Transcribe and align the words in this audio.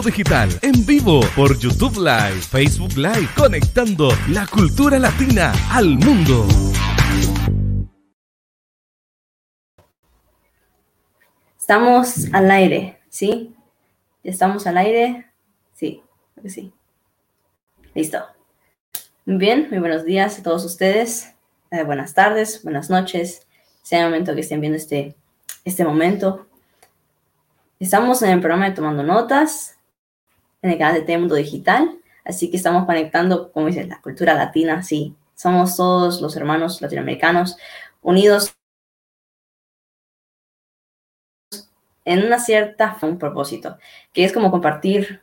Digital 0.00 0.48
en 0.62 0.84
vivo 0.84 1.20
por 1.36 1.56
YouTube 1.58 1.96
Live, 1.96 2.40
Facebook 2.40 2.96
Live, 2.96 3.28
conectando 3.36 4.08
la 4.28 4.46
cultura 4.46 4.98
latina 4.98 5.52
al 5.70 5.96
mundo. 5.98 6.46
Estamos 11.58 12.26
al 12.32 12.50
aire, 12.50 12.98
¿sí? 13.08 13.54
¿Estamos 14.22 14.66
al 14.66 14.78
aire? 14.78 15.26
Sí, 15.72 16.02
sí. 16.46 16.72
Listo. 17.94 18.24
Muy 19.24 19.36
bien, 19.36 19.68
muy 19.70 19.78
buenos 19.78 20.04
días 20.04 20.38
a 20.38 20.42
todos 20.42 20.64
ustedes. 20.64 21.32
Eh, 21.70 21.84
buenas 21.84 22.14
tardes, 22.14 22.62
buenas 22.62 22.90
noches, 22.90 23.46
sea 23.82 24.00
el 24.00 24.06
momento 24.06 24.34
que 24.34 24.40
estén 24.40 24.60
viendo 24.60 24.76
este, 24.76 25.14
este 25.64 25.84
momento. 25.84 26.46
Estamos 27.80 28.22
en 28.22 28.30
el 28.30 28.40
programa 28.40 28.68
de 28.68 28.74
Tomando 28.76 29.02
Notas, 29.02 29.76
en 30.64 30.70
el 30.70 30.78
canal 30.78 30.94
de 30.94 31.02
T 31.02 31.18
Mundo 31.18 31.34
Digital, 31.34 32.00
así 32.24 32.50
que 32.50 32.56
estamos 32.56 32.86
conectando, 32.86 33.52
como 33.52 33.66
dice, 33.66 33.84
la 33.84 34.00
cultura 34.00 34.32
latina, 34.34 34.82
sí. 34.82 35.14
Somos 35.34 35.76
todos 35.76 36.22
los 36.22 36.34
hermanos 36.36 36.80
latinoamericanos 36.80 37.58
unidos 38.00 38.56
en 42.06 42.24
una 42.24 42.38
cierta 42.38 42.96
un 43.02 43.18
propósito, 43.18 43.76
que 44.14 44.24
es 44.24 44.32
como 44.32 44.50
compartir 44.50 45.20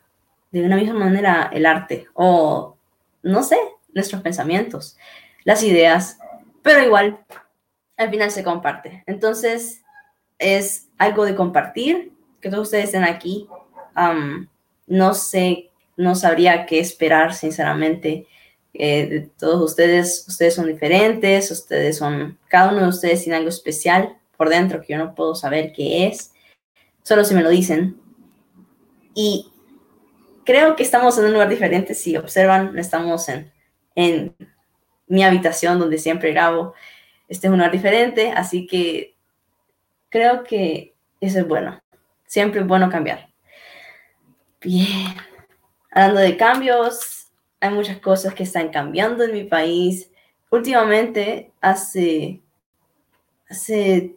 de 0.52 0.64
una 0.64 0.76
misma 0.76 0.94
manera 0.94 1.50
el 1.52 1.66
arte 1.66 2.06
o, 2.14 2.76
no 3.22 3.42
sé, 3.42 3.58
nuestros 3.92 4.22
pensamientos, 4.22 4.96
las 5.42 5.64
ideas, 5.64 6.18
pero 6.62 6.84
igual 6.84 7.18
al 7.96 8.10
final 8.10 8.30
se 8.30 8.44
comparte. 8.44 9.02
Entonces 9.06 9.82
es 10.38 10.88
algo 10.98 11.24
de 11.24 11.34
compartir, 11.34 12.12
que 12.40 12.48
todos 12.48 12.68
ustedes 12.68 12.84
estén 12.86 13.02
aquí. 13.02 13.48
No 14.92 15.14
sé, 15.14 15.70
no 15.96 16.14
sabría 16.14 16.66
qué 16.66 16.78
esperar, 16.78 17.32
sinceramente. 17.32 18.26
Eh, 18.74 19.06
de 19.06 19.20
todos 19.38 19.70
ustedes, 19.70 20.26
ustedes 20.28 20.54
son 20.54 20.66
diferentes, 20.66 21.50
ustedes 21.50 21.96
son, 21.96 22.38
cada 22.48 22.72
uno 22.72 22.82
de 22.82 22.88
ustedes 22.88 23.22
tiene 23.22 23.38
algo 23.38 23.48
especial 23.48 24.18
por 24.36 24.50
dentro 24.50 24.82
que 24.82 24.92
yo 24.92 24.98
no 24.98 25.14
puedo 25.14 25.34
saber 25.34 25.72
qué 25.72 26.06
es 26.06 26.32
solo 27.02 27.24
si 27.24 27.34
me 27.34 27.42
lo 27.42 27.48
dicen. 27.48 27.96
Y 29.14 29.50
creo 30.44 30.76
que 30.76 30.82
estamos 30.82 31.16
en 31.16 31.24
un 31.24 31.32
lugar 31.32 31.48
diferente. 31.48 31.94
Si 31.94 32.14
observan, 32.18 32.78
estamos 32.78 33.30
en, 33.30 33.50
en 33.94 34.36
mi 35.06 35.24
habitación 35.24 35.78
donde 35.78 35.96
siempre 35.96 36.32
grabo. 36.32 36.74
Este 37.28 37.46
es 37.46 37.50
un 37.50 37.58
lugar 37.58 37.72
diferente, 37.72 38.30
así 38.32 38.66
que 38.66 39.16
creo 40.10 40.44
que 40.44 40.94
eso 41.22 41.38
es 41.38 41.48
bueno. 41.48 41.80
Siempre 42.26 42.60
es 42.60 42.66
bueno 42.66 42.90
cambiar. 42.90 43.31
Bien. 44.62 45.16
Hablando 45.90 46.20
de 46.20 46.36
cambios, 46.36 47.26
hay 47.60 47.70
muchas 47.70 47.98
cosas 47.98 48.34
que 48.34 48.44
están 48.44 48.68
cambiando 48.68 49.24
en 49.24 49.32
mi 49.32 49.44
país. 49.44 50.10
Últimamente, 50.50 51.52
hace, 51.60 52.40
hace 53.48 54.14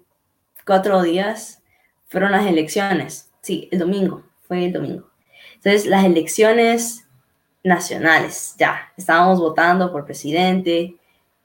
cuatro 0.66 1.02
días, 1.02 1.64
fueron 2.08 2.32
las 2.32 2.46
elecciones. 2.46 3.32
Sí, 3.42 3.68
el 3.72 3.80
domingo, 3.80 4.24
fue 4.48 4.66
el 4.66 4.74
domingo. 4.74 5.10
Entonces, 5.56 5.88
las 5.88 6.06
elecciones 6.06 7.08
nacionales, 7.64 8.56
ya, 8.60 8.94
estábamos 8.96 9.40
votando 9.40 9.92
por 9.92 10.06
presidente, 10.06 10.96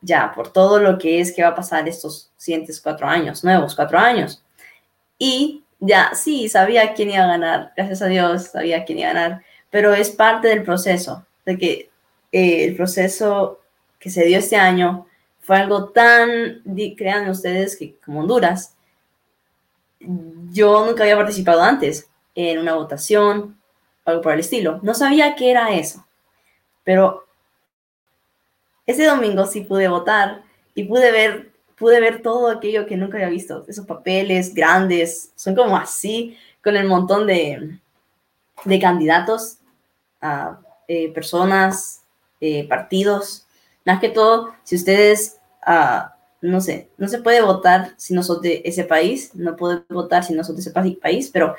ya, 0.03 0.33
por 0.35 0.53
todo 0.53 0.79
lo 0.79 0.99
que 0.99 1.21
es 1.21 1.33
que 1.33 1.43
va 1.43 1.49
a 1.49 1.55
pasar 1.55 1.89
estos 1.89 2.31
siguientes 2.37 2.81
cuatro 2.81 3.07
años, 3.07 3.43
nuevos 3.45 3.75
cuatro 3.75 3.99
años. 3.99 4.45
Y 5.19 5.60
ya, 5.81 6.15
sí, 6.15 6.49
sabía 6.49 6.95
quién 6.95 7.11
iba 7.11 7.25
a 7.25 7.29
ganar, 7.29 7.73
gracias 7.77 8.03
a 8.03 8.07
Dios, 8.07 8.49
sabía 8.49 8.85
quién 8.85 8.99
iba 8.99 9.11
a 9.11 9.15
ganar, 9.15 9.43
pero 9.71 9.95
es 9.95 10.11
parte 10.11 10.49
del 10.49 10.63
proceso, 10.63 11.27
de 11.45 11.59
que 11.59 11.91
eh, 12.33 12.65
el 12.65 12.77
proceso 12.77 13.61
que 13.99 14.11
se 14.11 14.25
dio 14.25 14.39
este 14.39 14.57
año 14.57 15.07
fue 15.41 15.57
algo 15.57 15.89
tan, 15.89 16.63
crean 16.97 17.29
ustedes, 17.29 17.77
que 17.77 17.97
como 18.05 18.21
Honduras, 18.21 18.77
yo 19.99 20.87
nunca 20.87 21.03
había 21.03 21.17
participado 21.17 21.63
antes 21.63 22.09
en 22.35 22.59
una 22.59 22.75
votación, 22.75 23.59
algo 24.05 24.23
por 24.23 24.33
el 24.33 24.41
estilo. 24.41 24.81
No 24.83 24.95
sabía 24.95 25.35
qué 25.35 25.51
era 25.51 25.75
eso, 25.75 26.07
pero 26.85 27.27
ese 28.87 29.05
domingo 29.05 29.47
sí 29.47 29.63
pude 29.63 29.89
votar 29.89 30.43
y 30.75 30.85
pude 30.85 31.13
ver, 31.13 31.50
pude 31.81 31.99
ver 31.99 32.21
todo 32.21 32.49
aquello 32.49 32.87
que 32.87 32.99
nunca 32.99 33.17
había 33.17 33.31
visto. 33.31 33.65
Esos 33.67 33.87
papeles 33.87 34.55
grandes, 34.55 35.33
son 35.35 35.55
como 35.55 35.79
así, 35.79 36.37
con 36.63 36.77
el 36.77 36.87
montón 36.87 37.27
de, 37.27 37.79
de 38.65 38.79
candidatos, 38.79 39.57
a 40.21 40.61
eh, 40.87 41.11
personas, 41.13 42.03
eh, 42.39 42.69
partidos. 42.69 43.47
Más 43.87 43.99
que 43.99 44.11
todo, 44.11 44.55
si 44.63 44.77
ustedes 44.77 45.39
uh, 45.67 46.11
no 46.43 46.61
sé, 46.61 46.91
no 46.99 47.09
se 47.09 47.23
puede 47.23 47.41
votar 47.41 47.95
si 47.97 48.13
no 48.13 48.23
de 48.23 48.61
ese 48.65 48.85
país, 48.85 49.35
no 49.35 49.57
puede 49.57 49.83
votar 49.89 50.23
si 50.23 50.35
no 50.35 50.43
de 50.43 50.61
ese 50.61 50.71
país, 50.71 51.31
pero 51.33 51.55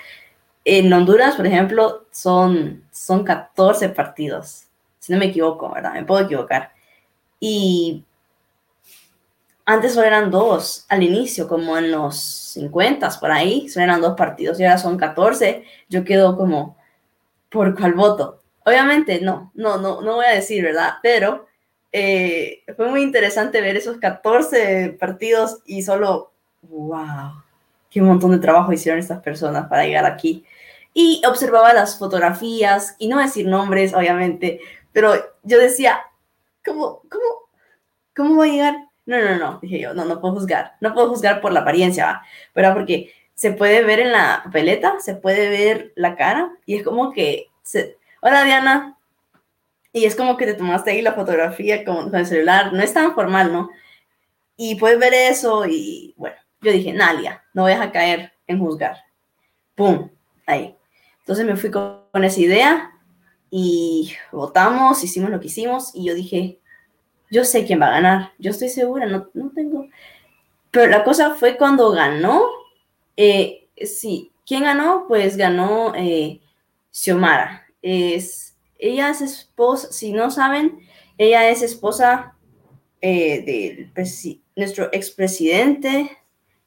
en 0.65 0.93
Honduras, 0.93 1.35
por 1.35 1.47
ejemplo, 1.47 2.05
son, 2.11 2.83
son 2.91 3.23
14 3.23 3.89
partidos, 3.89 4.65
si 4.99 5.11
no 5.11 5.19
me 5.19 5.25
equivoco, 5.25 5.71
¿verdad? 5.73 5.93
Me 5.93 6.05
puedo 6.05 6.25
equivocar. 6.25 6.71
Y 7.39 8.03
antes 9.65 9.93
solo 9.93 10.07
eran 10.07 10.31
dos 10.31 10.85
al 10.89 11.03
inicio, 11.03 11.47
como 11.47 11.77
en 11.77 11.91
los 11.91 12.19
50, 12.53 13.09
por 13.19 13.31
ahí, 13.31 13.69
solo 13.69 13.85
eran 13.85 14.01
dos 14.01 14.15
partidos 14.15 14.59
y 14.59 14.65
ahora 14.65 14.77
son 14.77 14.97
14. 14.97 15.63
Yo 15.89 16.03
quedo 16.03 16.37
como, 16.37 16.77
¿por 17.49 17.75
cuál 17.77 17.93
voto? 17.93 18.41
Obviamente, 18.65 19.21
no, 19.21 19.51
no, 19.55 19.77
no, 19.77 20.01
no 20.01 20.15
voy 20.15 20.25
a 20.25 20.35
decir, 20.35 20.63
¿verdad? 20.63 20.95
Pero 21.01 21.47
eh, 21.91 22.63
fue 22.75 22.89
muy 22.89 23.01
interesante 23.01 23.61
ver 23.61 23.75
esos 23.77 23.97
14 23.97 24.97
partidos 24.99 25.59
y 25.65 25.81
solo, 25.83 26.31
wow, 26.63 27.33
qué 27.89 28.01
montón 28.01 28.31
de 28.31 28.39
trabajo 28.39 28.71
hicieron 28.71 28.99
estas 28.99 29.21
personas 29.21 29.67
para 29.67 29.85
llegar 29.85 30.05
aquí. 30.05 30.45
Y 30.93 31.21
observaba 31.25 31.73
las 31.73 31.97
fotografías, 31.97 32.95
y 32.99 33.07
no 33.07 33.19
decir 33.19 33.47
nombres, 33.47 33.93
obviamente, 33.93 34.59
pero 34.91 35.13
yo 35.43 35.57
decía, 35.59 36.01
¿cómo, 36.65 37.01
cómo, 37.09 37.49
cómo 38.15 38.37
va 38.37 38.45
a 38.45 38.47
llegar? 38.47 38.90
No, 39.05 39.19
no, 39.19 39.37
no, 39.37 39.59
dije 39.61 39.79
yo, 39.79 39.93
no, 39.93 40.05
no 40.05 40.21
puedo 40.21 40.35
juzgar, 40.35 40.75
no 40.79 40.93
puedo 40.93 41.09
juzgar 41.09 41.41
por 41.41 41.51
la 41.51 41.61
apariencia, 41.61 42.21
pero 42.53 42.73
porque 42.73 43.13
se 43.33 43.51
puede 43.51 43.83
ver 43.83 43.99
en 43.99 44.11
la 44.11 44.41
papeleta, 44.45 44.99
se 44.99 45.15
puede 45.15 45.49
ver 45.49 45.91
la 45.95 46.15
cara, 46.15 46.51
y 46.65 46.75
es 46.75 46.83
como 46.83 47.11
que, 47.11 47.47
se... 47.63 47.97
hola 48.21 48.43
Diana, 48.43 48.97
y 49.93 50.05
es 50.05 50.15
como 50.15 50.37
que 50.37 50.45
te 50.45 50.53
tomaste 50.53 50.91
ahí 50.91 51.01
la 51.01 51.13
fotografía 51.13 51.83
con, 51.83 52.13
el 52.15 52.25
celular, 52.25 52.71
no 52.71 52.81
es 52.81 52.93
tan 52.93 53.13
formal, 53.13 53.51
¿no? 53.51 53.69
Y 54.55 54.75
puedes 54.75 54.99
ver 54.99 55.13
eso 55.13 55.65
y 55.65 56.13
bueno, 56.17 56.35
yo 56.61 56.71
dije, 56.71 56.93
Nalia, 56.93 57.43
no 57.53 57.63
vayas 57.63 57.81
a 57.81 57.91
caer 57.91 58.31
en 58.47 58.59
juzgar. 58.59 58.97
¡Pum! 59.75 60.09
Ahí. 60.45 60.75
Entonces 61.19 61.45
me 61.45 61.55
fui 61.55 61.71
con, 61.71 62.23
esa 62.23 62.39
idea 62.39 62.91
y 63.49 64.13
votamos, 64.31 65.03
hicimos 65.03 65.29
lo 65.29 65.39
que 65.39 65.47
hicimos 65.47 65.91
y 65.93 66.05
yo 66.05 66.13
dije, 66.13 66.60
yo 67.31 67.43
sé 67.43 67.65
quién 67.65 67.81
va 67.81 67.87
a 67.87 67.91
ganar, 67.91 68.31
yo 68.37 68.51
estoy 68.51 68.69
segura, 68.69 69.07
no, 69.07 69.29
no 69.33 69.49
tengo... 69.49 69.87
Pero 70.69 70.91
la 70.91 71.03
cosa 71.03 71.31
fue 71.33 71.57
cuando 71.57 71.91
ganó, 71.91 72.43
eh, 73.17 73.67
sí, 73.83 74.31
¿quién 74.45 74.63
ganó? 74.63 75.05
Pues 75.07 75.35
ganó 75.35 75.93
eh, 75.95 76.39
Xiomara. 76.91 77.65
Es 77.81 78.51
ella 78.81 79.11
es 79.11 79.21
esposa, 79.21 79.91
si 79.91 80.11
no 80.11 80.31
saben, 80.31 80.79
ella 81.17 81.47
es 81.49 81.61
esposa 81.61 82.35
eh, 82.99 83.41
de 83.93 84.35
nuestro 84.55 84.89
expresidente 84.91 86.17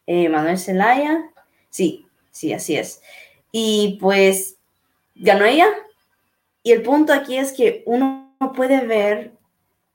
eh, 0.07 0.29
Manuel 0.29 0.59
Zelaya. 0.59 1.31
Sí, 1.71 2.07
sí, 2.31 2.53
así 2.53 2.77
es. 2.77 3.03
Y 3.51 3.99
pues 4.01 4.57
ganó 5.17 5.45
ella. 5.45 5.67
Y 6.63 6.71
el 6.71 6.83
punto 6.83 7.13
aquí 7.13 7.37
es 7.37 7.53
que 7.53 7.83
uno 7.85 8.33
puede 8.55 8.87
ver 8.87 9.33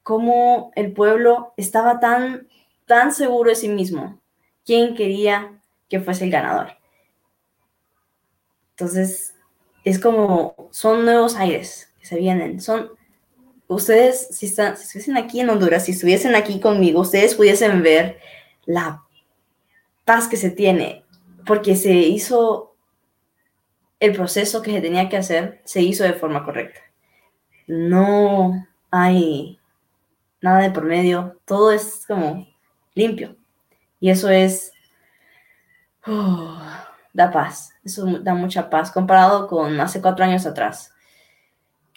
cómo 0.09 0.71
el 0.73 0.91
pueblo 0.91 1.53
estaba 1.55 1.99
tan, 1.99 2.47
tan 2.87 3.13
seguro 3.13 3.51
de 3.51 3.55
sí 3.55 3.69
mismo. 3.69 4.19
¿Quién 4.65 4.95
quería 4.95 5.61
que 5.87 5.99
fuese 5.99 6.23
el 6.23 6.31
ganador? 6.31 6.71
Entonces, 8.71 9.35
es 9.83 9.99
como, 9.99 10.55
son 10.71 11.05
nuevos 11.05 11.35
aires, 11.35 11.93
se 12.01 12.17
vienen. 12.17 12.59
Son, 12.59 12.89
ustedes, 13.67 14.29
si, 14.31 14.47
están, 14.47 14.77
si 14.77 14.85
estuviesen 14.85 15.15
aquí 15.15 15.41
en 15.41 15.51
Honduras, 15.51 15.85
si 15.85 15.91
estuviesen 15.91 16.33
aquí 16.33 16.59
conmigo, 16.59 17.01
ustedes 17.01 17.35
pudiesen 17.35 17.83
ver 17.83 18.17
la 18.65 19.03
paz 20.05 20.27
que 20.27 20.37
se 20.37 20.49
tiene, 20.49 21.03
porque 21.45 21.75
se 21.75 21.93
hizo 21.93 22.75
el 23.99 24.13
proceso 24.13 24.63
que 24.63 24.71
se 24.71 24.81
tenía 24.81 25.07
que 25.07 25.17
hacer, 25.17 25.61
se 25.65 25.83
hizo 25.83 26.03
de 26.03 26.13
forma 26.13 26.43
correcta. 26.43 26.81
No 27.67 28.65
hay 28.89 29.58
nada 30.41 30.61
de 30.61 30.71
por 30.71 30.83
medio, 30.83 31.37
todo 31.45 31.71
es 31.71 32.05
como 32.07 32.47
limpio. 32.93 33.35
Y 33.99 34.09
eso 34.09 34.29
es, 34.29 34.71
da 37.13 37.31
paz, 37.31 37.73
eso 37.83 38.05
da 38.19 38.33
mucha 38.33 38.69
paz 38.69 38.91
comparado 38.91 39.47
con 39.47 39.79
hace 39.79 40.01
cuatro 40.01 40.25
años 40.25 40.45
atrás. 40.45 40.93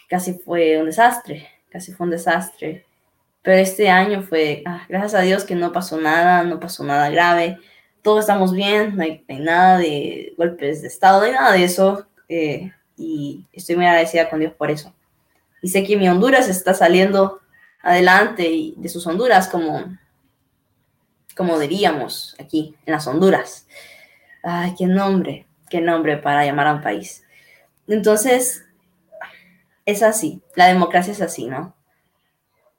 Casi 0.09 0.33
fue 0.33 0.79
un 0.79 0.85
desastre, 0.85 1.47
casi 1.69 1.93
fue 1.93 2.05
un 2.05 2.11
desastre. 2.11 2.85
Pero 3.41 3.57
este 3.57 3.89
año 3.89 4.21
fue, 4.21 4.63
ah, 4.65 4.85
gracias 4.87 5.15
a 5.15 5.21
Dios 5.21 5.43
que 5.43 5.55
no 5.55 5.71
pasó 5.71 5.99
nada, 5.99 6.43
no 6.43 6.59
pasó 6.59 6.83
nada 6.83 7.09
grave, 7.09 7.59
todos 8.01 8.21
estamos 8.21 8.53
bien, 8.53 8.95
no 8.95 9.03
hay, 9.03 9.25
nada 9.27 9.77
de 9.77 10.33
golpes 10.37 10.81
de 10.81 10.87
Estado, 10.87 11.19
no 11.19 11.25
hay 11.25 11.31
nada 11.31 11.51
de 11.51 11.63
eso. 11.63 12.05
Eh, 12.29 12.71
y 12.95 13.45
estoy 13.51 13.75
muy 13.75 13.85
agradecida 13.85 14.29
con 14.29 14.39
Dios 14.39 14.53
por 14.53 14.71
eso. 14.71 14.93
Y 15.61 15.69
sé 15.69 15.83
que 15.83 15.97
mi 15.97 16.07
Honduras 16.07 16.49
está 16.49 16.73
saliendo 16.73 17.39
adelante 17.83 18.49
y 18.49 18.73
de 18.77 18.89
sus 18.89 19.05
Honduras 19.05 19.47
como, 19.47 19.97
como 21.35 21.59
diríamos 21.59 22.35
aquí, 22.39 22.75
en 22.85 22.93
las 22.93 23.05
Honduras. 23.05 23.67
Ay, 24.41 24.73
qué 24.75 24.87
nombre, 24.87 25.45
qué 25.69 25.81
nombre 25.81 26.17
para 26.17 26.45
llamar 26.45 26.67
a 26.67 26.73
un 26.73 26.81
país. 26.81 27.23
Entonces, 27.87 28.65
es 29.85 30.01
así, 30.01 30.41
la 30.55 30.67
democracia 30.67 31.11
es 31.11 31.21
así, 31.21 31.45
¿no? 31.45 31.75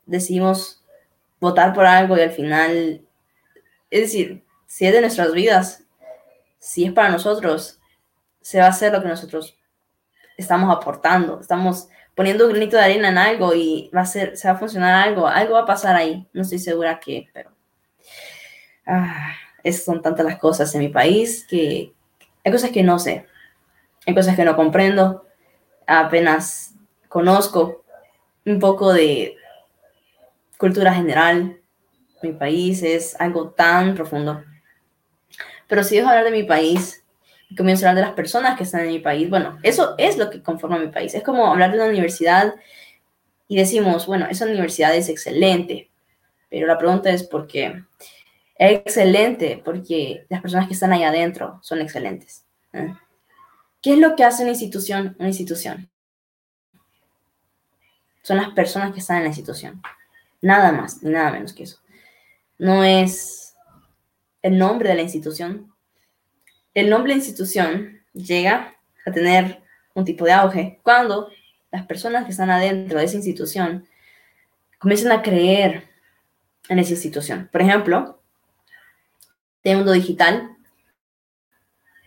Decidimos 0.07 0.83
votar 1.39 1.75
por 1.75 1.85
algo 1.85 2.17
y 2.17 2.23
al 2.23 2.33
final, 2.33 3.03
es 3.91 4.01
decir, 4.01 4.43
si 4.67 4.87
es 4.87 4.93
de 4.93 5.03
nuestras 5.03 5.33
vidas, 5.33 5.85
si 6.59 6.87
es 6.87 6.93
para 6.93 7.11
nosotros, 7.11 7.79
se 8.41 8.59
va 8.59 8.67
a 8.67 8.71
hacer 8.71 8.93
lo 8.93 9.03
que 9.03 9.09
nosotros 9.09 9.59
estamos 10.39 10.75
aportando, 10.75 11.41
estamos 11.41 11.89
poniendo 12.15 12.47
un 12.47 12.53
granito 12.53 12.77
de 12.77 12.85
arena 12.85 13.09
en 13.09 13.19
algo 13.19 13.55
y 13.55 13.91
va 13.95 14.03
a 14.03 14.07
ser, 14.07 14.37
se 14.37 14.49
va 14.49 14.55
a 14.55 14.59
funcionar 14.59 15.09
algo, 15.09 15.27
algo 15.27 15.55
va 15.55 15.63
a 15.63 15.67
pasar 15.67 15.97
ahí, 15.97 16.29
no 16.33 16.43
estoy 16.43 16.59
segura 16.59 17.01
qué, 17.01 17.29
pero 17.33 17.51
ah, 18.87 19.35
son 19.73 20.03
tantas 20.03 20.25
las 20.25 20.39
cosas 20.39 20.75
en 20.75 20.81
mi 20.81 20.89
país 20.89 21.47
que 21.49 21.93
hay 22.45 22.53
cosas 22.53 22.71
que 22.71 22.83
no 22.83 22.99
sé, 22.99 23.27
hay 24.07 24.15
cosas 24.15 24.37
que 24.37 24.45
no 24.45 24.57
comprendo, 24.57 25.27
apenas 25.87 26.75
conozco 27.09 27.85
un 28.45 28.59
poco 28.59 28.93
de 28.93 29.37
cultura 30.59 30.95
general, 30.95 31.61
mi 32.23 32.33
país 32.33 32.83
es 32.83 33.21
algo 33.21 33.51
tan 33.51 33.95
profundo. 33.95 34.43
Pero 35.67 35.85
si 35.85 35.97
dejo 35.97 36.09
hablar 36.09 36.25
de 36.25 36.31
mi 36.31 36.45
país, 36.45 37.04
comienzo 37.55 37.89
a 37.89 37.95
de 37.95 38.01
las 38.01 38.13
personas 38.13 38.57
que 38.57 38.65
están 38.65 38.83
en 38.83 38.89
mi 38.89 38.99
país. 38.99 39.29
Bueno, 39.29 39.59
eso 39.63 39.95
es 39.99 40.17
lo 40.17 40.31
que 40.31 40.43
conforma 40.43 40.79
mi 40.79 40.89
país. 40.89 41.15
Es 41.15 41.23
como 41.23 41.47
hablar 41.47 41.71
de 41.71 41.79
una 41.79 41.89
universidad 41.89 42.55
y 43.49 43.57
decimos, 43.57 44.07
bueno, 44.07 44.27
esa 44.31 44.47
universidad 44.47 44.95
es 44.95 45.09
excelente, 45.09 45.91
pero 46.49 46.67
la 46.67 46.79
pregunta 46.79 47.11
es 47.11 47.25
por 47.25 47.47
qué. 47.47 47.85
Es 48.57 48.73
excelente 48.79 49.61
porque 49.65 50.27
las 50.29 50.41
personas 50.41 50.69
que 50.69 50.75
están 50.75 50.93
ahí 50.93 51.03
adentro 51.03 51.59
son 51.63 51.81
excelentes. 51.81 52.47
¿eh? 52.73 52.95
¿Qué 53.83 53.95
es 53.95 53.99
lo 53.99 54.17
que 54.17 54.25
hace 54.25 54.43
una 54.43 54.53
institución 54.53 55.17
una 55.19 55.29
institución? 55.29 55.91
Son 58.23 58.39
las 58.39 58.51
personas 58.51 58.93
que 58.93 59.01
están 59.01 59.19
en 59.19 59.25
la 59.25 59.29
institución. 59.29 59.83
Nada 60.41 60.73
más 60.73 61.03
ni 61.03 61.11
nada 61.11 61.31
menos 61.31 61.53
que 61.53 61.65
eso. 61.65 61.81
No 62.59 62.85
es 62.85 63.55
el 64.41 64.57
nombre 64.59 64.89
de 64.89 64.95
la 64.95 65.03
institución, 65.03 65.74
el 66.75 66.91
nombre 66.91 67.13
de 67.13 67.19
institución 67.19 68.01
llega 68.13 68.75
a 69.07 69.13
tener 69.13 69.63
un 69.95 70.05
tipo 70.05 70.25
de 70.25 70.33
auge 70.33 70.81
cuando 70.83 71.31
las 71.71 71.87
personas 71.87 72.25
que 72.25 72.33
están 72.33 72.51
adentro 72.51 72.99
de 72.99 73.05
esa 73.05 73.17
institución 73.17 73.87
comienzan 74.79 75.13
a 75.13 75.23
creer 75.23 75.89
en 76.69 76.79
esa 76.79 76.93
institución. 76.93 77.49
Por 77.51 77.63
ejemplo, 77.63 78.21
mundo 79.65 79.93
Digital, 79.93 80.57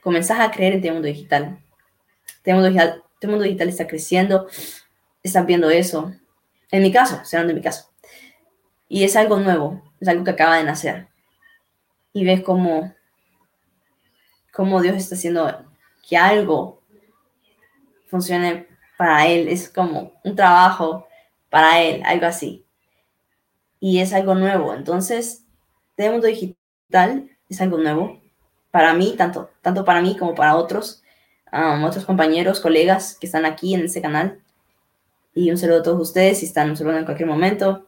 comenzás 0.02 0.40
a 0.40 0.52
creer 0.52 0.86
en 0.86 0.94
mundo 0.94 1.08
Digital. 1.08 1.60
mundo 2.46 2.68
Digital, 2.68 3.04
mundo 3.24 3.44
Digital 3.44 3.69
está 3.69 3.88
creciendo, 3.88 4.48
están 5.24 5.46
viendo 5.46 5.69
eso. 5.69 6.14
En 6.72 6.84
mi 6.84 6.92
caso, 6.92 7.24
serán 7.24 7.48
de 7.48 7.54
mi 7.54 7.62
caso. 7.62 7.90
Y 8.90 9.04
es 9.04 9.16
algo 9.16 9.40
nuevo, 9.40 9.81
es 10.00 10.08
algo 10.08 10.24
que 10.24 10.31
acaba 10.31 10.58
de 10.58 10.64
nacer. 10.64 11.08
Y 12.14 12.25
ves 12.25 12.44
cómo 12.44 12.94
cómo 14.57 14.81
Dios 14.81 14.95
está 14.95 15.13
haciendo 15.13 15.48
que 16.09 16.18
algo 16.18 16.81
funcione 18.07 18.68
para 18.98 19.27
Él. 19.27 19.48
Es 19.50 19.69
como 19.69 20.13
un 20.24 20.36
trabajo 20.36 21.07
para 21.51 21.80
Él, 21.83 22.01
algo 22.04 22.25
así. 22.25 22.65
Y 23.80 24.00
es 24.00 24.13
algo 24.13 24.33
nuevo. 24.33 24.74
Entonces, 24.74 25.45
de 25.95 26.09
mundo 26.09 26.25
digital 26.25 27.30
es 27.48 27.62
algo 27.62 27.77
nuevo 27.77 28.19
para 28.71 28.95
mí, 28.95 29.13
tanto, 29.15 29.51
tanto 29.62 29.86
para 29.86 30.01
mí 30.01 30.18
como 30.18 30.33
para 30.33 30.56
otros, 30.56 31.04
um, 31.54 31.83
otros 31.83 32.06
compañeros, 32.06 32.59
colegas 32.59 33.15
que 33.15 33.27
están 33.27 33.45
aquí 33.45 33.75
en 33.75 33.81
este 33.81 34.01
canal. 34.01 34.42
Y 35.36 35.51
un 35.51 35.57
saludo 35.59 35.81
a 35.81 35.83
todos 35.83 36.01
ustedes 36.01 36.39
si 36.39 36.48
están 36.48 36.71
observando 36.71 36.98
en 36.98 37.06
cualquier 37.06 37.30
momento. 37.30 37.86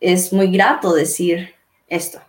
Es 0.00 0.32
muy 0.32 0.50
grato 0.50 0.94
decir 0.94 1.54
esto. 1.88 2.22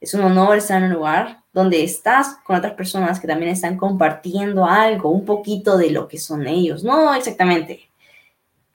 Es 0.00 0.14
un 0.14 0.20
honor 0.20 0.56
estar 0.56 0.78
en 0.78 0.84
un 0.84 0.94
lugar 0.94 1.42
donde 1.58 1.82
estás 1.82 2.36
con 2.44 2.54
otras 2.54 2.74
personas 2.74 3.18
que 3.18 3.26
también 3.26 3.50
están 3.50 3.76
compartiendo 3.76 4.64
algo, 4.64 5.10
un 5.10 5.24
poquito 5.24 5.76
de 5.76 5.90
lo 5.90 6.06
que 6.06 6.16
son 6.16 6.46
ellos. 6.46 6.84
No 6.84 7.12
exactamente, 7.12 7.90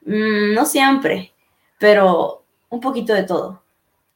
mm, 0.05 0.53
no 0.53 0.65
siempre, 0.65 1.31
pero 1.79 2.43
un 2.69 2.81
poquito 2.81 3.13
de 3.13 3.23
todo. 3.23 3.63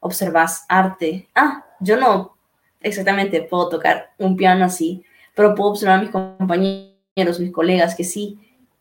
Observas 0.02 0.66
arte. 0.68 1.30
Ah, 1.34 1.66
yo 1.80 1.96
no 1.96 2.36
exactamente 2.82 3.42
puedo 3.42 3.70
tocar 3.70 4.12
un 4.18 4.36
piano 4.36 4.66
así, 4.66 5.02
pero 5.34 5.56
puedo 5.56 5.70
observar 5.70 6.00
a 6.00 6.02
mis 6.02 6.12
compañeros, 6.12 7.40
mis 7.40 7.54
colegas 7.54 7.96
que 7.96 8.04
sí, 8.04 8.38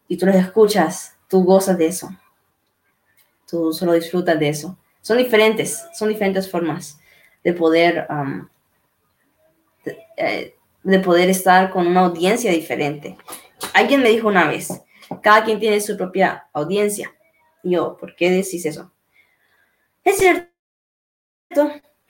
y 0.09 0.17
tú 0.17 0.27
los 0.27 0.35
escuchas, 0.35 1.17
tú 1.29 1.45
gozas 1.45 1.79
de 1.79 1.87
eso. 1.87 2.11
Tú 3.49 3.73
solo 3.73 3.93
disfrutas 3.93 4.37
de 4.37 4.49
eso. 4.49 4.77
Son 5.01 5.17
diferentes, 5.17 5.87
son 5.95 6.09
diferentes 6.09 6.51
formas 6.51 6.99
de 7.45 7.53
poder, 7.53 8.09
de, 10.17 10.99
poder 11.01 11.31
estar 11.31 11.71
con 11.71 11.87
una 11.87 12.01
audiencia 12.01 12.51
diferente. 12.51 13.17
Alguien 13.75 14.03
me 14.03 14.11
dijo 14.11 14.29
una 14.29 14.49
vez, 14.49 14.83
cada 15.23 15.45
quien 15.45 15.59
tiene 15.59 15.81
su 15.81 15.97
propia 15.97 16.47
audiencia. 16.53 17.13
Yo, 17.63 17.97
¿por 17.97 18.15
qué 18.15 18.31
decís 18.31 18.67
eso? 18.67 18.93
Es 20.05 20.19
cierto, 20.19 20.51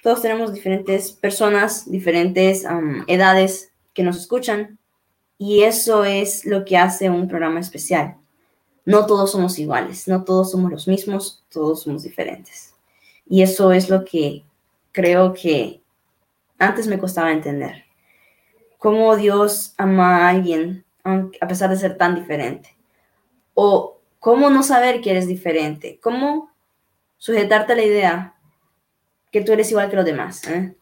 todos 0.02 0.22
tenemos 0.22 0.52
diferentes 0.52 1.12
personas, 1.12 1.90
diferentes 1.90 2.64
edades 3.06 3.72
que 3.94 4.02
nos 4.02 4.18
escuchan 4.18 4.78
y 5.38 5.62
eso 5.62 6.04
es 6.04 6.44
lo 6.44 6.64
que 6.64 6.76
hace 6.76 7.10
un 7.10 7.28
programa 7.28 7.60
especial. 7.60 8.16
No 8.84 9.06
todos 9.06 9.32
somos 9.32 9.58
iguales, 9.58 10.06
no 10.06 10.24
todos 10.24 10.52
somos 10.52 10.70
los 10.70 10.86
mismos, 10.86 11.42
todos 11.50 11.82
somos 11.82 12.04
diferentes. 12.04 12.74
Y 13.28 13.42
eso 13.42 13.72
es 13.72 13.90
lo 13.90 14.04
que 14.04 14.44
creo 14.92 15.34
que 15.34 15.82
antes 16.58 16.86
me 16.86 16.98
costaba 16.98 17.32
entender. 17.32 17.84
Cómo 18.78 19.16
Dios 19.16 19.74
ama 19.78 20.18
a 20.18 20.28
alguien 20.28 20.84
a 21.40 21.48
pesar 21.48 21.70
de 21.70 21.76
ser 21.76 21.96
tan 21.96 22.14
diferente. 22.14 22.76
O 23.54 24.00
cómo 24.18 24.50
no 24.50 24.62
saber 24.62 25.00
que 25.00 25.10
eres 25.10 25.26
diferente. 25.26 26.00
Cómo 26.02 26.50
sujetarte 27.16 27.72
a 27.72 27.76
la 27.76 27.84
idea 27.84 28.34
que 29.30 29.40
tú 29.42 29.52
eres 29.52 29.70
igual 29.70 29.88
que 29.88 29.96
los 29.96 30.04
demás. 30.04 30.46
¿eh? 30.48 30.76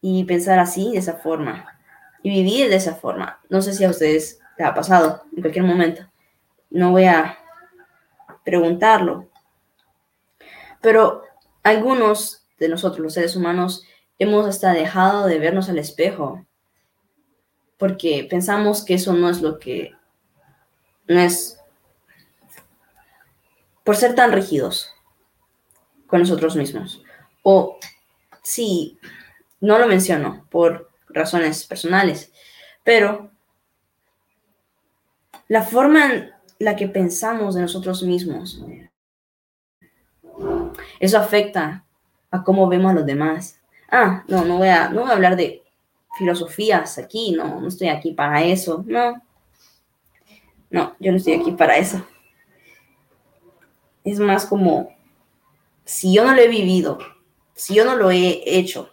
Y 0.00 0.24
pensar 0.24 0.58
así, 0.58 0.92
de 0.92 0.98
esa 0.98 1.14
forma. 1.14 1.78
Y 2.22 2.30
vivir 2.30 2.68
de 2.68 2.76
esa 2.76 2.94
forma. 2.94 3.40
No 3.48 3.60
sé 3.62 3.72
si 3.72 3.84
a 3.84 3.90
ustedes 3.90 4.40
les 4.56 4.66
ha 4.66 4.74
pasado 4.74 5.24
en 5.34 5.42
cualquier 5.42 5.64
momento. 5.64 6.08
No 6.70 6.92
voy 6.92 7.04
a 7.04 7.38
preguntarlo. 8.44 9.28
Pero 10.80 11.24
algunos 11.62 12.46
de 12.58 12.68
nosotros, 12.68 13.00
los 13.00 13.14
seres 13.14 13.36
humanos, 13.36 13.84
hemos 14.20 14.46
hasta 14.46 14.72
dejado 14.72 15.26
de 15.26 15.40
vernos 15.40 15.68
al 15.68 15.78
espejo 15.78 16.46
porque 17.78 18.26
pensamos 18.28 18.84
que 18.84 18.94
eso 18.94 19.14
no 19.14 19.30
es 19.30 19.40
lo 19.40 19.58
que 19.58 19.94
no 21.08 21.18
es 21.18 21.58
por 23.82 23.96
ser 23.96 24.14
tan 24.14 24.30
rígidos 24.30 24.94
con 26.06 26.20
nosotros 26.20 26.54
mismos. 26.54 27.02
O 27.42 27.78
sí, 28.42 28.98
no 29.60 29.78
lo 29.78 29.86
menciono 29.86 30.46
por 30.50 30.90
razones 31.08 31.66
personales, 31.66 32.30
pero 32.84 33.30
la 35.48 35.62
forma 35.62 36.12
en 36.12 36.30
la 36.58 36.76
que 36.76 36.88
pensamos 36.88 37.54
de 37.54 37.62
nosotros 37.62 38.02
mismos, 38.02 38.62
eso 41.00 41.18
afecta 41.18 41.84
a 42.30 42.44
cómo 42.44 42.68
vemos 42.68 42.90
a 42.90 42.94
los 42.94 43.06
demás. 43.06 43.59
Ah, 43.90 44.24
no, 44.28 44.44
no 44.44 44.58
voy 44.58 44.68
a, 44.68 44.88
no 44.88 45.02
voy 45.02 45.10
a 45.10 45.14
hablar 45.14 45.36
de 45.36 45.62
filosofías 46.16 46.98
aquí, 46.98 47.32
no, 47.32 47.60
no 47.60 47.68
estoy 47.68 47.88
aquí 47.88 48.12
para 48.12 48.42
eso, 48.42 48.84
no. 48.86 49.20
No, 50.70 50.94
yo 51.00 51.10
no 51.10 51.18
estoy 51.18 51.34
aquí 51.34 51.52
para 51.52 51.76
eso. 51.76 52.06
Es 54.04 54.20
más 54.20 54.46
como, 54.46 54.94
si 55.84 56.14
yo 56.14 56.24
no 56.24 56.34
lo 56.34 56.40
he 56.40 56.48
vivido, 56.48 56.98
si 57.54 57.74
yo 57.74 57.84
no 57.84 57.96
lo 57.96 58.10
he 58.10 58.42
hecho 58.46 58.90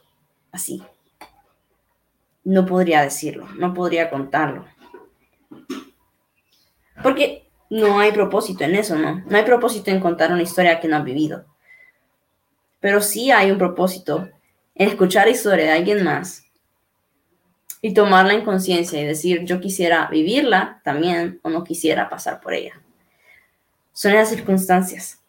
así, 0.51 0.81
no 2.43 2.65
podría 2.65 3.01
decirlo, 3.01 3.47
no 3.57 3.73
podría 3.73 4.09
contarlo. 4.09 4.65
Porque 7.03 7.47
no 7.69 7.99
hay 7.99 8.11
propósito 8.11 8.63
en 8.63 8.75
eso, 8.75 8.95
¿no? 8.95 9.23
No 9.25 9.37
hay 9.37 9.43
propósito 9.43 9.91
en 9.91 9.99
contar 9.99 10.31
una 10.31 10.41
historia 10.41 10.79
que 10.79 10.87
no 10.87 10.97
has 10.97 11.03
vivido. 11.03 11.45
Pero 12.79 13.01
sí 13.01 13.31
hay 13.31 13.51
un 13.51 13.57
propósito 13.57 14.29
en 14.77 14.89
escuchar 14.89 15.27
historia 15.27 15.65
de 15.65 15.71
alguien 15.71 16.03
más 16.03 16.43
y 17.81 17.93
tomarla 17.93 18.33
en 18.33 18.45
conciencia 18.45 19.01
y 19.01 19.05
decir, 19.05 19.43
yo 19.43 19.59
quisiera 19.59 20.07
vivirla 20.07 20.81
también 20.83 21.39
o 21.43 21.49
no 21.49 21.63
quisiera 21.63 22.09
pasar 22.09 22.39
por 22.39 22.53
ella. 22.53 22.79
Son 23.91 24.13
las 24.13 24.29
circunstancias. 24.29 25.19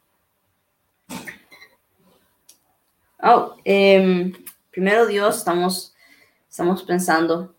Oh, 3.23 3.57
em, 3.65 4.33
primero 4.71 5.07
Dios, 5.07 5.39
estamos, 5.39 5.95
estamos 6.49 6.83
pensando 6.83 7.55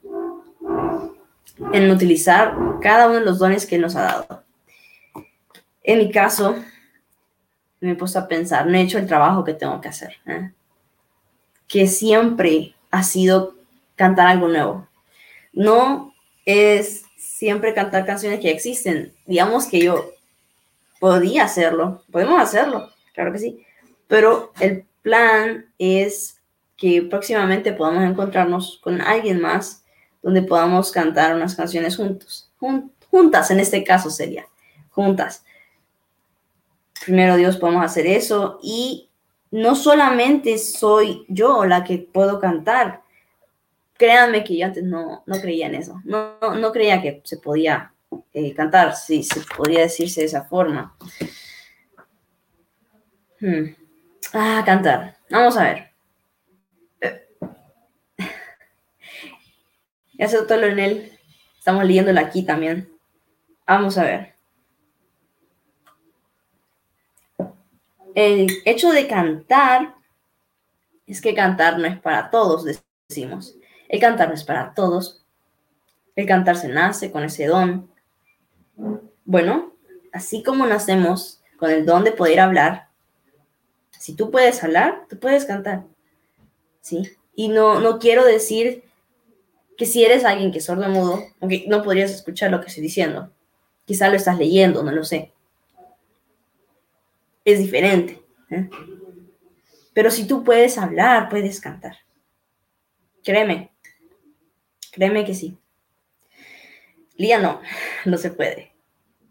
en 1.74 1.92
utilizar 1.92 2.56
cada 2.82 3.08
uno 3.08 3.16
de 3.16 3.26
los 3.26 3.40
dones 3.40 3.66
que 3.66 3.78
nos 3.78 3.96
ha 3.96 4.04
dado. 4.04 4.44
En 5.84 5.98
mi 5.98 6.12
caso, 6.12 6.56
me 7.80 7.92
he 7.92 7.96
puesto 7.96 8.20
a 8.20 8.28
pensar, 8.28 8.68
no 8.68 8.78
he 8.78 8.82
hecho 8.82 9.00
el 9.00 9.08
trabajo 9.08 9.44
que 9.44 9.54
tengo 9.54 9.82
que 9.82 9.90
hacer, 9.90 10.16
¿eh? 10.28 10.52
Que 11.70 11.88
siempre 11.88 12.76
ha 12.92 13.04
sido 13.04 13.56
cantar 13.96 14.28
algo 14.28 14.50
nuevo. 14.50 14.90
No 15.54 16.14
es 16.46 17.04
siempre 17.16 17.74
cantar 17.74 18.06
canciones 18.06 18.42
que 18.42 18.52
existen. 18.52 19.14
Digamos 19.26 19.68
que 19.68 19.80
yo 19.80 20.12
podía 21.00 21.46
hacerlo, 21.46 22.04
podemos 22.12 22.42
hacerlo, 22.42 22.90
claro 23.14 23.32
que 23.32 23.40
sí, 23.40 23.66
pero 24.08 24.52
el 24.60 24.86
plan 25.02 25.68
es 25.78 26.42
que 26.76 27.02
próximamente 27.04 27.72
podamos 27.72 28.04
encontrarnos 28.04 28.80
con 28.84 29.00
alguien 29.02 29.40
más 29.40 29.84
donde 30.22 30.42
podamos 30.42 30.92
cantar 30.92 31.36
unas 31.36 31.56
canciones 31.56 31.96
juntos, 31.96 32.52
juntas 33.10 33.52
en 33.52 33.60
este 33.60 33.84
caso 33.84 34.10
sería, 34.10 34.48
juntas. 34.90 35.46
Primero 37.06 37.38
Dios 37.38 37.56
podemos 37.56 37.86
hacer 37.86 38.06
eso 38.08 38.60
y 38.62 39.09
no 39.52 39.76
solamente 39.76 40.58
soy 40.58 41.26
yo 41.28 41.66
la 41.66 41.84
que 41.84 41.98
puedo 41.98 42.40
cantar, 42.40 43.02
créanme 43.94 44.44
que 44.44 44.58
yo 44.58 44.66
antes 44.66 44.84
no, 44.84 45.24
no 45.26 45.42
creía 45.42 45.68
en 45.68 45.76
eso, 45.76 46.02
no, 46.06 46.38
no, 46.40 46.72
creía 46.72 47.02
que 47.02 47.22
se 47.24 47.38
podía 47.38 47.94
eh, 48.34 48.54
cantar, 48.54 48.96
si 48.96 49.24
se 49.24 49.42
podría 49.56 49.82
decirse 49.82 50.22
de 50.22 50.28
esa 50.28 50.44
forma. 50.44 50.96
Hmm. 53.40 53.76
Ah, 54.34 54.64
cantar. 54.66 55.18
Vamos 55.30 55.58
a 55.58 55.64
ver. 55.64 55.90
Ya 60.14 60.28
se 60.28 60.38
él. 60.38 61.18
Estamos 61.58 61.86
leyéndolo 61.86 62.20
aquí 62.20 62.44
también. 62.44 62.90
Vamos 63.66 63.98
a 63.98 64.04
ver. 64.04 64.39
El 68.16 68.50
hecho 68.66 68.92
de 68.92 69.08
cantar 69.08 69.96
es 71.06 71.22
que 71.22 71.34
cantar 71.34 71.80
no 71.80 71.88
es 71.88 72.00
para 72.00 72.30
todos, 72.30 72.66
decimos. 73.08 73.56
El 73.88 74.00
cantar 74.00 74.30
no 74.30 74.36
es 74.36 74.44
para 74.44 74.74
todos. 74.74 75.26
El 76.16 76.26
cantar 76.26 76.58
se 76.58 76.68
nace 76.68 77.12
con 77.12 77.24
ese 77.24 77.48
don. 77.48 77.90
Bueno, 79.26 79.74
así 80.12 80.44
como 80.44 80.66
nacemos 80.66 81.42
con 81.58 81.72
el 81.72 81.86
don 81.86 82.04
de 82.04 82.12
poder 82.12 82.40
hablar, 82.40 82.90
si 83.92 84.16
tú 84.16 84.32
puedes 84.32 84.64
hablar, 84.64 85.06
tú 85.10 85.20
puedes 85.20 85.46
cantar. 85.46 85.84
¿Sí? 86.82 87.12
Y 87.36 87.50
no, 87.50 87.80
no 87.80 88.00
quiero 88.00 88.26
decir 88.26 88.84
que 89.78 89.86
si 89.86 90.04
eres 90.04 90.26
alguien 90.26 90.52
que 90.52 90.60
es 90.60 90.66
sordo 90.66 90.88
mudo, 90.90 91.24
aunque 91.40 91.66
no 91.68 91.84
podrías 91.84 92.12
escuchar 92.12 92.52
lo 92.52 92.62
que 92.62 92.68
estoy 92.68 92.84
diciendo, 92.84 93.32
quizá 93.86 94.10
lo 94.10 94.16
estás 94.16 94.38
leyendo, 94.38 94.84
no 94.84 94.92
lo 94.92 95.04
sé. 95.04 95.34
Es 97.50 97.58
diferente. 97.58 98.22
¿eh? 98.52 98.70
Pero 99.94 100.12
si 100.12 100.28
tú 100.28 100.44
puedes 100.44 100.78
hablar, 100.78 101.30
puedes 101.30 101.60
cantar. 101.60 101.98
Créeme, 103.24 103.72
créeme 104.92 105.26
que 105.26 105.34
sí. 105.34 105.58
Lía 107.18 107.40
no, 107.40 107.60
no 108.06 108.18
se 108.18 108.30
puede. 108.30 108.72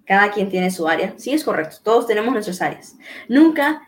Cada 0.05 0.33
quien 0.33 0.51
tiene 0.51 0.73
su 0.73 0.89
área. 0.89 1.15
Sí, 1.17 1.33
es 1.33 1.45
correcto. 1.45 1.77
Todos 1.85 2.09
tenemos 2.09 2.33
nuestras 2.33 2.61
áreas. 2.61 2.97
Nunca, 3.29 3.87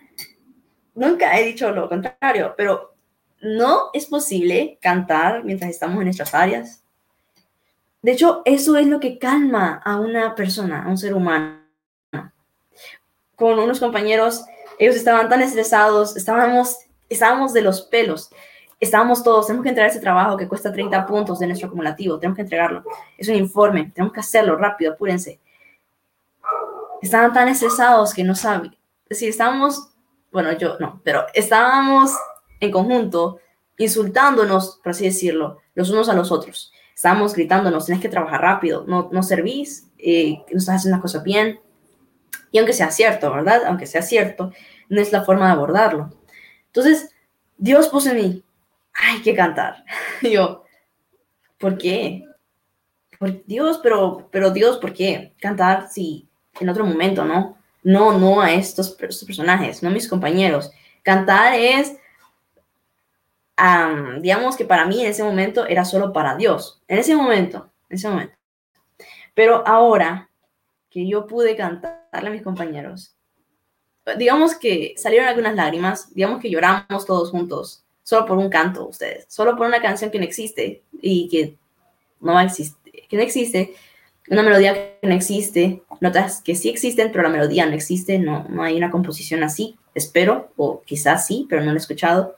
nunca 0.95 1.37
he 1.37 1.45
dicho 1.45 1.73
lo 1.73 1.89
contrario, 1.89 2.55
pero 2.57 2.95
no 3.41 3.91
es 3.93 4.07
posible 4.07 4.79
cantar 4.81 5.43
mientras 5.43 5.71
estamos 5.71 5.99
en 5.99 6.05
nuestras 6.05 6.35
áreas. 6.35 6.85
De 8.01 8.13
hecho, 8.13 8.43
eso 8.45 8.77
es 8.77 8.87
lo 8.87 9.01
que 9.01 9.19
calma 9.19 9.83
a 9.85 9.99
una 9.99 10.37
persona, 10.37 10.85
a 10.85 10.89
un 10.89 10.99
ser 10.99 11.15
humano. 11.15 11.60
Con 13.41 13.59
unos 13.59 13.81
compañeros, 13.81 14.45
ellos 14.79 14.97
estaban 14.97 15.31
tan 15.31 15.41
estresados, 15.41 16.15
estábamos, 16.15 16.77
estábamos 17.09 17.55
de 17.55 17.63
los 17.63 17.81
pelos. 17.81 18.29
Estábamos 18.79 19.23
todos, 19.23 19.47
tenemos 19.47 19.63
que 19.63 19.71
entregar 19.71 19.91
ese 19.91 19.99
trabajo 19.99 20.37
que 20.37 20.47
cuesta 20.47 20.71
30 20.71 21.07
puntos 21.07 21.39
de 21.39 21.47
nuestro 21.47 21.69
acumulativo, 21.69 22.19
tenemos 22.19 22.37
que 22.37 22.43
entregarlo. 22.43 22.85
Es 23.17 23.31
un 23.31 23.37
informe, 23.37 23.93
tenemos 23.95 24.13
que 24.13 24.21
hacerlo 24.21 24.57
rápido, 24.57 24.93
apúrense. 24.93 25.41
Estaban 27.01 27.33
tan 27.33 27.49
estresados 27.49 28.13
que 28.13 28.25
no 28.25 28.35
saben. 28.35 28.77
Decir, 29.09 29.31
estábamos, 29.31 29.89
bueno, 30.31 30.53
yo 30.53 30.77
no, 30.79 31.01
pero 31.03 31.25
estábamos 31.33 32.11
en 32.61 32.71
conjunto, 32.71 33.39
insultándonos, 33.79 34.81
por 34.85 34.91
así 34.91 35.07
decirlo, 35.07 35.63
los 35.75 35.89
unos 35.89 36.11
a 36.11 36.15
los 36.15 36.31
otros. 36.31 36.75
Estábamos 36.95 37.33
gritándonos, 37.33 37.87
tienes 37.87 38.03
que 38.03 38.11
trabajar 38.11 38.43
rápido, 38.43 38.85
no, 38.87 39.09
no 39.11 39.23
servís, 39.23 39.89
eh, 39.97 40.43
no 40.51 40.59
estás 40.59 40.77
haciendo 40.77 40.97
las 40.97 41.03
cosas 41.03 41.23
bien. 41.23 41.59
Y 42.51 42.59
aunque 42.59 42.73
sea 42.73 42.91
cierto, 42.91 43.33
¿verdad? 43.33 43.63
Aunque 43.67 43.87
sea 43.87 44.03
cierto, 44.03 44.53
no 44.89 45.01
es 45.01 45.13
la 45.13 45.25
forma 45.25 45.47
de 45.47 45.53
abordarlo. 45.53 46.11
Entonces, 46.67 47.15
Dios 47.57 47.89
puso 47.89 48.11
en 48.11 48.17
mí, 48.17 48.45
hay 48.93 49.23
que 49.23 49.35
cantar. 49.35 49.85
Yo, 50.23 50.65
¿por 51.59 51.79
qué? 51.79 52.25
Por 53.19 53.45
Dios, 53.45 53.81
pero, 53.83 54.29
pero 54.31 54.51
Dios, 54.51 54.79
¿por 54.79 54.93
qué? 54.93 55.35
Cantar, 55.41 55.89
sí, 55.91 56.29
en 56.59 56.69
otro 56.69 56.85
momento, 56.85 57.25
¿no? 57.25 57.59
No, 57.83 58.19
no 58.19 58.41
a 58.41 58.53
estos, 58.53 58.91
personajes, 58.91 59.83
no 59.83 59.89
a 59.89 59.93
mis 59.93 60.09
compañeros. 60.09 60.71
Cantar 61.03 61.55
es 61.55 61.97
digamos 64.21 64.57
que 64.57 64.65
para 64.65 64.87
mí 64.87 65.03
en 65.03 65.11
ese 65.11 65.23
momento 65.23 65.67
era 65.67 65.85
solo 65.85 66.13
para 66.13 66.37
Dios, 66.37 66.83
en 66.89 66.99
ese 66.99 67.15
momento, 67.15 67.71
en 67.89 67.97
ese 67.97 68.09
momento. 68.09 68.35
Pero 69.35 69.67
ahora 69.67 70.31
que 70.91 71.07
yo 71.07 71.27
pude 71.27 71.57
cantarle 72.11 72.31
a 72.31 72.33
mis 72.33 72.43
compañeros, 72.43 73.15
digamos 74.19 74.55
que 74.55 74.95
salieron 74.97 75.29
algunas 75.29 75.55
lágrimas, 75.55 76.13
digamos 76.15 76.41
que 76.41 76.51
lloramos 76.51 77.07
todos 77.07 77.31
juntos, 77.31 77.85
solo 78.03 78.27
por 78.27 78.39
un 78.39 78.49
canto, 78.49 78.89
ustedes, 78.89 79.27
solo 79.29 79.57
por 79.57 79.67
una 79.67 79.81
canción 79.81 80.11
que 80.11 80.19
no 80.19 80.25
existe 80.25 80.83
y 81.01 81.29
que 81.29 81.57
no 82.21 82.39
existe, 82.41 83.07
que 83.09 83.17
no 83.17 83.23
existe, 83.23 83.75
una 84.29 84.43
melodía 84.43 84.75
que 85.01 85.07
no 85.07 85.15
existe, 85.15 85.83
notas 86.01 86.43
que 86.43 86.55
sí 86.55 86.69
existen, 86.69 87.11
pero 87.13 87.23
la 87.23 87.31
melodía 87.31 87.67
no 87.67 87.75
existe, 87.75 88.19
no, 88.19 88.47
no 88.49 88.63
hay 88.63 88.77
una 88.77 88.91
composición 88.91 89.43
así, 89.43 89.79
espero, 89.95 90.53
o 90.57 90.83
quizás 90.83 91.27
sí, 91.27 91.47
pero 91.49 91.63
no 91.63 91.69
lo 91.69 91.75
he 91.75 91.79
escuchado. 91.79 92.37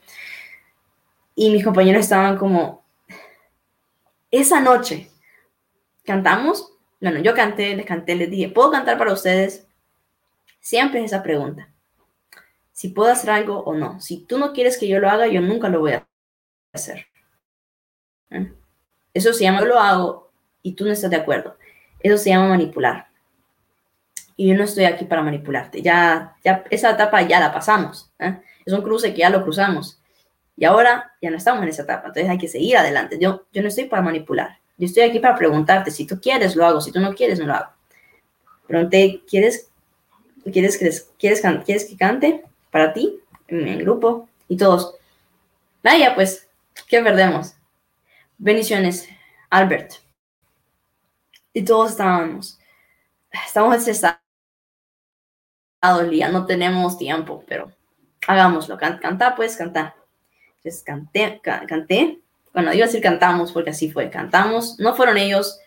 Y 1.34 1.50
mis 1.50 1.64
compañeros 1.64 2.04
estaban 2.04 2.36
como, 2.36 2.82
esa 4.30 4.60
noche, 4.60 5.10
¿cantamos? 6.04 6.72
Bueno, 7.00 7.20
yo 7.20 7.34
canté, 7.34 7.76
les 7.76 7.86
canté, 7.86 8.14
les 8.14 8.30
dije, 8.30 8.48
¿puedo 8.48 8.70
cantar 8.70 8.96
para 8.96 9.12
ustedes? 9.12 9.61
Siempre 10.62 11.00
es 11.00 11.06
esa 11.06 11.22
pregunta. 11.22 11.68
Si 12.72 12.88
puedo 12.88 13.12
hacer 13.12 13.28
algo 13.28 13.58
o 13.64 13.74
no. 13.74 14.00
Si 14.00 14.24
tú 14.24 14.38
no 14.38 14.54
quieres 14.54 14.78
que 14.78 14.88
yo 14.88 14.98
lo 14.98 15.10
haga, 15.10 15.26
yo 15.26 15.42
nunca 15.42 15.68
lo 15.68 15.80
voy 15.80 15.92
a 15.92 16.08
hacer. 16.72 17.08
¿Eh? 18.30 18.50
Eso 19.12 19.34
se 19.34 19.44
llama, 19.44 19.60
yo 19.60 19.66
lo 19.66 19.78
hago 19.78 20.32
y 20.62 20.72
tú 20.72 20.86
no 20.86 20.92
estás 20.92 21.10
de 21.10 21.16
acuerdo. 21.16 21.58
Eso 22.00 22.16
se 22.16 22.30
llama 22.30 22.48
manipular. 22.48 23.08
Y 24.36 24.48
yo 24.48 24.54
no 24.54 24.64
estoy 24.64 24.84
aquí 24.84 25.04
para 25.04 25.20
manipularte. 25.20 25.82
Ya, 25.82 26.36
ya 26.42 26.64
esa 26.70 26.92
etapa 26.92 27.20
ya 27.22 27.40
la 27.40 27.52
pasamos. 27.52 28.10
¿eh? 28.18 28.40
Es 28.64 28.72
un 28.72 28.80
cruce 28.82 29.12
que 29.12 29.20
ya 29.20 29.30
lo 29.30 29.42
cruzamos. 29.42 30.00
Y 30.56 30.64
ahora 30.64 31.12
ya 31.20 31.30
no 31.30 31.38
estamos 31.38 31.62
en 31.64 31.70
esa 31.70 31.82
etapa, 31.82 32.06
entonces 32.06 32.30
hay 32.30 32.38
que 32.38 32.46
seguir 32.46 32.76
adelante. 32.76 33.18
Yo, 33.20 33.46
yo 33.52 33.62
no 33.62 33.68
estoy 33.68 33.86
para 33.86 34.02
manipular, 34.02 34.60
yo 34.76 34.86
estoy 34.86 35.02
aquí 35.02 35.18
para 35.18 35.34
preguntarte, 35.34 35.90
si 35.90 36.06
tú 36.06 36.20
quieres, 36.20 36.54
lo 36.54 36.64
hago, 36.64 36.80
si 36.80 36.92
tú 36.92 37.00
no 37.00 37.14
quieres, 37.14 37.40
no 37.40 37.46
lo 37.46 37.54
hago. 37.54 37.72
Pregunté, 38.66 39.22
¿quieres, 39.28 39.71
quieres, 40.50 40.76
quieres, 40.76 41.10
quieres, 41.18 41.40
quieres 41.64 41.84
que 41.84 41.96
cante 41.96 42.44
para 42.70 42.92
ti, 42.92 43.20
en 43.48 43.68
el 43.68 43.82
grupo? 43.82 44.28
Y 44.48 44.56
todos, 44.56 44.94
vaya, 45.82 46.14
pues, 46.14 46.48
¿qué 46.88 47.00
perdemos? 47.00 47.54
Bendiciones, 48.38 49.08
Albert. 49.50 49.92
Y 51.52 51.62
todos 51.64 51.92
estábamos, 51.92 52.58
estamos 53.46 53.76
estresados, 53.76 54.18
ya 56.10 56.28
no 56.28 56.46
tenemos 56.46 56.96
tiempo, 56.98 57.44
pero 57.46 57.70
hagámoslo, 58.26 58.78
canta, 58.78 59.34
pues, 59.34 59.56
cantar. 59.56 59.94
Entonces 60.56 60.82
canté, 60.82 61.40
canté 61.42 62.22
bueno, 62.52 62.72
iba 62.72 62.84
a 62.84 62.86
decir 62.86 63.02
cantamos 63.02 63.52
porque 63.52 63.70
así 63.70 63.90
fue, 63.90 64.10
cantamos, 64.10 64.78
no 64.78 64.94
fueron 64.94 65.16
ellos, 65.16 65.58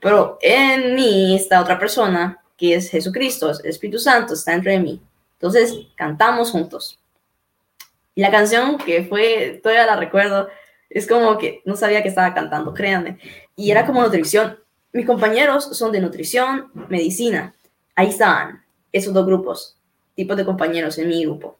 pero 0.00 0.38
en 0.40 0.94
mí 0.94 1.36
está 1.36 1.60
otra 1.60 1.78
persona 1.78 2.41
es 2.70 2.90
Jesucristo, 2.90 3.50
Espíritu 3.64 3.98
Santo 3.98 4.34
está 4.34 4.52
dentro 4.52 4.70
de 4.70 4.78
mí. 4.78 5.00
Entonces 5.34 5.74
cantamos 5.96 6.50
juntos. 6.52 7.00
Y 8.14 8.20
la 8.20 8.30
canción 8.30 8.78
que 8.78 9.04
fue, 9.04 9.60
todavía 9.62 9.86
la 9.86 9.96
recuerdo, 9.96 10.48
es 10.88 11.06
como 11.06 11.38
que 11.38 11.62
no 11.64 11.74
sabía 11.74 12.02
que 12.02 12.08
estaba 12.08 12.34
cantando, 12.34 12.72
créanme. 12.74 13.18
Y 13.56 13.70
era 13.70 13.86
como 13.86 14.02
nutrición. 14.02 14.58
Mis 14.92 15.06
compañeros 15.06 15.76
son 15.76 15.90
de 15.90 16.00
nutrición, 16.00 16.70
medicina. 16.88 17.54
Ahí 17.96 18.08
estaban 18.08 18.62
esos 18.92 19.12
dos 19.12 19.26
grupos, 19.26 19.76
tipos 20.14 20.36
de 20.36 20.44
compañeros 20.44 20.98
en 20.98 21.08
mi 21.08 21.24
grupo. 21.24 21.58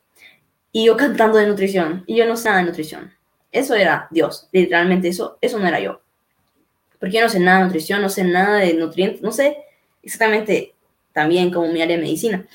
Y 0.71 0.87
yo 0.87 0.97
cantando 0.97 1.39
de 1.39 1.47
nutrición. 1.47 2.05
Y 2.07 2.17
yo 2.17 2.27
no 2.27 2.37
sé 2.37 2.49
nada 2.49 2.61
de 2.61 2.67
nutrición. 2.67 3.13
Eso 3.51 3.75
era 3.75 4.07
Dios. 4.11 4.49
Literalmente 4.53 5.09
eso, 5.09 5.39
eso 5.41 5.59
no 5.59 5.67
era 5.67 5.81
yo. 5.81 6.01
Porque 7.01 7.17
yo 7.17 7.23
no 7.23 7.29
sé 7.29 7.41
nada 7.41 7.59
de 7.59 7.65
nutrición, 7.65 8.01
no 8.01 8.09
sé 8.09 8.23
nada 8.25 8.59
de 8.59 8.75
nutrientes, 8.75 9.23
no 9.23 9.33
sé 9.33 9.57
exactamente 10.03 10.72
también 11.13 11.51
como 11.51 11.69
mi 11.69 11.83
área 11.83 11.97
de 11.97 12.03
medicina. 12.03 12.47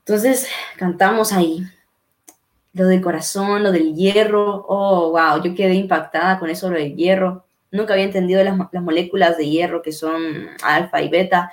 Entonces 0.00 0.48
cantamos 0.76 1.32
ahí 1.32 1.64
lo 2.74 2.86
del 2.86 3.00
corazón, 3.00 3.62
lo 3.62 3.72
del 3.72 3.94
hierro. 3.94 4.66
Oh, 4.68 5.10
wow, 5.10 5.42
yo 5.42 5.54
quedé 5.54 5.74
impactada 5.74 6.38
con 6.38 6.50
eso, 6.50 6.70
lo 6.70 6.78
del 6.78 6.94
hierro. 6.94 7.44
Nunca 7.70 7.94
había 7.94 8.04
entendido 8.04 8.42
las, 8.44 8.58
las 8.70 8.82
moléculas 8.82 9.36
de 9.38 9.48
hierro 9.48 9.82
que 9.82 9.92
son 9.92 10.48
alfa 10.62 11.02
y 11.02 11.08
beta, 11.08 11.52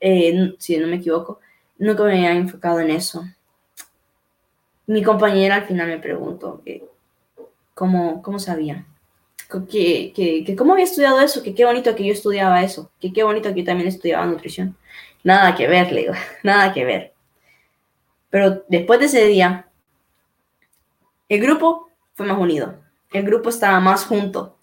eh, 0.00 0.54
si 0.58 0.76
no 0.78 0.86
me 0.88 0.96
equivoco. 0.96 1.40
Nunca 1.78 2.04
me 2.04 2.12
había 2.12 2.32
enfocado 2.32 2.80
en 2.80 2.90
eso. 2.90 3.24
Mi 4.86 5.02
compañera 5.02 5.56
al 5.56 5.66
final 5.66 5.88
me 5.88 5.98
preguntó 5.98 6.62
cómo, 7.74 8.22
cómo 8.22 8.38
sabía, 8.38 8.86
que, 9.48 10.12
que, 10.14 10.44
que, 10.44 10.56
cómo 10.56 10.72
había 10.72 10.84
estudiado 10.84 11.20
eso, 11.20 11.42
que 11.42 11.54
qué 11.54 11.64
bonito 11.64 11.94
que 11.94 12.04
yo 12.04 12.12
estudiaba 12.12 12.62
eso, 12.62 12.90
que 13.00 13.12
qué 13.12 13.22
bonito 13.22 13.52
que 13.52 13.60
yo 13.60 13.66
también 13.66 13.88
estudiaba 13.88 14.26
nutrición. 14.26 14.76
Nada 15.22 15.54
que 15.54 15.66
ver, 15.68 15.92
le 15.92 16.02
digo, 16.02 16.14
nada 16.42 16.72
que 16.72 16.84
ver. 16.84 17.14
Pero 18.30 18.64
después 18.68 19.00
de 19.00 19.06
ese 19.06 19.26
día, 19.26 19.68
el 21.28 21.40
grupo 21.40 21.90
fue 22.14 22.26
más 22.26 22.38
unido, 22.38 22.80
el 23.12 23.24
grupo 23.24 23.48
estaba 23.48 23.80
más 23.80 24.04
junto, 24.04 24.56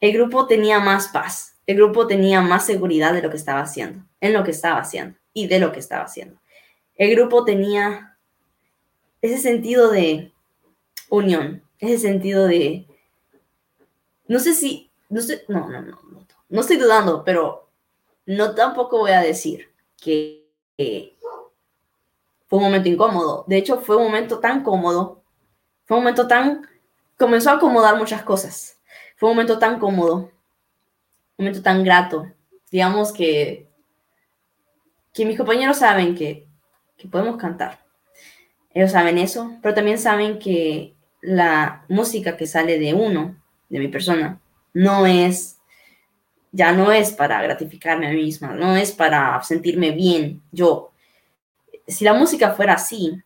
el 0.00 0.12
grupo 0.12 0.46
tenía 0.46 0.80
más 0.80 1.08
paz, 1.08 1.56
el 1.66 1.76
grupo 1.76 2.06
tenía 2.06 2.40
más 2.40 2.66
seguridad 2.66 3.12
de 3.14 3.22
lo 3.22 3.30
que 3.30 3.36
estaba 3.36 3.60
haciendo, 3.60 4.04
en 4.20 4.32
lo 4.32 4.44
que 4.44 4.50
estaba 4.50 4.80
haciendo 4.80 5.18
y 5.32 5.46
de 5.46 5.58
lo 5.58 5.72
que 5.72 5.80
estaba 5.80 6.04
haciendo. 6.04 6.40
El 6.96 7.14
grupo 7.14 7.44
tenía 7.44 8.16
ese 9.22 9.38
sentido 9.38 9.90
de 9.90 10.32
unión, 11.08 11.62
ese 11.78 11.98
sentido 11.98 12.46
de, 12.46 12.86
no 14.28 14.38
sé 14.38 14.54
si, 14.54 14.90
no 15.08 15.20
sé, 15.20 15.44
no, 15.48 15.68
no, 15.68 15.82
no, 15.82 16.26
no, 16.48 16.60
estoy 16.60 16.76
dudando, 16.76 17.24
pero 17.24 17.68
no 18.26 18.54
tampoco 18.54 18.98
voy 18.98 19.12
a 19.12 19.20
decir 19.20 19.70
que 20.00 20.44
fue 22.46 22.58
un 22.58 22.64
momento 22.64 22.88
incómodo. 22.88 23.44
De 23.46 23.56
hecho, 23.56 23.80
fue 23.80 23.96
un 23.96 24.04
momento 24.04 24.38
tan 24.38 24.62
cómodo 24.62 25.24
fue 25.84 25.96
un 25.96 26.02
momento 26.02 26.26
tan... 26.26 26.66
Comenzó 27.18 27.50
a 27.50 27.54
acomodar 27.54 27.96
muchas 27.96 28.22
cosas. 28.22 28.80
Fue 29.16 29.28
un 29.28 29.36
momento 29.36 29.58
tan 29.58 29.78
cómodo, 29.78 30.16
un 31.36 31.44
momento 31.44 31.62
tan 31.62 31.84
grato. 31.84 32.26
Digamos 32.70 33.12
que, 33.12 33.68
que 35.12 35.24
mis 35.24 35.36
compañeros 35.36 35.78
saben 35.78 36.16
que, 36.16 36.48
que 36.96 37.06
podemos 37.06 37.36
cantar. 37.36 37.84
Ellos 38.70 38.90
saben 38.90 39.18
eso, 39.18 39.52
pero 39.62 39.74
también 39.74 39.98
saben 39.98 40.40
que 40.40 40.96
la 41.20 41.84
música 41.88 42.36
que 42.36 42.48
sale 42.48 42.80
de 42.80 42.94
uno, 42.94 43.36
de 43.74 43.80
mi 43.80 43.88
persona, 43.88 44.40
no 44.72 45.04
es, 45.04 45.58
ya 46.52 46.70
no 46.70 46.92
es 46.92 47.10
para 47.10 47.42
gratificarme 47.42 48.06
a 48.06 48.10
mí 48.10 48.22
misma, 48.22 48.54
no 48.54 48.76
es 48.76 48.92
para 48.92 49.42
sentirme 49.42 49.90
bien 49.90 50.42
yo. 50.52 50.92
Si 51.88 52.04
la 52.04 52.14
música 52.14 52.52
fuera 52.52 52.74
así, 52.74 53.20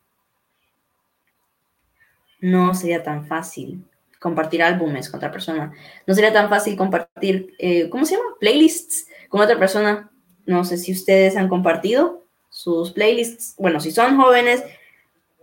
no 2.41 2.75
sería 2.75 3.03
tan 3.03 3.27
fácil 3.27 3.85
compartir 4.19 4.63
álbumes 4.63 5.11
con 5.11 5.19
otra 5.19 5.31
persona. 5.31 5.75
No 6.07 6.15
sería 6.15 6.33
tan 6.33 6.49
fácil 6.49 6.79
compartir, 6.79 7.55
eh, 7.59 7.91
¿cómo 7.91 8.07
se 8.07 8.17
llama? 8.17 8.31
Playlists 8.41 9.07
con 9.29 9.43
otra 9.43 9.59
persona. 9.59 10.11
No 10.47 10.65
sé 10.65 10.79
si 10.79 10.93
ustedes 10.93 11.37
han 11.37 11.49
compartido 11.49 12.25
sus 12.49 12.93
playlists. 12.93 13.55
Bueno, 13.59 13.81
si 13.81 13.93
son 13.93 14.17
jóvenes, 14.17 14.65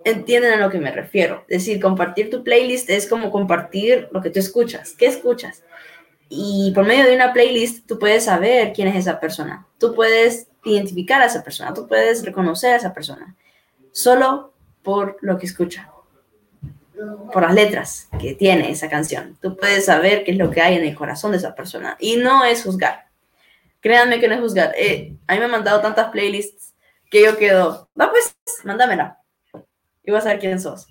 entienden 0.05 0.53
a 0.53 0.57
lo 0.57 0.69
que 0.69 0.79
me 0.79 0.91
refiero. 0.91 1.43
Es 1.49 1.65
decir, 1.65 1.81
compartir 1.81 2.29
tu 2.29 2.43
playlist 2.43 2.89
es 2.89 3.07
como 3.07 3.31
compartir 3.31 4.07
lo 4.11 4.21
que 4.21 4.29
tú 4.29 4.39
escuchas. 4.39 4.93
¿Qué 4.93 5.07
escuchas? 5.07 5.63
Y 6.29 6.71
por 6.73 6.85
medio 6.85 7.05
de 7.05 7.15
una 7.15 7.33
playlist, 7.33 7.85
tú 7.85 7.99
puedes 7.99 8.23
saber 8.23 8.71
quién 8.73 8.87
es 8.87 8.95
esa 8.95 9.19
persona. 9.19 9.67
Tú 9.77 9.93
puedes 9.93 10.47
identificar 10.63 11.21
a 11.21 11.25
esa 11.25 11.43
persona. 11.43 11.73
Tú 11.73 11.87
puedes 11.87 12.23
reconocer 12.23 12.73
a 12.73 12.77
esa 12.77 12.93
persona. 12.93 13.35
Solo 13.91 14.53
por 14.81 15.17
lo 15.21 15.37
que 15.37 15.45
escucha 15.45 15.91
por 17.31 17.43
las 17.43 17.53
letras 17.53 18.07
que 18.19 18.35
tiene 18.35 18.71
esa 18.71 18.89
canción. 18.89 19.37
Tú 19.41 19.57
puedes 19.57 19.85
saber 19.85 20.23
qué 20.23 20.31
es 20.31 20.37
lo 20.37 20.49
que 20.51 20.61
hay 20.61 20.75
en 20.75 20.83
el 20.83 20.95
corazón 20.95 21.31
de 21.31 21.37
esa 21.37 21.55
persona. 21.55 21.97
Y 21.99 22.17
no 22.17 22.45
es 22.45 22.63
juzgar. 22.63 23.07
Créanme 23.81 24.19
que 24.19 24.27
no 24.27 24.35
es 24.35 24.41
juzgar. 24.41 24.73
Eh, 24.77 25.15
a 25.27 25.33
mí 25.33 25.39
me 25.39 25.45
han 25.45 25.51
mandado 25.51 25.81
tantas 25.81 26.09
playlists 26.09 26.73
que 27.09 27.23
yo 27.23 27.37
quedo, 27.37 27.89
va 27.99 28.09
pues, 28.09 28.35
mándamela. 28.63 29.19
Y 30.05 30.11
vas 30.11 30.21
a 30.21 30.23
saber 30.25 30.39
quién 30.39 30.59
sos. 30.59 30.87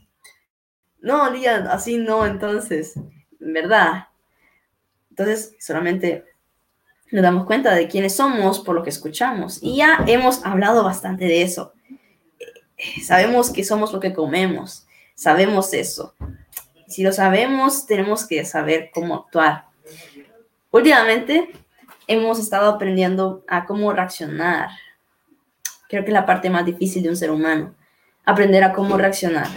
No, 1.01 1.31
Lía, 1.31 1.57
así 1.71 1.99
no, 1.99 2.27
entonces, 2.27 2.95
¿verdad? 3.39 4.09
Entonces, 5.11 5.55
solamente 5.61 6.25
nos 7.13 7.23
damos 7.23 7.47
cuenta 7.47 7.75
de 7.75 7.89
quiénes 7.89 8.17
somos 8.17 8.61
por 8.61 8.75
lo 8.75 8.83
que 8.83 8.91
escuchamos. 8.91 9.63
Y 9.63 9.77
ya 9.77 10.03
hemos 10.07 10.45
hablado 10.45 10.83
bastante 10.83 11.27
de 11.27 11.43
eso. 11.43 11.73
Eh, 12.77 13.03
sabemos 13.03 13.51
que 13.51 13.65
somos 13.65 13.93
lo 13.93 14.01
que 14.01 14.13
comemos 14.13 14.87
Sabemos 15.15 15.73
eso. 15.73 16.15
Si 16.89 17.03
lo 17.03 17.13
sabemos, 17.13 17.87
tenemos 17.87 18.27
que 18.27 18.45
saber 18.45 18.91
cómo 18.93 19.15
actuar. 19.15 19.67
Últimamente 20.71 21.51
hemos 22.09 22.39
estado 22.41 22.69
aprendiendo 22.69 23.45
a 23.47 23.65
cómo 23.65 23.93
reaccionar. 23.93 24.71
Creo 25.89 26.03
que 26.03 26.11
es 26.11 26.15
la 26.15 26.27
parte 26.27 26.51
más 26.51 26.67
difícil 26.67 27.03
de 27.03 27.11
un 27.11 27.17
ser 27.17 27.31
humano. 27.31 27.75
Aprender 28.25 28.65
a 28.65 28.73
cómo 28.73 28.97
reaccionar. 28.97 29.49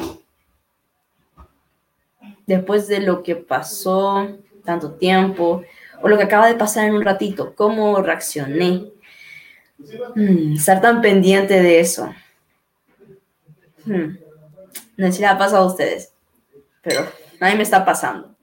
Después 2.46 2.88
de 2.88 3.02
lo 3.02 3.24
que 3.24 3.36
pasó 3.36 4.38
tanto 4.64 4.92
tiempo, 4.94 5.64
o 6.02 6.08
lo 6.08 6.18
que 6.18 6.24
acaba 6.24 6.48
de 6.48 6.56
pasar 6.56 6.86
en 6.86 6.96
un 6.96 7.04
ratito, 7.04 7.56
cómo 7.56 8.02
reaccioné. 8.02 8.92
Hmm, 10.16 10.54
estar 10.54 10.82
tan 10.82 11.02
pendiente 11.02 11.62
de 11.62 11.80
eso. 11.80 12.14
Hmm. 13.86 14.18
No 14.98 15.08
sé 15.08 15.14
si 15.14 15.22
le 15.22 15.28
ha 15.28 15.38
pasado 15.38 15.64
a 15.64 15.68
ustedes, 15.68 16.12
pero 16.82 17.02
a 17.40 17.50
mí 17.50 17.56
me 17.56 17.64
está 17.64 17.86
pasando. 17.86 18.36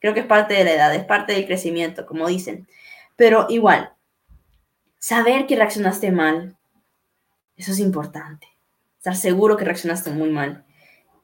Creo 0.00 0.14
que 0.14 0.20
es 0.20 0.26
parte 0.26 0.54
de 0.54 0.64
la 0.64 0.72
edad, 0.72 0.94
es 0.94 1.04
parte 1.04 1.32
del 1.32 1.46
crecimiento, 1.46 2.06
como 2.06 2.26
dicen. 2.26 2.66
Pero 3.16 3.46
igual, 3.48 3.92
saber 4.98 5.46
que 5.46 5.56
reaccionaste 5.56 6.10
mal, 6.10 6.56
eso 7.56 7.72
es 7.72 7.78
importante. 7.78 8.48
Estar 9.02 9.16
seguro 9.16 9.56
que 9.56 9.64
reaccionaste 9.64 10.10
muy 10.10 10.30
mal. 10.30 10.64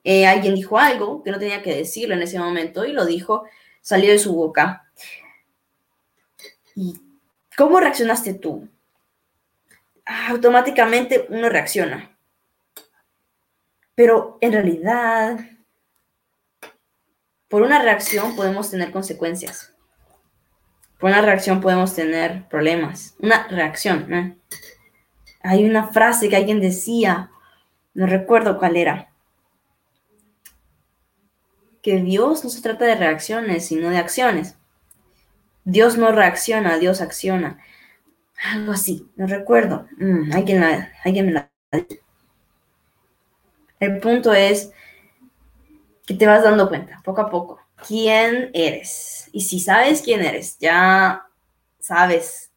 Eh, 0.03 0.27
alguien 0.27 0.57
dijo 0.57 0.81
algo 0.81 1.23
que 1.23 1.31
no 1.31 1.39
tenía 1.39 1.63
que 1.63 1.77
decirlo 1.77 2.17
en 2.17 2.23
ese 2.23 2.37
momento 2.37 2.85
y 2.85 2.93
lo 2.93 3.07
dijo, 3.07 3.45
salió 3.81 4.11
de 4.11 4.19
su 4.19 4.35
boca. 4.35 4.91
¿Y 6.75 7.01
cómo 7.57 7.79
reaccionaste 7.79 8.35
tú? 8.35 8.69
Automáticamente 10.05 11.27
uno 11.29 11.49
reacciona. 11.49 12.19
Pero 13.95 14.39
en 14.41 14.55
realidad, 14.55 15.39
por 17.47 17.63
una 17.63 17.81
reacción 17.81 18.35
podemos 18.35 18.73
tener 18.73 18.91
consecuencias. 18.91 19.73
Por 20.99 21.11
una 21.11 21.23
reacción 21.23 21.61
podemos 21.61 21.95
tener 21.95 22.49
problemas. 22.49 23.15
Una 23.21 23.47
reacción. 23.47 24.37
Hay 25.43 25.65
una 25.65 25.93
frase 25.93 26.29
que 26.29 26.35
alguien 26.35 26.61
decía, 26.61 27.31
no 27.99 28.07
recuerdo 28.07 28.61
cuál 28.61 28.77
era, 28.77 29.11
que 31.83 31.97
Dios 31.97 32.45
no 32.45 32.51
se 32.51 32.63
trata 32.63 32.85
de 32.85 32.95
reacciones, 32.95 33.67
sino 33.67 33.91
de 33.91 33.99
acciones. 33.99 34.57
Dios 35.65 35.99
no 35.99 36.13
reacciona, 36.13 36.79
Dios 36.79 37.01
acciona. 37.01 37.59
Algo 38.53 38.71
así, 38.71 39.11
no 39.17 39.27
recuerdo. 39.27 39.89
Mm, 39.97 40.33
alguien, 40.33 40.63
alguien 41.03 41.27
me 41.27 41.33
la 41.33 41.51
el 43.81 43.99
punto 43.99 44.33
es 44.33 44.71
que 46.07 46.15
te 46.15 46.27
vas 46.27 46.45
dando 46.45 46.69
cuenta 46.69 47.03
poco 47.05 47.21
a 47.23 47.31
poco 47.31 47.61
quién 47.85 48.53
eres. 48.55 49.29
Y 49.33 49.41
si 49.41 49.59
sabes 49.59 50.03
quién 50.03 50.25
eres, 50.25 50.57
ya 50.61 51.27
sabes 51.81 52.53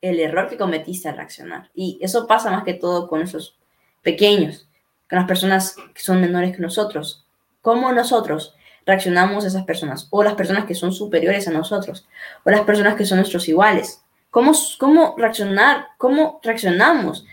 el 0.00 0.18
error 0.18 0.48
que 0.48 0.58
cometiste 0.58 1.08
al 1.08 1.18
reaccionar. 1.18 1.70
Y 1.72 2.00
eso 2.02 2.26
pasa 2.26 2.50
más 2.50 2.64
que 2.64 2.74
todo 2.74 3.06
con 3.06 3.22
esos 3.22 3.56
pequeños, 4.02 4.68
con 5.12 5.18
las 5.18 5.28
personas 5.28 5.76
que 5.92 6.00
son 6.00 6.22
menores 6.22 6.56
que 6.56 6.62
nosotros. 6.62 7.26
¿Cómo 7.60 7.92
nosotros 7.92 8.56
reaccionamos 8.86 9.44
a 9.44 9.48
esas 9.48 9.64
personas, 9.64 10.08
o 10.08 10.24
las 10.24 10.32
personas 10.36 10.64
que 10.64 10.74
son 10.74 10.90
superiores 10.90 11.46
a 11.46 11.50
nosotros, 11.50 12.08
o 12.44 12.50
las 12.50 12.62
personas 12.62 12.94
que 12.96 13.04
son 13.04 13.18
nuestros 13.18 13.46
iguales. 13.46 14.02
¿Cómo, 14.30 14.52
cómo 14.78 15.14
reaccionar? 15.18 15.88
¿Cómo 15.98 16.40
reaccionamos? 16.42 17.26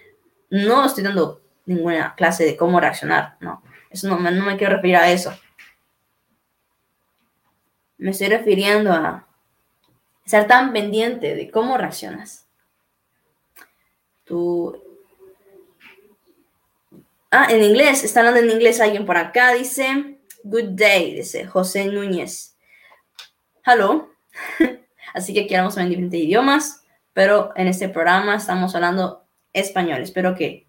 No 0.50 0.86
estoy 0.86 1.06
dando 1.06 1.42
ninguna 1.66 2.16
clase 2.16 2.44
de 2.44 2.58
cómo 2.58 2.82
reaccionar, 2.82 3.38
no. 3.40 3.64
Eso 3.90 4.10
no, 4.10 4.20
no 4.20 4.46
me 4.46 4.58
quiero 4.58 4.76
referir 4.76 4.98
a 4.98 5.10
eso. 5.10 5.34
Me 7.98 8.12
estoy 8.12 8.28
refiriendo 8.28 8.92
a 8.92 9.26
ser 10.26 10.48
tan 10.48 10.74
pendiente 10.74 11.34
de 11.34 11.50
cómo 11.50 11.78
reaccionas. 11.78 12.46
Tú 14.26 14.89
Ah, 17.32 17.48
en 17.50 17.64
inglés, 17.64 18.04
está 18.04 18.22
hablando 18.22 18.40
en 18.40 18.50
inglés 18.50 18.82
alguien 18.82 19.06
por 19.06 19.16
acá, 19.16 19.54
dice, 19.54 20.18
good 20.44 20.70
day, 20.70 21.14
dice 21.14 21.46
José 21.46 21.86
Núñez. 21.86 22.58
Hello. 23.64 24.10
Así 25.14 25.34
que 25.34 25.42
aquí 25.42 25.54
hablamos 25.54 25.78
en 25.78 25.90
diferentes 25.90 26.20
idiomas, 26.20 26.84
pero 27.14 27.52
en 27.56 27.68
este 27.68 27.88
programa 27.88 28.36
estamos 28.36 28.74
hablando 28.74 29.28
español. 29.54 30.02
Espero 30.02 30.34
que, 30.34 30.68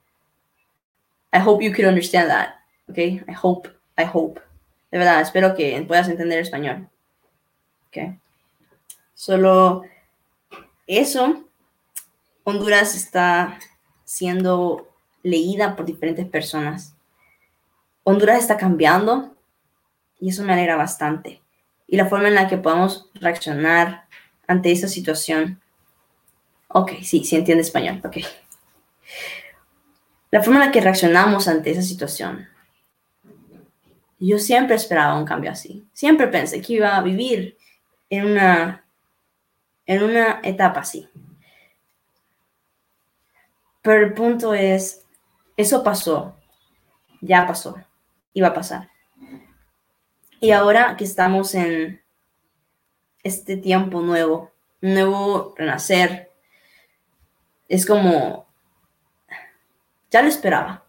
I 1.33 1.39
hope 1.45 1.65
you 1.65 1.73
can 1.73 1.87
understand 1.87 2.29
that, 2.29 2.57
okay? 2.91 3.23
I 3.27 3.35
hope, 3.41 3.69
I 3.97 4.05
hope. 4.13 4.41
De 4.91 4.99
verdad, 4.99 5.23
espero 5.23 5.55
que 5.55 5.83
puedas 5.89 6.09
entender 6.09 6.41
español. 6.41 6.91
Okay. 7.89 8.19
Solo 9.15 9.83
eso, 10.87 11.49
Honduras 12.45 12.95
está 12.95 13.59
siendo 14.05 14.90
leída 15.23 15.77
por 15.77 15.87
diferentes 15.87 16.27
personas. 16.27 16.95
Honduras 18.05 18.39
está 18.39 18.57
cambiando 18.57 19.37
y 20.19 20.31
eso 20.31 20.45
me 20.45 20.53
alegra 20.53 20.77
bastante. 20.77 21.41
Y 21.87 21.97
la 21.97 22.07
forma 22.07 22.29
en 22.29 22.35
la 22.35 22.49
que 22.49 22.57
podemos 22.57 23.11
reaccionar 23.15 24.07
ante 24.47 24.71
esa 24.71 24.89
situación. 24.89 25.61
Ok, 26.69 26.93
sí, 27.03 27.25
sí 27.25 27.37
entiende 27.37 27.63
español. 27.63 28.01
Ok. 28.05 28.19
La 30.31 30.43
forma 30.43 30.61
en 30.61 30.67
la 30.67 30.73
que 30.73 30.81
reaccionamos 30.81 31.49
ante 31.49 31.71
esa 31.71 31.83
situación. 31.83 32.49
Yo 34.21 34.39
siempre 34.39 34.77
esperaba 34.77 35.19
un 35.19 35.25
cambio 35.25 35.51
así. 35.51 35.85
Siempre 35.93 36.29
pensé 36.29 36.61
que 36.61 36.75
iba 36.75 36.97
a 36.97 37.03
vivir 37.03 37.57
en 38.11 38.27
una, 38.27 38.85
en 39.87 40.03
una 40.03 40.41
etapa 40.45 40.81
así. 40.81 41.09
Pero 43.83 44.07
el 44.07 44.13
punto 44.13 44.53
es, 44.55 45.07
eso 45.61 45.83
pasó, 45.83 46.37
ya 47.21 47.47
pasó, 47.47 47.77
iba 48.33 48.49
a 48.49 48.55
pasar. 48.55 48.89
Y 50.41 50.53
ahora 50.53 50.97
que 50.97 51.05
estamos 51.05 51.55
en 51.55 52.03
este 53.23 53.57
tiempo 53.57 54.01
nuevo, 54.01 54.51
nuevo 54.81 55.55
renacer, 55.57 56.31
es 57.69 57.85
como, 57.85 58.47
ya 60.11 60.23
lo 60.23 60.29
esperaba. 60.29 60.85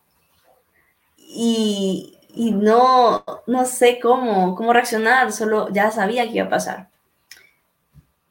Y, 1.18 2.18
y 2.34 2.52
no, 2.52 3.24
no 3.46 3.66
sé 3.66 4.00
cómo, 4.02 4.56
cómo 4.56 4.74
reaccionar, 4.74 5.32
solo 5.32 5.70
ya 5.70 5.92
sabía 5.92 6.24
que 6.24 6.38
iba 6.38 6.46
a 6.46 6.50
pasar. 6.50 6.90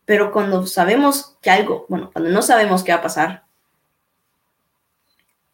Pero 0.06 0.32
cuando 0.32 0.66
sabemos 0.66 1.36
que 1.40 1.50
algo, 1.50 1.86
bueno, 1.88 2.10
cuando 2.12 2.30
no 2.30 2.42
sabemos 2.42 2.82
qué 2.82 2.92
va 2.92 2.98
a 2.98 3.02
pasar, 3.02 3.44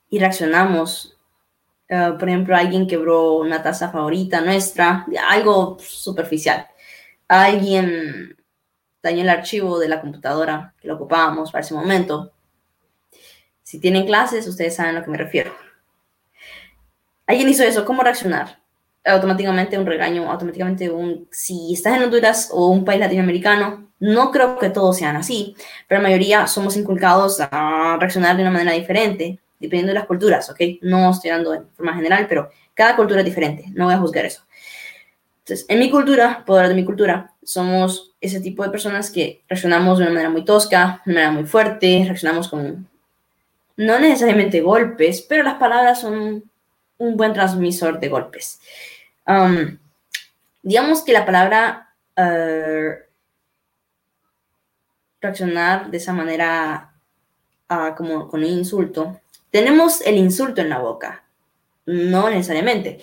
y 0.08 0.18
reaccionamos. 0.18 1.16
Eh, 1.88 2.12
por 2.18 2.28
ejemplo, 2.28 2.56
alguien 2.56 2.86
quebró 2.86 3.34
una 3.34 3.62
taza 3.62 3.90
favorita 3.90 4.40
nuestra, 4.40 5.06
algo 5.28 5.76
superficial. 5.80 6.66
Alguien 7.28 8.36
dañó 9.02 9.22
el 9.22 9.28
archivo 9.28 9.78
de 9.78 9.88
la 9.88 10.00
computadora 10.00 10.74
que 10.80 10.88
lo 10.88 10.94
ocupábamos 10.96 11.52
para 11.52 11.64
ese 11.64 11.74
momento. 11.74 12.32
Si 13.62 13.80
tienen 13.80 14.06
clases, 14.06 14.46
ustedes 14.46 14.74
saben 14.76 14.94
a 14.94 14.98
lo 14.98 15.04
que 15.04 15.10
me 15.10 15.18
refiero. 15.18 15.52
Alguien 17.26 17.48
hizo 17.48 17.64
eso, 17.64 17.84
¿cómo 17.84 18.02
reaccionar? 18.02 18.60
Automáticamente 19.04 19.78
un 19.78 19.86
regaño, 19.86 20.30
automáticamente 20.30 20.90
un... 20.90 21.28
Si 21.30 21.72
estás 21.72 21.96
en 21.96 22.04
Honduras 22.04 22.50
o 22.52 22.68
un 22.68 22.84
país 22.84 23.00
latinoamericano, 23.00 23.90
no 23.98 24.30
creo 24.30 24.58
que 24.58 24.70
todos 24.70 24.96
sean 24.96 25.16
así, 25.16 25.56
pero 25.88 26.00
la 26.00 26.08
mayoría 26.08 26.46
somos 26.46 26.76
inculcados 26.76 27.40
a 27.40 27.96
reaccionar 27.98 28.36
de 28.36 28.42
una 28.42 28.50
manera 28.52 28.72
diferente 28.72 29.40
dependiendo 29.58 29.92
de 29.92 29.98
las 29.98 30.06
culturas, 30.06 30.48
¿ok? 30.50 30.60
No 30.82 31.10
estoy 31.10 31.30
dando 31.30 31.54
en 31.54 31.68
forma 31.70 31.94
general, 31.94 32.26
pero 32.28 32.50
cada 32.74 32.96
cultura 32.96 33.20
es 33.20 33.26
diferente, 33.26 33.66
no 33.74 33.86
voy 33.86 33.94
a 33.94 33.98
juzgar 33.98 34.26
eso. 34.26 34.42
Entonces, 35.38 35.66
en 35.68 35.78
mi 35.78 35.90
cultura, 35.90 36.42
puedo 36.44 36.58
hablar 36.58 36.74
de 36.74 36.80
mi 36.80 36.84
cultura, 36.84 37.32
somos 37.42 38.14
ese 38.20 38.40
tipo 38.40 38.64
de 38.64 38.70
personas 38.70 39.10
que 39.10 39.44
reaccionamos 39.48 39.98
de 39.98 40.04
una 40.04 40.12
manera 40.12 40.30
muy 40.30 40.44
tosca, 40.44 41.02
de 41.04 41.12
una 41.12 41.20
manera 41.20 41.40
muy 41.40 41.48
fuerte, 41.48 42.02
reaccionamos 42.04 42.48
con, 42.48 42.88
no 43.76 43.98
necesariamente 43.98 44.60
golpes, 44.60 45.22
pero 45.22 45.44
las 45.44 45.54
palabras 45.54 46.00
son 46.00 46.42
un 46.98 47.16
buen 47.16 47.32
transmisor 47.32 48.00
de 48.00 48.08
golpes. 48.08 48.60
Um, 49.26 49.78
digamos 50.62 51.02
que 51.02 51.12
la 51.12 51.24
palabra 51.24 51.94
uh, 52.16 53.06
reaccionar 55.20 55.90
de 55.90 55.96
esa 55.96 56.12
manera 56.12 56.92
uh, 57.70 57.94
como 57.96 58.28
con 58.28 58.40
un 58.40 58.46
insulto 58.46 59.20
tenemos 59.56 60.02
el 60.02 60.18
insulto 60.18 60.60
en 60.60 60.68
la 60.68 60.80
boca, 60.80 61.24
no 61.86 62.28
necesariamente. 62.28 63.00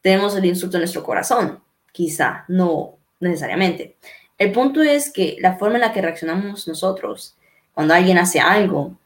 Tenemos 0.00 0.36
el 0.36 0.44
insulto 0.44 0.76
en 0.76 0.82
nuestro 0.82 1.02
corazón, 1.02 1.60
quizá, 1.90 2.44
no 2.46 3.00
necesariamente. 3.18 3.96
El 4.38 4.52
punto 4.52 4.80
es 4.80 5.12
que 5.12 5.38
la 5.40 5.56
forma 5.56 5.74
en 5.74 5.80
la 5.80 5.92
que 5.92 6.00
reaccionamos 6.00 6.68
nosotros 6.68 7.36
cuando 7.74 7.94
alguien 7.94 8.16
hace 8.16 8.38
algo 8.38 8.96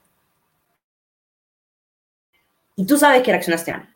y 2.76 2.85
tú 2.85 2.98
sabes 2.98 3.22
que 3.22 3.31
reaccionaste 3.33 3.72
mal. 3.72 3.88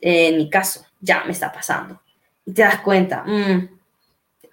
En 0.00 0.36
mi 0.36 0.50
caso, 0.50 0.84
ya 1.00 1.22
me 1.22 1.30
está 1.30 1.52
pasando. 1.52 2.02
Y 2.44 2.52
te 2.52 2.62
das 2.62 2.80
cuenta, 2.80 3.22
mm, 3.24 3.78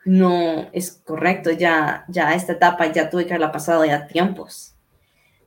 no 0.06 0.70
es 0.74 0.91
correcto, 1.04 1.50
ya, 1.50 2.06
ya 2.08 2.36
esta 2.36 2.54
etapa 2.54 2.86
ya 2.91 3.10
tuve 3.10 3.26
que 3.26 3.34
haberla 3.34 3.52
pasado 3.52 3.84
ya 3.84 4.06
tiempos 4.06 4.77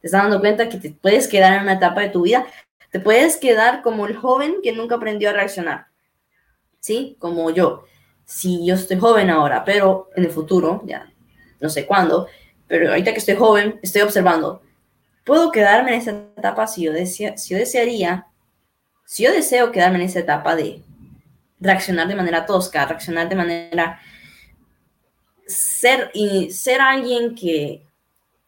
te 0.00 0.06
estás 0.06 0.22
dando 0.22 0.40
cuenta 0.40 0.68
que 0.68 0.78
te 0.78 0.90
puedes 0.90 1.28
quedar 1.28 1.54
en 1.54 1.62
una 1.62 1.74
etapa 1.74 2.00
de 2.00 2.08
tu 2.08 2.22
vida, 2.22 2.46
te 2.90 3.00
puedes 3.00 3.36
quedar 3.36 3.82
como 3.82 4.06
el 4.06 4.16
joven 4.16 4.56
que 4.62 4.72
nunca 4.72 4.96
aprendió 4.96 5.30
a 5.30 5.32
reaccionar, 5.32 5.86
¿sí? 6.80 7.16
Como 7.18 7.50
yo. 7.50 7.84
Si 8.24 8.64
yo 8.64 8.74
estoy 8.74 8.98
joven 8.98 9.30
ahora, 9.30 9.64
pero 9.64 10.08
en 10.16 10.24
el 10.24 10.30
futuro, 10.30 10.82
ya 10.84 11.12
no 11.60 11.68
sé 11.68 11.86
cuándo, 11.86 12.28
pero 12.66 12.90
ahorita 12.90 13.12
que 13.12 13.18
estoy 13.18 13.36
joven, 13.36 13.78
estoy 13.82 14.02
observando, 14.02 14.62
puedo 15.24 15.50
quedarme 15.50 15.94
en 15.94 16.00
esa 16.00 16.10
etapa 16.36 16.66
si 16.66 16.84
yo, 16.84 16.92
desea, 16.92 17.36
si 17.36 17.54
yo 17.54 17.58
desearía, 17.58 18.26
si 19.04 19.24
yo 19.24 19.32
deseo 19.32 19.72
quedarme 19.72 19.96
en 19.96 20.04
esa 20.04 20.20
etapa 20.20 20.56
de 20.56 20.82
reaccionar 21.58 22.08
de 22.08 22.14
manera 22.14 22.46
tosca, 22.46 22.86
reaccionar 22.86 23.28
de 23.28 23.36
manera 23.36 24.00
ser 25.46 26.10
y 26.14 26.50
ser 26.50 26.80
alguien 26.80 27.34
que 27.34 27.86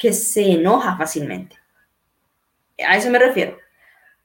que 0.03 0.13
se 0.13 0.51
enoja 0.51 0.97
fácilmente. 0.97 1.57
A 2.85 2.97
eso 2.97 3.09
me 3.09 3.21
refiero. 3.21 3.57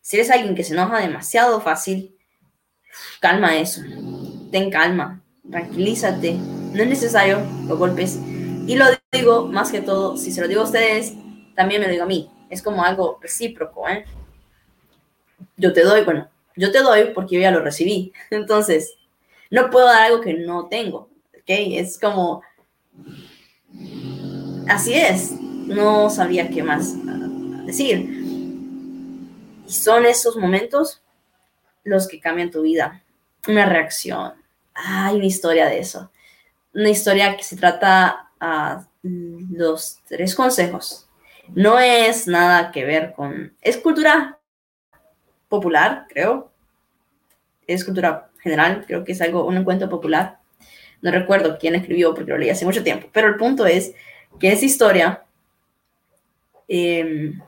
Si 0.02 0.16
eres 0.18 0.32
alguien 0.32 0.56
que 0.56 0.64
se 0.64 0.74
enoja 0.74 0.98
demasiado 1.00 1.62
fácil, 1.62 2.18
calma 3.20 3.56
eso. 3.58 3.82
Ten 4.52 4.72
calma, 4.72 5.22
tranquilízate. 5.52 6.34
No 6.34 6.82
es 6.82 6.90
necesario 6.90 7.46
los 7.68 7.78
golpes. 7.78 8.18
Y 8.66 8.76
lo 8.76 8.86
digo 9.12 9.46
más 9.46 9.72
que 9.72 9.82
todo, 9.82 10.18
si 10.18 10.32
se 10.32 10.42
lo 10.42 10.48
digo 10.48 10.62
a 10.62 10.64
ustedes, 10.64 11.14
también 11.56 11.80
me 11.80 11.86
lo 11.86 11.94
digo 11.94 12.06
a 12.06 12.08
mí. 12.08 12.28
Es 12.50 12.64
como 12.64 12.84
algo 12.84 13.20
recíproco, 13.22 13.88
¿eh? 13.88 14.04
Yo 15.58 15.74
te 15.74 15.84
doy, 15.84 16.04
bueno, 16.04 16.28
yo 16.56 16.72
te 16.72 16.80
doy 16.80 17.12
porque 17.14 17.36
yo 17.36 17.42
ya 17.42 17.52
lo 17.52 17.60
recibí. 17.60 18.14
Entonces, 18.32 18.96
no 19.52 19.70
puedo 19.70 19.86
dar 19.86 20.06
algo 20.06 20.22
que 20.22 20.34
no 20.34 20.70
tengo, 20.70 21.12
¿ok? 21.36 21.44
Es 21.46 22.00
como, 22.00 22.42
así 24.68 24.96
es 24.96 25.36
no 25.68 26.10
sabía 26.10 26.50
qué 26.50 26.64
más 26.64 26.96
ah, 27.08 27.64
decir. 27.66 28.00
Y 29.68 29.72
son 29.72 30.06
esos 30.06 30.38
momentos 30.38 31.02
los 31.84 32.08
que 32.08 32.20
cambian 32.20 32.52
tu 32.52 32.62
vida. 32.62 33.04
Una 33.48 33.66
reacción. 33.66 34.34
Hay 34.74 35.16
una 35.16 35.26
historia 35.26 35.68
de 35.68 35.80
eso. 35.80 36.12
Una 36.74 36.90
historia 36.90 37.36
que 37.36 37.44
se 37.44 37.58
trata 37.58 38.30
a 38.40 38.88
los 39.04 40.00
tres 40.08 40.36
consejos. 40.36 41.08
No 41.54 41.80
es 41.80 42.28
nada 42.28 42.72
que 42.72 42.86
ver 42.86 43.14
con... 43.14 43.56
Es 43.62 43.78
cultura 43.78 44.40
popular, 45.48 46.06
creo. 46.10 46.52
Es 47.68 47.86
cultura 47.86 48.30
general, 48.40 48.84
creo 48.86 49.04
que 49.04 49.14
es 49.14 49.22
algo, 49.22 49.46
un 49.46 49.58
encuentro 49.58 49.90
popular. 49.90 50.40
No 51.02 51.12
recuerdo 51.12 51.58
quién 51.58 51.76
escribió 51.76 52.14
porque 52.14 52.32
lo 52.32 52.38
leí 52.38 52.50
hace 52.50 52.66
mucho 52.66 52.84
tiempo, 52.84 53.08
pero 53.14 53.28
el 53.28 53.38
punto 53.38 53.66
es 53.66 53.94
que 54.40 54.52
esa 54.52 54.66
historia 54.66 55.24
Em, 56.68 57.40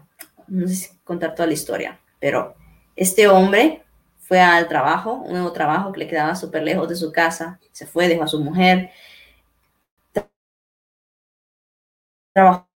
no 0.47 0.67
sé 0.67 0.75
si 0.75 0.97
contar 1.03 1.35
toda 1.35 1.47
la 1.47 1.53
historia, 1.53 1.99
pero 2.19 2.55
este 2.95 3.27
hombre 3.27 3.83
fue 4.19 4.39
al 4.41 4.67
trabajo, 4.67 5.13
un 5.15 5.33
nuevo 5.33 5.51
trabajo 5.53 5.91
que 5.91 5.99
le 5.99 6.07
quedaba 6.07 6.35
súper 6.35 6.63
lejos 6.63 6.87
de 6.89 6.95
su 6.95 7.11
casa, 7.11 7.59
se 7.71 7.85
fue, 7.87 8.07
dejó 8.07 8.23
a 8.23 8.27
su 8.27 8.39
mujer, 8.43 8.91
trabajó 12.33 12.67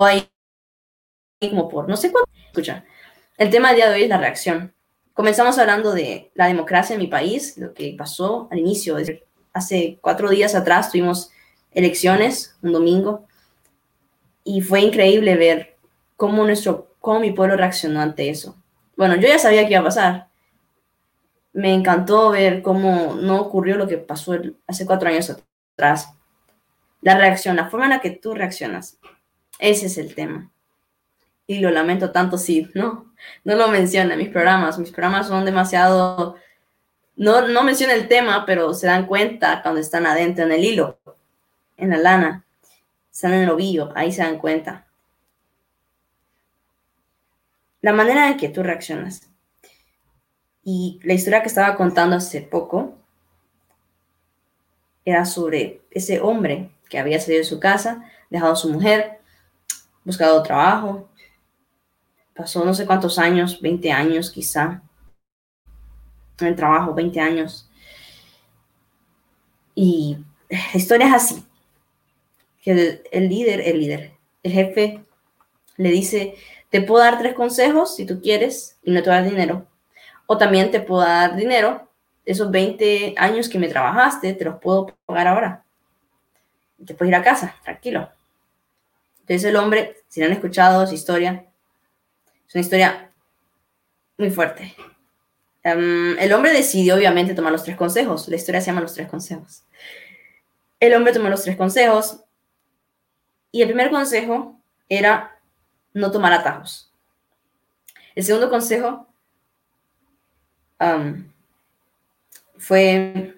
ahí 0.00 0.28
como 1.40 1.68
por 1.68 1.88
no 1.88 1.96
sé 1.96 2.10
cuánto. 2.12 2.30
Escucha, 2.46 2.84
el 3.36 3.50
tema 3.50 3.68
del 3.68 3.76
día 3.76 3.88
de 3.90 3.94
hoy 3.96 4.02
es 4.04 4.08
la 4.08 4.18
reacción. 4.18 4.74
Comenzamos 5.14 5.58
hablando 5.58 5.92
de 5.92 6.30
la 6.34 6.46
democracia 6.46 6.94
en 6.94 7.00
mi 7.00 7.06
país, 7.06 7.58
lo 7.58 7.74
que 7.74 7.94
pasó 7.96 8.48
al 8.50 8.58
inicio. 8.58 8.96
Hace 9.52 9.98
cuatro 10.00 10.30
días 10.30 10.54
atrás 10.54 10.90
tuvimos 10.90 11.30
elecciones, 11.70 12.56
un 12.62 12.72
domingo, 12.72 13.26
y 14.44 14.62
fue 14.62 14.80
increíble 14.80 15.36
ver 15.36 15.76
cómo, 16.16 16.44
nuestro, 16.44 16.94
cómo 17.00 17.20
mi 17.20 17.32
pueblo 17.32 17.56
reaccionó 17.56 18.00
ante 18.00 18.30
eso. 18.30 18.56
Bueno, 18.96 19.16
yo 19.16 19.28
ya 19.28 19.38
sabía 19.38 19.66
que 19.66 19.72
iba 19.72 19.80
a 19.80 19.84
pasar. 19.84 20.28
Me 21.52 21.74
encantó 21.74 22.30
ver 22.30 22.62
cómo 22.62 23.14
no 23.14 23.40
ocurrió 23.40 23.76
lo 23.76 23.86
que 23.86 23.98
pasó 23.98 24.34
hace 24.66 24.86
cuatro 24.86 25.08
años 25.08 25.36
atrás. 25.74 26.08
La 27.02 27.18
reacción, 27.18 27.56
la 27.56 27.68
forma 27.68 27.86
en 27.86 27.90
la 27.90 28.00
que 28.00 28.10
tú 28.10 28.34
reaccionas. 28.34 28.98
Ese 29.58 29.86
es 29.86 29.98
el 29.98 30.14
tema. 30.14 30.50
Y 31.52 31.58
lo 31.58 31.70
lamento 31.70 32.12
tanto 32.12 32.38
si 32.38 32.70
no, 32.74 33.12
no 33.44 33.56
lo 33.56 33.68
menciona 33.68 34.14
en 34.14 34.18
mis 34.18 34.30
programas. 34.30 34.78
Mis 34.78 34.90
programas 34.90 35.28
son 35.28 35.44
demasiado... 35.44 36.36
No, 37.14 37.46
no 37.46 37.62
menciona 37.62 37.92
el 37.92 38.08
tema, 38.08 38.46
pero 38.46 38.72
se 38.72 38.86
dan 38.86 39.06
cuenta 39.06 39.60
cuando 39.60 39.80
están 39.80 40.06
adentro 40.06 40.44
en 40.46 40.52
el 40.52 40.64
hilo 40.64 40.98
en 41.76 41.90
la 41.90 41.98
lana, 41.98 42.46
están 43.10 43.34
en 43.34 43.42
el 43.42 43.50
ovillo, 43.50 43.92
ahí 43.94 44.12
se 44.12 44.22
dan 44.22 44.38
cuenta. 44.38 44.86
La 47.82 47.92
manera 47.92 48.28
en 48.28 48.38
que 48.38 48.48
tú 48.48 48.62
reaccionas. 48.62 49.28
Y 50.64 51.00
la 51.02 51.12
historia 51.12 51.42
que 51.42 51.48
estaba 51.48 51.76
contando 51.76 52.16
hace 52.16 52.40
poco 52.40 52.94
era 55.04 55.26
sobre 55.26 55.82
ese 55.90 56.20
hombre 56.20 56.70
que 56.88 56.98
había 56.98 57.20
salido 57.20 57.40
de 57.40 57.48
su 57.48 57.60
casa, 57.60 58.04
dejado 58.30 58.52
a 58.52 58.56
su 58.56 58.70
mujer, 58.70 59.18
buscado 60.04 60.42
trabajo, 60.42 61.08
pasó 62.34 62.64
no 62.64 62.74
sé 62.74 62.86
cuántos 62.86 63.18
años, 63.18 63.60
20 63.60 63.92
años 63.92 64.30
quizá, 64.30 64.82
en 66.40 66.46
el 66.46 66.56
trabajo, 66.56 66.94
20 66.94 67.20
años. 67.20 67.68
Y 69.74 70.18
la 70.48 70.58
historia 70.74 71.06
es 71.08 71.14
así 71.14 71.46
que 72.62 73.02
el, 73.10 73.28
líder, 73.28 73.60
el 73.60 73.80
líder, 73.80 74.12
el 74.42 74.52
jefe 74.52 75.04
le 75.76 75.90
dice, 75.90 76.36
te 76.70 76.80
puedo 76.80 77.02
dar 77.02 77.18
tres 77.18 77.34
consejos 77.34 77.96
si 77.96 78.06
tú 78.06 78.20
quieres 78.22 78.78
y 78.84 78.92
no 78.92 79.02
te 79.02 79.10
dar 79.10 79.24
dinero. 79.24 79.66
O 80.26 80.38
también 80.38 80.70
te 80.70 80.80
puedo 80.80 81.02
dar 81.02 81.36
dinero, 81.36 81.88
esos 82.24 82.50
20 82.50 83.14
años 83.18 83.48
que 83.48 83.58
me 83.58 83.68
trabajaste, 83.68 84.32
te 84.32 84.44
los 84.44 84.60
puedo 84.60 84.94
pagar 85.04 85.26
ahora. 85.26 85.64
Te 86.86 86.94
puedes 86.94 87.10
ir 87.10 87.16
a 87.16 87.22
casa, 87.22 87.56
tranquilo. 87.64 88.08
Entonces 89.20 89.44
el 89.44 89.56
hombre, 89.56 89.96
si 90.08 90.20
no 90.20 90.26
han 90.26 90.32
escuchado 90.32 90.86
su 90.86 90.94
historia, 90.94 91.46
es 92.52 92.56
una 92.56 92.60
historia 92.60 93.10
muy 94.18 94.30
fuerte. 94.30 94.74
Em, 95.62 96.18
el 96.18 96.32
hombre 96.34 96.52
decidió 96.52 96.96
obviamente 96.96 97.32
tomar 97.32 97.50
los 97.50 97.64
tres 97.64 97.78
consejos. 97.78 98.28
La 98.28 98.36
historia 98.36 98.60
se 98.60 98.66
llama 98.66 98.82
Los 98.82 98.92
tres 98.92 99.08
consejos. 99.08 99.62
El 100.78 100.92
hombre 100.92 101.14
tomó 101.14 101.30
los 101.30 101.42
tres 101.42 101.56
consejos, 101.56 102.20
y 103.50 103.62
el 103.62 103.68
primer 103.68 103.90
consejo 103.90 104.60
era 104.86 105.38
no 105.94 106.10
tomar 106.10 106.34
atajos. 106.34 106.92
El 108.14 108.24
segundo 108.24 108.50
consejo 108.50 109.06
fue, 112.58 113.34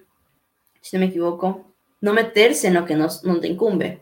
si 0.81 0.97
no 0.97 0.99
me 0.99 1.05
equivoco, 1.05 1.71
no 2.01 2.11
meterse 2.11 2.67
en 2.67 2.73
lo 2.73 2.85
que 2.85 2.95
no, 2.95 3.07
no 3.23 3.39
te 3.39 3.47
incumbe. 3.47 4.01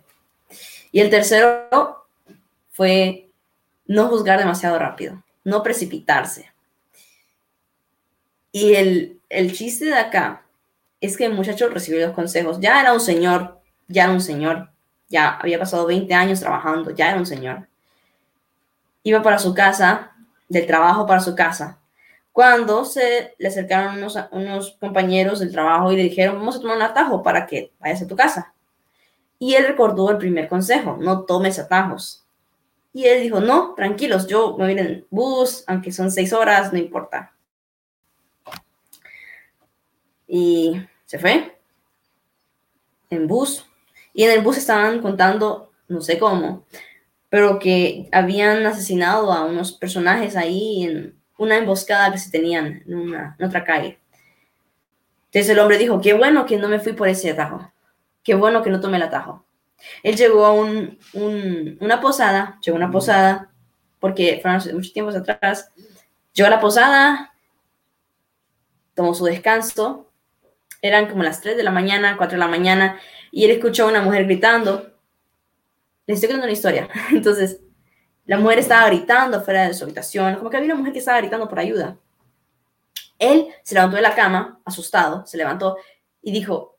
Y 0.91 1.01
el 1.01 1.11
tercero 1.11 2.07
fue 2.71 3.29
no 3.85 4.07
juzgar 4.07 4.39
demasiado 4.39 4.79
rápido, 4.79 5.23
no 5.43 5.63
precipitarse. 5.63 6.51
Y 8.51 8.75
el, 8.75 9.21
el 9.29 9.53
chiste 9.53 9.85
de 9.85 9.95
acá 9.95 10.45
es 11.01 11.17
que 11.17 11.25
el 11.25 11.33
muchacho 11.33 11.69
recibió 11.69 12.05
los 12.05 12.15
consejos. 12.15 12.59
Ya 12.59 12.79
era 12.79 12.93
un 12.93 12.99
señor, 12.99 13.59
ya 13.87 14.03
era 14.03 14.13
un 14.13 14.21
señor 14.21 14.73
ya 15.13 15.37
había 15.39 15.59
pasado 15.59 15.85
20 15.85 16.11
años 16.15 16.39
trabajando, 16.39 16.89
ya 16.89 17.11
era 17.11 17.19
un 17.19 17.27
señor. 17.27 17.67
Iba 19.03 19.21
para 19.21 19.37
su 19.37 19.53
casa, 19.53 20.11
del 20.49 20.65
trabajo 20.65 21.05
para 21.05 21.19
su 21.19 21.35
casa, 21.35 21.79
cuando 22.31 22.83
se 22.83 23.35
le 23.37 23.47
acercaron 23.47 23.97
unos, 23.97 24.17
unos 24.31 24.75
compañeros 24.79 25.39
del 25.39 25.51
trabajo 25.51 25.91
y 25.91 25.97
le 25.97 26.03
dijeron, 26.03 26.37
vamos 26.37 26.55
a 26.55 26.61
tomar 26.61 26.77
un 26.77 26.81
atajo 26.81 27.21
para 27.21 27.45
que 27.45 27.71
vayas 27.79 28.01
a 28.01 28.07
tu 28.07 28.15
casa. 28.15 28.55
Y 29.37 29.53
él 29.53 29.67
recordó 29.67 30.09
el 30.09 30.17
primer 30.17 30.47
consejo, 30.47 30.97
no 30.99 31.25
tomes 31.25 31.59
atajos. 31.59 32.22
Y 32.93 33.05
él 33.05 33.23
dijo, 33.23 33.41
no, 33.41 33.73
tranquilos, 33.75 34.27
yo 34.27 34.55
me 34.57 34.65
voy 34.65 34.79
en 34.79 35.07
bus, 35.09 35.63
aunque 35.65 35.91
son 35.91 36.11
seis 36.11 36.31
horas, 36.31 36.71
no 36.71 36.77
importa. 36.77 37.33
Y 40.27 40.79
se 41.05 41.17
fue 41.19 41.57
en 43.09 43.27
bus 43.27 43.65
y 44.13 44.23
en 44.23 44.31
el 44.31 44.41
bus 44.41 44.57
estaban 44.57 45.01
contando, 45.01 45.71
no 45.87 46.01
sé 46.01 46.19
cómo, 46.19 46.65
pero 47.29 47.57
que 47.57 48.07
habían 48.11 48.65
asesinado 48.65 49.33
a 49.33 49.43
unos 49.45 49.71
personajes 49.71 50.35
ahí 50.35 50.83
en 50.83 51.15
una 51.37 51.57
emboscada 51.57 52.11
que 52.11 52.19
se 52.19 52.29
tenían 52.29 52.83
en, 52.85 52.93
una, 52.93 53.35
otra 53.43 53.63
calle. 53.63 53.99
Entonces 55.25 55.49
el 55.49 55.59
hombre 55.59 55.79
dijo, 55.79 55.99
qué 55.99 56.13
bueno 56.13 56.45
que 56.45 56.57
no 56.57 56.67
me 56.67 56.79
fui 56.79 56.93
por 56.93 57.07
ese 57.07 57.31
atajo, 57.31 57.71
qué 58.23 58.35
bueno 58.35 58.61
que 58.61 58.69
no 58.69 58.79
tomé 58.79 58.97
el 58.97 59.03
atajo. 59.03 59.43
Él 60.01 60.15
llegó 60.15 60.45
a 60.45 60.53
un, 60.53 60.97
una 61.13 62.01
posada, 62.01 62.59
llegó 62.61 62.77
a 62.77 62.79
una 62.79 62.91
posada, 62.91 63.51
porque 63.99 64.39
fueron 64.41 64.57
hace 64.57 64.73
mucho 64.73 64.91
tiempo 64.91 65.11
atrás, 65.15 65.71
llegó 66.33 66.47
a 66.47 66.51
la 66.51 66.59
posada, 66.59 67.33
tomó 68.93 69.13
su 69.13 69.25
descanso, 69.25 70.09
eran 70.81 71.07
como 71.07 71.23
las 71.23 71.41
3 71.41 71.55
de 71.57 71.63
la 71.63 71.71
mañana, 71.71 72.17
4 72.17 72.35
de 72.35 72.39
la 72.39 72.47
mañana, 72.47 72.99
y 73.31 73.45
él 73.45 73.51
escuchó 73.51 73.85
a 73.85 73.89
una 73.89 74.01
mujer 74.01 74.25
gritando. 74.25 74.91
Le 76.05 76.13
estoy 76.13 76.27
contando 76.27 76.47
una 76.47 76.53
historia. 76.53 76.89
Entonces, 77.11 77.61
la 78.25 78.37
mujer 78.37 78.59
estaba 78.59 78.87
gritando 78.87 79.41
fuera 79.41 79.67
de 79.67 79.73
su 79.73 79.83
habitación, 79.83 80.35
como 80.35 80.49
que 80.49 80.57
había 80.57 80.67
una 80.67 80.75
mujer 80.75 80.93
que 80.93 80.99
estaba 80.99 81.19
gritando 81.19 81.47
por 81.47 81.59
ayuda. 81.59 81.97
Él 83.19 83.47
se 83.63 83.75
levantó 83.75 83.95
de 83.95 84.01
la 84.01 84.15
cama, 84.15 84.59
asustado, 84.65 85.25
se 85.25 85.37
levantó 85.37 85.77
y 86.21 86.31
dijo, 86.31 86.72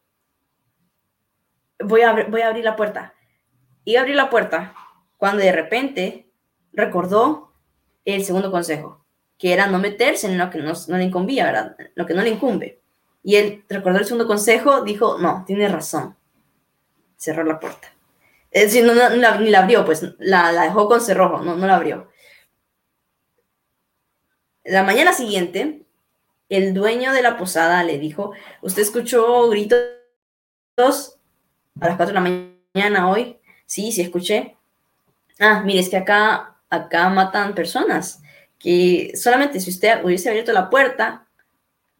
voy 1.80 2.02
a, 2.02 2.12
voy 2.28 2.40
a 2.40 2.48
abrir 2.48 2.64
la 2.64 2.76
puerta. 2.76 3.14
Y 3.84 3.96
abrir 3.96 4.16
la 4.16 4.30
puerta 4.30 4.74
cuando 5.16 5.42
de 5.42 5.52
repente 5.52 6.30
recordó 6.72 7.52
el 8.04 8.24
segundo 8.24 8.50
consejo, 8.50 9.04
que 9.38 9.52
era 9.52 9.66
no 9.66 9.78
meterse 9.78 10.26
en 10.26 10.38
lo 10.38 10.50
que 10.50 10.58
no, 10.58 10.72
no 10.88 10.96
le 10.96 11.04
incumbía, 11.04 11.44
¿verdad? 11.46 11.76
Lo 11.94 12.06
que 12.06 12.14
no 12.14 12.22
le 12.22 12.30
incumbe. 12.30 12.80
Y 13.22 13.36
él 13.36 13.64
recordó 13.68 13.98
el 13.98 14.04
segundo 14.04 14.26
consejo, 14.26 14.82
dijo, 14.82 15.18
no, 15.18 15.44
tiene 15.46 15.68
razón. 15.68 16.16
Cerró 17.16 17.44
la 17.44 17.58
puerta. 17.58 17.88
Es 18.50 18.72
decir, 18.72 18.84
no, 18.84 18.92
ni 19.10 19.50
la 19.50 19.58
abrió, 19.60 19.84
pues 19.84 20.14
la, 20.18 20.52
dejó 20.52 20.86
con 20.86 21.00
cerrojo, 21.00 21.42
no, 21.42 21.56
no 21.56 21.66
la 21.66 21.76
abrió. 21.76 22.08
La 24.62 24.82
mañana 24.82 25.12
siguiente, 25.12 25.86
el 26.48 26.72
dueño 26.72 27.12
de 27.12 27.22
la 27.22 27.36
posada 27.36 27.82
le 27.82 27.98
dijo, 27.98 28.32
¿usted 28.62 28.82
escuchó 28.82 29.48
gritos 29.48 31.13
a 31.80 31.86
las 31.88 31.96
4 31.96 32.06
de 32.06 32.12
la 32.12 32.20
mañana 32.74 33.10
hoy? 33.10 33.38
Sí, 33.66 33.92
sí 33.92 34.02
escuché. 34.02 34.56
Ah, 35.40 35.62
mire, 35.64 35.80
es 35.80 35.88
que 35.88 35.96
acá, 35.96 36.56
acá 36.70 37.08
matan 37.08 37.54
personas, 37.54 38.22
que 38.58 39.12
solamente 39.16 39.60
si 39.60 39.70
usted 39.70 40.04
hubiese 40.04 40.28
abierto 40.28 40.52
la 40.52 40.70
puerta, 40.70 41.26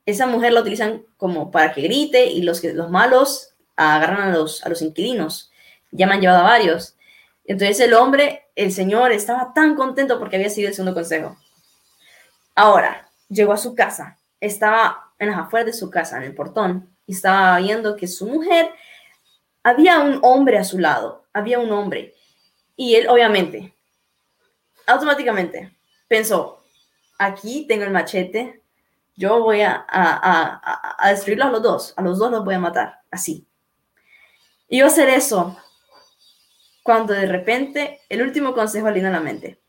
esa 0.07 0.27
mujer 0.27 0.53
la 0.53 0.61
utilizan 0.61 1.05
como 1.17 1.51
para 1.51 1.73
que 1.73 1.83
grite 1.83 2.27
y 2.27 2.43
los, 2.43 2.63
los 2.63 2.91
malos 2.91 3.55
agarran 3.77 4.29
a 4.29 4.37
los, 4.37 4.65
a 4.65 4.69
los 4.69 4.83
inquilinos. 4.83 5.51
Ya 5.91 6.07
me 6.07 6.15
han 6.15 6.21
llevado 6.21 6.41
a 6.41 6.51
varios. 6.51 6.97
Entonces 7.45 7.81
el 7.81 7.95
hombre, 7.95 8.45
el 8.55 8.73
señor, 8.73 9.13
estaba 9.13 9.53
tan 9.53 9.75
contento 9.75 10.19
porque 10.19 10.37
había 10.37 10.51
sido 10.51 10.69
el 10.69 10.75
segundo 10.75 10.95
consejo. 10.95 11.37
Ahora, 12.55 13.09
llegó 13.29 13.53
a 13.53 13.59
su 13.59 13.75
casa, 13.75 14.19
estaba 14.41 15.13
en 15.19 15.31
las 15.31 15.39
afueras 15.39 15.67
de 15.67 15.73
su 15.73 15.91
casa, 15.91 16.19
en 16.19 16.25
el 16.25 16.35
portón, 16.35 16.89
y 17.07 17.13
estaba 17.13 17.59
viendo 17.59 17.97
que 17.97 18.07
su 18.07 18.27
mujer, 18.27 18.71
había 19.65 19.99
un 19.99 20.21
hombre 20.23 20.59
a 20.59 20.65
su 20.65 20.79
lado, 20.79 21.25
había 21.33 21.59
un 21.59 21.73
hombre. 21.73 22.15
Y 22.77 22.95
él, 22.95 23.09
obviamente, 23.09 23.75
automáticamente 24.87 25.77
pensó, 26.07 26.63
aquí 27.19 27.67
tengo 27.67 27.85
el 27.85 27.91
machete, 27.91 28.63
yo 29.17 29.43
voy 29.43 29.63
a, 29.63 29.85
a, 29.89 30.97
a, 30.99 31.11
destruirlos 31.11 31.49
a 31.49 31.51
los 31.51 31.63
dos, 31.63 31.95
a 31.97 32.03
los 32.03 32.19
dos 32.19 32.31
los 32.31 32.45
voy 32.45 32.55
a 32.55 32.61
matar, 32.61 33.01
así. 33.11 33.47
Y 34.69 34.79
yo 34.79 34.87
hacer 34.87 35.09
eso, 35.09 35.57
cuando 36.83 37.15
de 37.15 37.27
repente 37.27 38.01
el 38.09 38.23
último 38.23 38.55
consejo 38.55 38.89
le 38.89 38.95
vino 38.95 39.09
a 39.09 39.13
la 39.13 39.21
mente, 39.21 39.61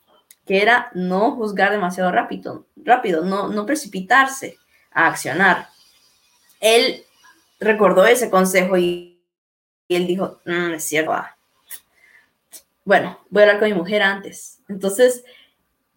que 0.46 0.62
era 0.62 0.92
no 0.94 1.32
juzgar 1.32 1.72
demasiado 1.72 2.12
rápido, 2.12 2.68
rápido 2.76 3.24
no, 3.24 3.48
no 3.48 3.66
precipitarse 3.66 4.58
a 4.92 5.08
accionar. 5.08 5.70
Él 6.60 7.06
recordó 7.60 8.06
ese 8.06 8.30
consejo 8.30 8.78
y, 8.78 9.15
él 9.90 10.08
dijo, 10.08 10.42
no 10.46 10.70
mm, 10.70 10.74
es 10.74 10.84
cierto. 10.84 11.14
Ah". 11.14 11.36
Bueno, 12.84 13.20
voy 13.30 13.42
a 13.42 13.46
hablar 13.46 13.60
con 13.60 13.70
mi 13.70 13.76
mujer 13.76 14.02
antes. 14.02 14.60
Entonces, 14.68 15.24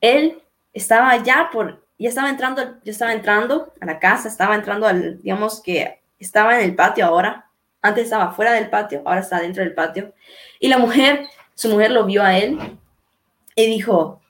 él 0.00 0.42
estaba 0.72 1.16
ya 1.22 1.50
por, 1.52 1.84
ya 1.98 2.08
estaba 2.08 2.30
entrando, 2.30 2.62
ya 2.82 2.92
estaba 2.92 3.12
entrando 3.12 3.72
a 3.80 3.86
la 3.86 3.98
casa, 3.98 4.28
estaba 4.28 4.54
entrando 4.54 4.86
al, 4.86 5.20
digamos 5.22 5.62
que 5.62 6.00
estaba 6.18 6.58
en 6.58 6.64
el 6.64 6.74
patio 6.74 7.06
ahora, 7.06 7.50
antes 7.82 8.04
estaba 8.04 8.32
fuera 8.32 8.52
del 8.52 8.70
patio, 8.70 9.02
ahora 9.04 9.20
está 9.20 9.40
dentro 9.40 9.62
del 9.62 9.74
patio. 9.74 10.14
Y 10.58 10.68
la 10.68 10.78
mujer, 10.78 11.26
su 11.54 11.68
mujer 11.68 11.90
lo 11.90 12.04
vio 12.04 12.22
a 12.22 12.36
él 12.36 12.58
y 13.54 13.66
dijo, 13.66 14.20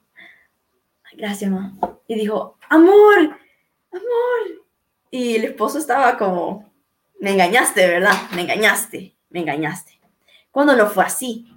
gracias, 1.12 1.51
mamá. 1.51 1.77
Y 2.07 2.14
dijo, 2.14 2.59
amor, 2.68 3.18
amor. 3.92 4.64
Y 5.11 5.37
el 5.37 5.44
esposo 5.44 5.79
estaba 5.79 6.16
como, 6.18 6.71
me 7.21 7.33
engañaste, 7.33 7.87
¿verdad? 7.87 8.14
Me 8.35 8.42
engañaste, 8.42 9.14
me 9.30 9.40
engañaste. 9.40 10.00
Cuando 10.50 10.76
no 10.76 10.86
fue 10.88 11.04
así, 11.04 11.52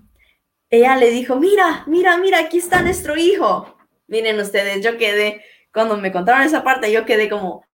ella 0.69 0.95
le 0.95 1.11
dijo, 1.11 1.35
mira, 1.35 1.83
mira, 1.87 2.17
mira, 2.17 2.39
aquí 2.39 2.57
está 2.57 2.81
nuestro 2.81 3.17
hijo. 3.17 3.75
Miren 4.07 4.39
ustedes, 4.39 4.83
yo 4.83 4.97
quedé, 4.97 5.43
cuando 5.73 5.97
me 5.97 6.11
contaron 6.11 6.43
esa 6.43 6.63
parte, 6.63 6.91
yo 6.91 7.05
quedé 7.05 7.29
como, 7.29 7.65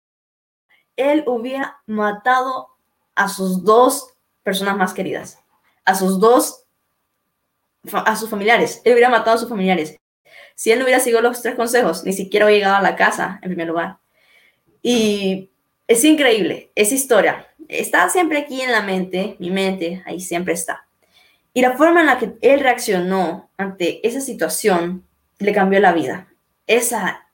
él 0.96 1.24
hubiera 1.26 1.80
matado 1.86 2.68
a 3.14 3.28
sus 3.28 3.64
dos 3.64 4.14
personas 4.42 4.76
más 4.76 4.94
queridas, 4.94 5.38
a 5.84 5.94
sus 5.94 6.20
dos, 6.20 6.64
a 7.92 8.16
sus 8.16 8.30
familiares. 8.30 8.80
Él 8.84 8.92
hubiera 8.92 9.10
matado 9.10 9.36
a 9.36 9.40
sus 9.40 9.48
familiares. 9.48 9.96
Si 10.54 10.70
él 10.70 10.78
no 10.78 10.84
hubiera 10.84 11.00
seguido 11.00 11.20
los 11.20 11.42
tres 11.42 11.54
consejos, 11.54 12.04
ni 12.04 12.12
siquiera 12.12 12.46
hubiera 12.46 12.58
llegado 12.58 12.76
a 12.76 12.90
la 12.90 12.96
casa 12.96 13.38
en 13.42 13.50
primer 13.50 13.68
lugar. 13.68 13.98
Y 14.82 15.50
es 15.86 16.04
increíble, 16.04 16.72
esa 16.74 16.94
historia. 16.94 17.54
Está 17.68 18.08
siempre 18.08 18.38
aquí 18.38 18.60
en 18.60 18.72
la 18.72 18.82
mente, 18.82 19.36
mi 19.38 19.50
mente, 19.50 20.02
ahí 20.06 20.20
siempre 20.20 20.54
está. 20.54 20.86
Y 21.52 21.62
la 21.62 21.76
forma 21.76 22.00
en 22.00 22.06
la 22.06 22.18
que 22.18 22.36
él 22.42 22.60
reaccionó 22.60 23.50
ante 23.56 24.06
esa 24.06 24.20
situación 24.20 25.06
le 25.38 25.52
cambió 25.52 25.80
la 25.80 25.92
vida. 25.92 26.28
Esa, 26.66 27.28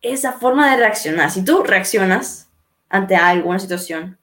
esa 0.00 0.32
forma 0.34 0.70
de 0.70 0.76
reaccionar. 0.76 1.30
Si 1.30 1.44
tú 1.44 1.62
reaccionas 1.62 2.48
ante 2.88 3.16
algo, 3.16 3.50
una 3.50 3.58
situación, 3.58 4.18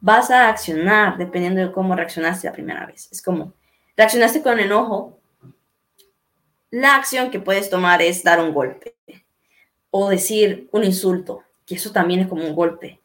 vas 0.00 0.30
a 0.30 0.48
accionar 0.48 1.16
dependiendo 1.18 1.60
de 1.60 1.72
cómo 1.72 1.96
reaccionaste 1.96 2.46
la 2.46 2.52
primera 2.52 2.86
vez. 2.86 3.08
Es 3.10 3.20
como, 3.20 3.54
reaccionaste 3.96 4.42
con 4.42 4.60
enojo, 4.60 5.18
la 6.70 6.96
acción 6.96 7.30
que 7.30 7.40
puedes 7.40 7.68
tomar 7.68 8.00
es 8.00 8.22
dar 8.22 8.40
un 8.40 8.54
golpe 8.54 8.94
o 9.90 10.08
decir 10.08 10.68
un 10.72 10.84
insulto, 10.84 11.42
que 11.66 11.74
eso 11.74 11.92
también 11.92 12.20
es 12.20 12.28
como 12.28 12.44
un 12.44 12.54
golpe. 12.54 13.01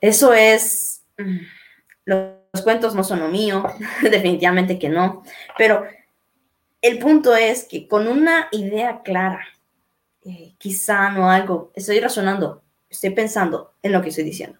Eso 0.00 0.34
es, 0.34 1.02
mm, 1.18 1.38
los 2.04 2.62
cuentos 2.62 2.94
no 2.94 3.04
son 3.04 3.20
lo 3.20 3.28
mío, 3.28 3.64
definitivamente 4.02 4.78
que 4.78 4.88
no, 4.88 5.22
pero 5.56 5.86
el 6.82 6.98
punto 6.98 7.34
es 7.34 7.64
que 7.64 7.88
con 7.88 8.06
una 8.06 8.48
idea 8.52 9.00
clara, 9.02 9.46
eh, 10.24 10.54
quizá 10.58 11.10
no 11.10 11.30
algo, 11.30 11.72
estoy 11.74 12.00
razonando, 12.00 12.62
estoy 12.90 13.10
pensando 13.10 13.74
en 13.82 13.92
lo 13.92 14.02
que 14.02 14.10
estoy 14.10 14.24
diciendo, 14.24 14.58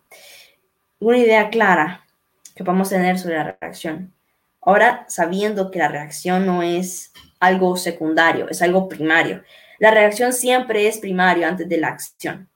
una 0.98 1.18
idea 1.18 1.50
clara 1.50 2.07
que 2.55 2.64
podemos 2.64 2.88
tener 2.88 3.18
sobre 3.18 3.37
la 3.37 3.57
reacción. 3.61 4.14
Ahora, 4.62 5.05
sabiendo 5.09 5.70
que 5.70 5.79
la 5.79 5.88
reacción 5.88 6.46
no 6.46 6.62
es 6.62 7.12
algo 7.40 7.77
secundario, 7.77 8.48
es 8.48 8.62
algo 8.62 8.88
primario. 8.88 9.42
La 9.79 9.90
reacción 9.90 10.33
siempre 10.33 10.88
es 10.88 10.98
primario 10.98 11.46
antes 11.46 11.68
de 11.68 11.77
la 11.77 11.88
acción. 11.88 12.48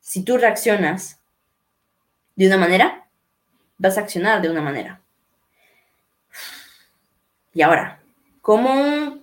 Si 0.00 0.22
tú 0.22 0.36
reaccionas 0.36 1.19
de 2.40 2.46
una 2.46 2.56
manera, 2.56 3.06
vas 3.76 3.98
a 3.98 4.00
accionar 4.00 4.40
de 4.40 4.48
una 4.48 4.62
manera. 4.62 5.00
Y 7.52 7.60
ahora, 7.60 8.00
¿cómo 8.40 9.18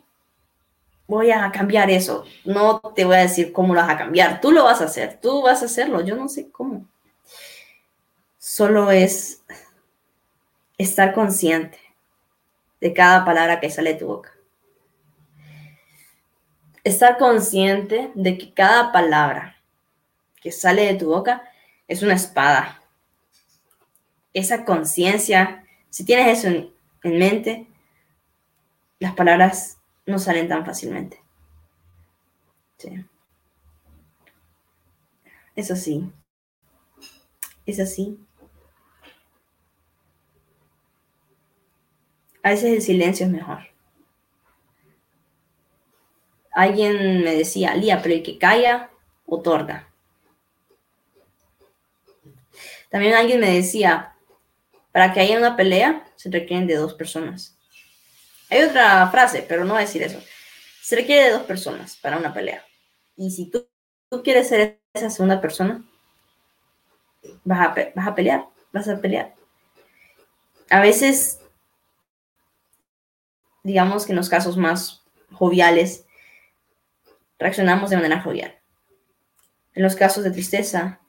voy 1.07 1.31
a 1.31 1.51
cambiar 1.51 1.89
eso? 1.89 2.25
No 2.45 2.79
te 2.95 3.05
voy 3.05 3.15
a 3.15 3.21
decir 3.21 3.51
cómo 3.51 3.73
lo 3.73 3.81
vas 3.81 3.89
a 3.89 3.97
cambiar. 3.97 4.39
Tú 4.39 4.51
lo 4.51 4.65
vas 4.65 4.81
a 4.81 4.85
hacer, 4.85 5.19
tú 5.19 5.41
vas 5.41 5.63
a 5.63 5.65
hacerlo. 5.65 6.01
Yo 6.01 6.15
no 6.15 6.29
sé 6.29 6.51
cómo. 6.51 6.85
Solo 8.37 8.91
es 8.91 9.41
estar 10.77 11.15
consciente 11.15 11.79
de 12.79 12.93
cada 12.93 13.25
palabra 13.25 13.59
que 13.59 13.71
sale 13.71 13.93
de 13.93 13.99
tu 13.99 14.07
boca. 14.07 14.31
Estar 16.83 17.17
consciente 17.17 18.11
de 18.13 18.37
que 18.37 18.53
cada 18.53 18.91
palabra 18.91 19.57
que 20.39 20.51
sale 20.51 20.85
de 20.85 20.93
tu 20.93 21.07
boca 21.07 21.49
es 21.87 22.03
una 22.03 22.13
espada. 22.13 22.76
Esa 24.37 24.65
conciencia, 24.65 25.65
si 25.89 26.05
tienes 26.05 26.37
eso 26.37 26.47
en, 26.47 27.17
mente, 27.17 27.65
las 28.99 29.15
palabras 29.15 29.79
no 30.05 30.19
salen 30.19 30.47
tan 30.47 30.63
fácilmente. 30.63 31.19
Sí. 32.77 33.03
Eso 35.55 35.75
sí. 35.75 36.13
Es 37.65 37.79
así. 37.79 38.19
A 42.43 42.51
veces 42.51 42.73
el 42.73 42.81
silencio 42.83 43.25
es 43.25 43.31
mejor. 43.31 43.61
Alguien 46.51 47.23
me 47.23 47.33
decía, 47.33 47.73
Lía, 47.73 48.03
pero 48.03 48.13
el 48.13 48.21
que 48.21 48.37
calla, 48.37 48.91
otorga. 49.25 49.91
También 52.91 53.15
alguien 53.15 53.39
me 53.39 53.51
decía, 53.51 54.13
para 54.97 55.13
que 55.13 55.19
haya 55.19 55.37
una 55.37 55.55
pelea, 55.55 56.03
se 56.15 56.31
requieren 56.31 56.65
de 56.65 56.73
dos 56.73 56.95
personas. 56.95 57.55
Hay 58.49 58.63
otra 58.63 59.07
frase, 59.11 59.45
pero 59.47 59.63
no 59.63 59.73
voy 59.73 59.83
a 59.83 59.85
decir 59.85 60.01
eso. 60.01 60.19
Se 60.81 60.95
requiere 60.95 61.25
de 61.25 61.33
dos 61.33 61.43
personas 61.43 61.95
para 61.97 62.17
una 62.17 62.33
pelea. 62.33 62.65
Y 63.15 63.29
si 63.29 63.45
tú, 63.45 63.67
tú 64.09 64.23
quieres 64.23 64.49
ser 64.49 64.79
esa 64.95 65.11
segunda 65.11 65.39
persona, 65.39 65.83
vas 67.43 67.59
a, 67.59 67.75
vas 67.93 68.07
a 68.07 68.15
pelear, 68.15 68.47
vas 68.73 68.87
a 68.87 68.99
pelear. 68.99 69.35
A 70.71 70.79
veces 70.79 71.41
digamos 73.61 74.07
que 74.07 74.13
en 74.13 74.17
los 74.17 74.29
casos 74.29 74.57
más 74.57 75.03
joviales, 75.31 76.07
reaccionamos 77.37 77.91
de 77.91 77.97
manera 77.97 78.23
jovial. 78.23 78.57
En 79.75 79.83
los 79.83 79.95
casos 79.95 80.23
de 80.23 80.31
tristeza, 80.31 81.01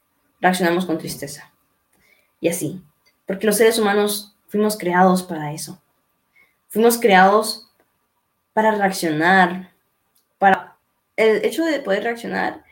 reaccionamos 0.43 0.85
con 0.85 0.99
tristeza. 0.99 1.55
Y 2.39 2.49
así, 2.49 2.83
porque 3.29 3.47
los 3.47 3.59
seres 3.59 3.79
humanos 3.79 4.35
fuimos 4.49 4.79
creados 4.79 5.23
para 5.23 5.53
eso. 5.53 5.81
Fuimos 6.69 6.99
creados 6.99 7.71
para 8.55 8.73
reaccionar, 8.73 9.71
para... 10.39 10.77
El 11.15 11.45
hecho 11.45 11.65
de 11.65 11.81
poder 11.81 12.05
reaccionar 12.05 12.65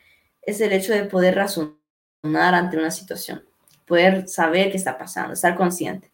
es 0.42 0.60
el 0.60 0.72
hecho 0.72 0.92
de 0.92 1.04
poder 1.04 1.34
razonar 1.34 2.54
ante 2.54 2.78
una 2.78 2.90
situación, 2.90 3.44
poder 3.86 4.28
saber 4.28 4.70
qué 4.70 4.78
está 4.78 4.96
pasando, 4.96 5.34
estar 5.34 5.56
consciente. 5.56 6.10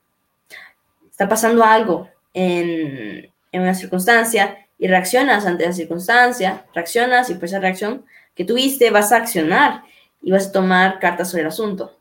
Está 1.08 1.28
pasando 1.28 1.62
algo 1.62 2.08
en, 2.34 3.30
en 3.52 3.62
una 3.62 3.74
circunstancia 3.74 4.66
y 4.76 4.88
reaccionas 4.88 5.46
ante 5.46 5.66
la 5.66 5.72
circunstancia, 5.72 6.64
reaccionas 6.74 7.30
y 7.30 7.34
por 7.34 7.44
esa 7.44 7.60
reacción 7.60 8.04
que 8.34 8.44
tuviste 8.44 8.90
vas 8.90 9.12
a 9.12 9.18
accionar 9.18 9.84
y 10.20 10.32
vas 10.32 10.48
a 10.48 10.52
tomar 10.52 10.98
cartas 10.98 11.30
sobre 11.30 11.42
el 11.42 11.48
asunto. 11.48 11.96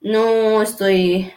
No 0.00 0.62
estoy 0.62 1.32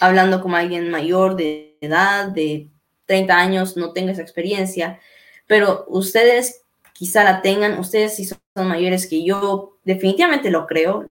hablando 0.00 0.40
como 0.40 0.56
alguien 0.56 0.90
mayor 0.90 1.36
de 1.36 1.76
edad, 1.80 2.28
de 2.28 2.70
30 3.06 3.36
años, 3.36 3.76
no 3.76 3.92
tengo 3.92 4.10
esa 4.10 4.22
experiencia, 4.22 5.00
pero 5.46 5.84
ustedes 5.88 6.62
quizá 6.92 7.24
la 7.24 7.42
tengan, 7.42 7.78
ustedes 7.78 8.16
si 8.16 8.24
son 8.24 8.38
mayores 8.56 9.06
que 9.06 9.24
yo, 9.24 9.76
definitivamente 9.84 10.50
lo 10.50 10.66
creo, 10.66 11.06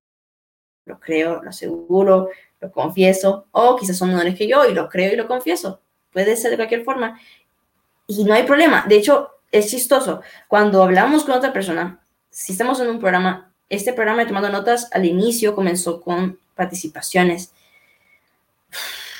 lo 0.86 1.00
creo, 1.00 1.42
lo 1.44 1.50
aseguro, 1.50 2.30
lo 2.60 2.72
confieso, 2.72 3.48
o 3.52 3.76
quizás 3.76 3.98
son 3.98 4.10
menores 4.10 4.36
que 4.36 4.48
yo 4.48 4.66
y 4.66 4.74
lo 4.74 4.90
creo 4.90 5.14
y 5.14 5.16
lo 5.16 5.28
confieso 5.28 5.82
puede 6.16 6.38
ser 6.38 6.52
de 6.52 6.56
cualquier 6.56 6.86
forma 6.86 7.20
y 8.08 8.24
no 8.24 8.34
hay 8.34 8.44
problema. 8.44 8.86
De 8.88 8.96
hecho, 8.96 9.32
es 9.52 9.70
chistoso. 9.70 10.22
Cuando 10.48 10.82
hablamos 10.82 11.26
con 11.26 11.36
otra 11.36 11.52
persona, 11.52 12.00
si 12.30 12.54
estamos 12.54 12.80
en 12.80 12.88
un 12.88 13.00
programa, 13.00 13.52
este 13.68 13.92
programa 13.92 14.22
de 14.22 14.28
Tomando 14.28 14.50
Notas 14.50 14.90
al 14.94 15.04
inicio 15.04 15.54
comenzó 15.54 16.00
con 16.00 16.40
participaciones, 16.56 17.52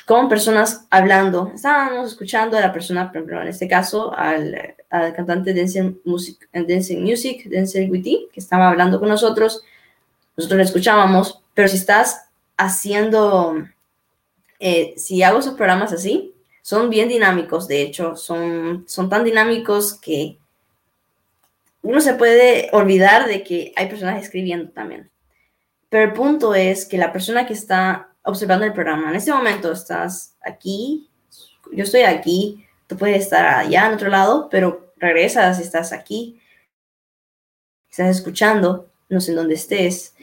con 0.06 0.28
personas 0.28 0.86
hablando. 0.90 1.52
Estábamos 1.54 2.12
escuchando 2.12 2.56
a 2.56 2.60
la 2.60 2.72
persona, 2.72 3.08
por 3.08 3.16
ejemplo, 3.16 3.42
en 3.42 3.48
este 3.48 3.68
caso, 3.68 4.12
al, 4.16 4.74
cantante 4.88 5.52
Dancing 5.52 5.98
Music, 6.04 6.48
Dancing 6.52 7.02
Music, 7.02 7.48
Dancing 7.50 7.90
Witty, 7.90 8.28
que 8.32 8.40
estaba 8.40 8.68
hablando 8.68 9.00
con 9.00 9.08
nosotros. 9.08 9.62
Nosotros 10.36 10.58
le 10.58 10.64
escuchábamos, 10.64 11.42
pero 11.54 11.68
si 11.68 11.76
estás 11.76 12.28
haciendo 12.56 13.66
eh, 14.58 14.94
si 14.96 15.22
hago 15.22 15.40
esos 15.40 15.54
programas 15.54 15.92
así, 15.92 16.34
son 16.62 16.90
bien 16.90 17.08
dinámicos, 17.08 17.68
de 17.68 17.82
hecho, 17.82 18.16
son, 18.16 18.84
son 18.88 19.08
tan 19.08 19.24
dinámicos 19.24 19.94
que 19.94 20.38
uno 21.82 22.00
se 22.00 22.14
puede 22.14 22.68
olvidar 22.72 23.28
de 23.28 23.44
que 23.44 23.72
hay 23.76 23.88
personas 23.88 24.20
escribiendo 24.22 24.70
también. 24.70 25.10
Pero 25.96 26.10
el 26.10 26.12
punto 26.12 26.54
es 26.54 26.84
que 26.84 26.98
la 26.98 27.10
persona 27.10 27.46
que 27.46 27.54
está 27.54 28.10
observando 28.22 28.66
el 28.66 28.74
programa, 28.74 29.08
en 29.08 29.16
este 29.16 29.32
momento 29.32 29.72
estás 29.72 30.36
aquí, 30.42 31.08
yo 31.72 31.84
estoy 31.84 32.02
aquí, 32.02 32.66
tú 32.86 32.98
puedes 32.98 33.22
estar 33.22 33.46
allá 33.46 33.86
en 33.86 33.94
otro 33.94 34.10
lado, 34.10 34.50
pero 34.50 34.92
regresas, 34.98 35.58
estás 35.58 35.94
aquí, 35.94 36.38
estás 37.90 38.14
escuchando, 38.14 38.90
no 39.08 39.22
sé 39.22 39.30
en 39.30 39.36
dónde 39.38 39.54
estés, 39.54 40.14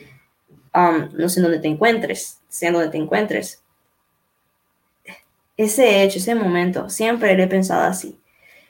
um, 0.76 1.10
no 1.14 1.28
sé 1.28 1.40
en 1.40 1.46
dónde 1.46 1.58
te 1.58 1.70
encuentres, 1.70 2.40
sea 2.48 2.72
donde 2.72 2.90
te 2.90 3.00
encuentres. 3.00 3.64
Ese 5.58 6.04
hecho, 6.04 6.20
ese 6.20 6.36
momento, 6.36 6.88
siempre 6.92 7.36
lo 7.36 7.42
he 7.42 7.48
pensado 7.48 7.86
así. 7.86 8.22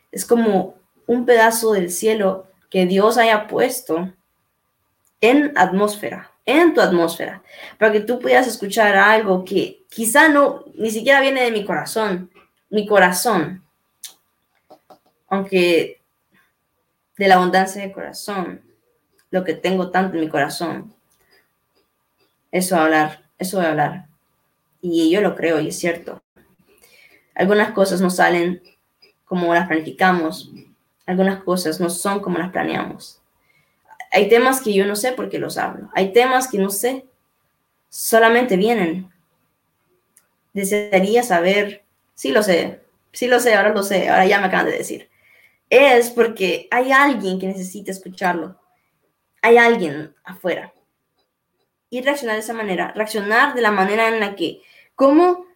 Es 0.09 0.25
como 0.25 0.75
un 1.05 1.25
pedazo 1.25 1.73
del 1.73 1.91
cielo 1.91 2.47
que 2.69 2.85
Dios 2.85 3.17
haya 3.17 3.45
puesto 3.49 4.13
en 5.19 5.51
atmósfera, 5.57 6.32
en 6.45 6.73
tu 6.73 6.81
atmósfera, 6.81 7.41
para 7.77 7.91
que 7.91 8.01
tú 8.01 8.19
puedas 8.19 8.47
escuchar 8.47 8.95
algo 8.95 9.45
que 9.45 9.83
quizá 9.89 10.27
no, 10.29 10.65
ni 10.75 10.91
siquiera 10.91 11.21
viene 11.21 11.43
de 11.43 11.51
mi 11.51 11.63
corazón, 11.65 12.29
mi 12.69 12.85
corazón, 12.85 13.63
aunque 15.27 16.01
de 17.17 17.27
la 17.27 17.35
abundancia 17.35 17.81
de 17.81 17.91
corazón, 17.91 18.61
lo 19.31 19.43
que 19.43 19.53
tengo 19.53 19.89
tanto 19.89 20.15
en 20.15 20.21
mi 20.21 20.29
corazón, 20.29 20.93
eso 22.51 22.75
a 22.75 22.83
hablar, 22.83 23.23
eso 23.39 23.57
va 23.57 23.65
a 23.65 23.69
hablar. 23.69 24.05
Y 24.81 25.09
yo 25.09 25.21
lo 25.21 25.35
creo 25.35 25.59
y 25.59 25.69
es 25.69 25.79
cierto. 25.79 26.21
Algunas 27.33 27.71
cosas 27.71 27.99
no 27.99 28.09
salen 28.11 28.61
como 29.25 29.53
las 29.53 29.67
planificamos, 29.67 30.51
algunas 31.07 31.43
cosas 31.43 31.79
no 31.79 31.89
son 31.89 32.19
como 32.19 32.37
las 32.37 32.51
planeamos. 32.51 33.22
Hay 34.13 34.29
temas 34.29 34.61
que 34.61 34.71
yo 34.71 34.85
no 34.85 34.95
sé 34.95 35.11
por 35.11 35.27
qué 35.27 35.39
los 35.39 35.57
hablo. 35.57 35.89
Hay 35.95 36.13
temas 36.13 36.47
que 36.47 36.59
no 36.59 36.69
sé. 36.69 37.07
Solamente 37.89 38.57
vienen. 38.57 39.11
Desearía 40.53 41.23
saber. 41.23 41.83
Sí 42.13 42.31
lo 42.31 42.43
sé. 42.43 42.81
Sí 43.11 43.25
lo 43.25 43.39
sé, 43.39 43.55
ahora 43.55 43.69
lo 43.73 43.81
sé. 43.81 44.09
Ahora 44.09 44.27
ya 44.27 44.39
me 44.39 44.45
acaban 44.45 44.67
de 44.67 44.77
decir. 44.77 45.09
Es 45.67 46.11
porque 46.11 46.67
hay 46.69 46.91
alguien 46.91 47.39
que 47.39 47.47
necesita 47.47 47.89
escucharlo. 47.89 48.59
Hay 49.41 49.57
alguien 49.57 50.13
afuera. 50.23 50.71
Y 51.89 52.03
reaccionar 52.03 52.35
de 52.35 52.41
esa 52.41 52.53
manera. 52.53 52.91
Reaccionar 52.95 53.55
de 53.55 53.61
la 53.61 53.71
manera 53.71 54.09
en 54.09 54.19
la 54.19 54.35
que... 54.35 54.61
¿Cómo, 54.93 55.47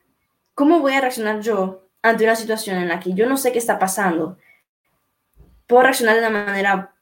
cómo 0.56 0.80
voy 0.80 0.94
a 0.94 1.02
reaccionar 1.02 1.42
yo 1.42 1.88
ante 2.02 2.24
una 2.24 2.36
situación 2.36 2.78
en 2.78 2.88
la 2.88 3.00
que 3.00 3.14
yo 3.14 3.30
no 3.30 3.38
sé 3.38 3.52
qué 3.52 3.60
está 3.60 3.78
pasando? 3.78 4.40
Puedo 5.68 5.84
reaccionar 5.84 6.16
de 6.16 6.22
una 6.22 6.46
manera 6.46 6.97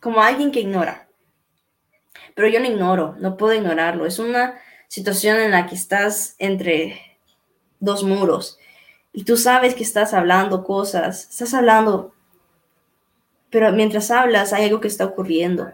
como 0.00 0.22
alguien 0.22 0.50
que 0.50 0.60
ignora. 0.60 1.08
Pero 2.34 2.48
yo 2.48 2.60
no 2.60 2.66
ignoro, 2.66 3.16
no 3.18 3.36
puedo 3.36 3.54
ignorarlo. 3.54 4.06
Es 4.06 4.18
una 4.18 4.58
situación 4.88 5.38
en 5.38 5.52
la 5.52 5.66
que 5.66 5.74
estás 5.74 6.34
entre 6.38 7.00
dos 7.78 8.02
muros 8.02 8.58
y 9.12 9.24
tú 9.24 9.36
sabes 9.36 9.74
que 9.74 9.82
estás 9.82 10.14
hablando 10.14 10.64
cosas, 10.64 11.28
estás 11.30 11.54
hablando, 11.54 12.14
pero 13.50 13.72
mientras 13.72 14.10
hablas 14.10 14.52
hay 14.52 14.66
algo 14.66 14.80
que 14.80 14.88
está 14.88 15.04
ocurriendo. 15.04 15.70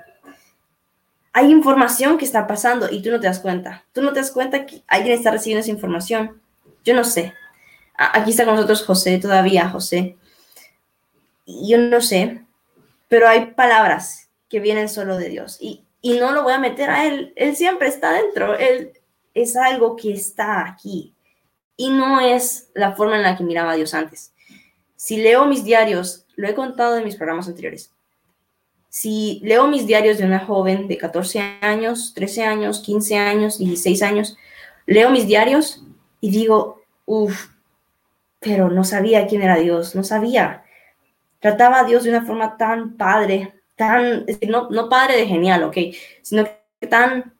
Hay 1.33 1.51
información 1.51 2.17
que 2.17 2.25
está 2.25 2.47
pasando 2.47 2.89
y 2.91 3.03
tú 3.03 3.11
no 3.11 3.21
te 3.21 3.27
das 3.27 3.41
cuenta. 3.41 3.85
Tú 3.93 4.01
no 4.01 4.15
te 4.15 4.21
das 4.21 4.31
cuenta 4.31 4.65
que 4.65 4.83
alguien 4.87 5.15
está 5.15 5.31
recibiendo 5.31 5.61
esa 5.61 5.71
información. 5.71 6.41
Yo 6.83 6.95
no 6.95 7.05
sé. 7.05 7.35
Aquí 7.95 8.31
está 8.31 8.47
con 8.47 8.55
nosotros 8.55 8.83
José 8.83 9.19
todavía, 9.19 9.69
José. 9.69 10.17
Yo 11.45 11.77
no 11.77 12.01
sé, 12.01 12.46
pero 13.09 13.29
hay 13.29 13.53
palabras 13.53 14.31
que 14.49 14.61
vienen 14.61 14.89
solo 14.89 15.17
de 15.17 15.29
Dios. 15.29 15.59
Y, 15.61 15.85
y 16.01 16.19
no 16.19 16.33
lo 16.33 16.43
voy 16.43 16.53
a 16.53 16.59
meter 16.59 16.91
a 16.91 17.07
él, 17.07 17.33
él 17.37 17.57
siempre 17.57 17.89
está 17.89 18.13
dentro, 18.13 18.57
él 18.57 18.93
es 19.35 19.57
algo 19.57 19.97
que 19.97 20.13
está 20.13 20.67
aquí. 20.67 21.15
Y 21.77 21.91
no 21.91 22.21
es 22.21 22.71
la 22.75 22.93
forma 22.93 23.17
en 23.17 23.23
la 23.23 23.37
que 23.37 23.45
miraba 23.45 23.73
a 23.73 23.77
Dios 23.77 23.93
antes. 23.93 24.33
Si 24.97 25.19
leo 25.19 25.45
mis 25.47 25.65
diarios, 25.65 26.27
lo 26.37 26.49
he 26.49 26.55
contado 26.55 26.97
en 26.97 27.05
mis 27.05 27.17
programas 27.17 27.49
anteriores, 27.49 27.93
si 28.89 29.41
leo 29.45 29.67
mis 29.67 29.87
diarios 29.87 30.17
de 30.17 30.25
una 30.25 30.39
joven 30.39 30.89
de 30.89 30.97
14 30.97 31.59
años, 31.61 32.15
13 32.15 32.45
años, 32.45 32.81
15 32.81 33.19
años, 33.19 33.59
16 33.59 34.03
años, 34.03 34.39
leo 34.87 35.11
mis 35.11 35.27
diarios 35.27 35.83
y 36.19 36.31
digo, 36.31 36.81
uff, 37.05 37.49
pero 38.41 38.71
no 38.71 38.85
sabía 38.85 39.27
quién 39.27 39.43
era 39.43 39.57
Dios, 39.57 39.95
no 39.95 40.03
sabía 40.03 40.65
trataba 41.41 41.81
a 41.81 41.85
Dios 41.85 42.05
de 42.05 42.11
una 42.11 42.25
forma 42.25 42.57
tan 42.57 42.97
padre, 42.97 43.55
tan, 43.77 44.25
no, 44.49 44.69
no 44.71 44.89
padre 44.89 45.17
de 45.17 45.27
genial, 45.27 45.65
ok, 45.65 45.77
sino 46.23 46.45
que 46.81 46.87
tan, 46.87 47.35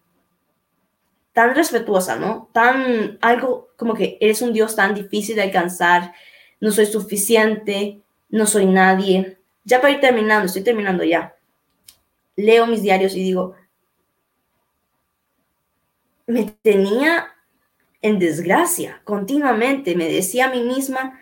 tan 1.33 1.55
respetuosa, 1.55 2.17
¿no? 2.17 2.49
Tan, 2.53 3.19
algo 3.21 3.69
como 3.77 3.95
que 3.95 4.19
eres 4.21 4.43
un 4.43 4.53
Dios 4.53 4.77
tan 4.77 4.95
difícil 4.95 5.37
de 5.37 5.43
alcanzar, 5.43 6.15
no 6.61 6.71
soy 6.71 6.87
suficiente, 6.87 8.03
no 8.29 8.47
soy 8.47 8.67
nadie. 8.67 9.39
Ya 9.65 9.81
para 9.81 9.93
ir 9.93 10.01
terminando, 10.01 10.47
estoy 10.47 10.63
terminando 10.63 11.05
ya. 11.05 11.37
Leo 12.37 12.67
mis 12.67 12.83
diarios 12.83 13.15
y 13.15 13.23
digo, 13.23 13.55
me 16.27 16.45
tenía 16.63 17.35
en 18.03 18.19
desgracia 18.19 19.01
continuamente, 19.05 19.97
me 19.97 20.09
decía 20.09 20.47
a 20.47 20.51
mí 20.51 20.61
misma, 20.61 21.21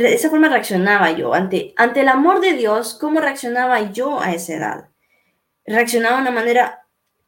de 0.00 0.14
esa 0.14 0.30
forma 0.30 0.48
reaccionaba 0.48 1.12
yo 1.12 1.34
ante, 1.34 1.72
ante 1.76 2.00
el 2.00 2.08
amor 2.08 2.40
de 2.40 2.54
Dios, 2.54 2.94
¿cómo 3.00 3.20
reaccionaba 3.20 3.92
yo 3.92 4.20
a 4.20 4.32
esa 4.32 4.54
edad? 4.54 4.88
Reaccionaba 5.64 6.16
de 6.16 6.22
una 6.22 6.30
manera 6.30 6.86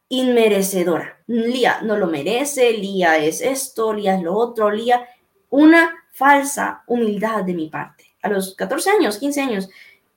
inmerecedora. 0.08 1.22
Lía 1.26 1.80
no 1.82 1.96
lo 1.96 2.06
merece, 2.06 2.72
Lía 2.72 3.18
es 3.18 3.40
esto, 3.40 3.92
Lía 3.92 4.14
es 4.16 4.22
lo 4.22 4.34
otro, 4.34 4.70
Lía, 4.70 5.06
una 5.50 5.94
falsa 6.12 6.82
humildad 6.86 7.44
de 7.44 7.54
mi 7.54 7.68
parte. 7.68 8.06
A 8.22 8.28
los 8.28 8.54
14 8.54 8.90
años, 8.90 9.18
15 9.18 9.40
años, 9.40 9.68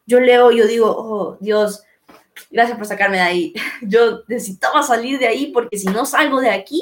yo 0.06 0.20
leo, 0.20 0.52
yo 0.52 0.66
digo, 0.66 0.88
oh 0.88 1.38
Dios, 1.40 1.84
gracias 2.50 2.78
por 2.78 2.88
sacarme 2.88 3.18
de 3.18 3.24
ahí. 3.24 3.54
Yo 3.82 4.24
necesitaba 4.28 4.84
salir 4.84 5.20
de 5.20 5.28
ahí 5.28 5.48
porque 5.48 5.78
si 5.78 5.88
no 5.88 6.06
salgo 6.06 6.42
de 6.42 6.50
aquí, 6.50 6.82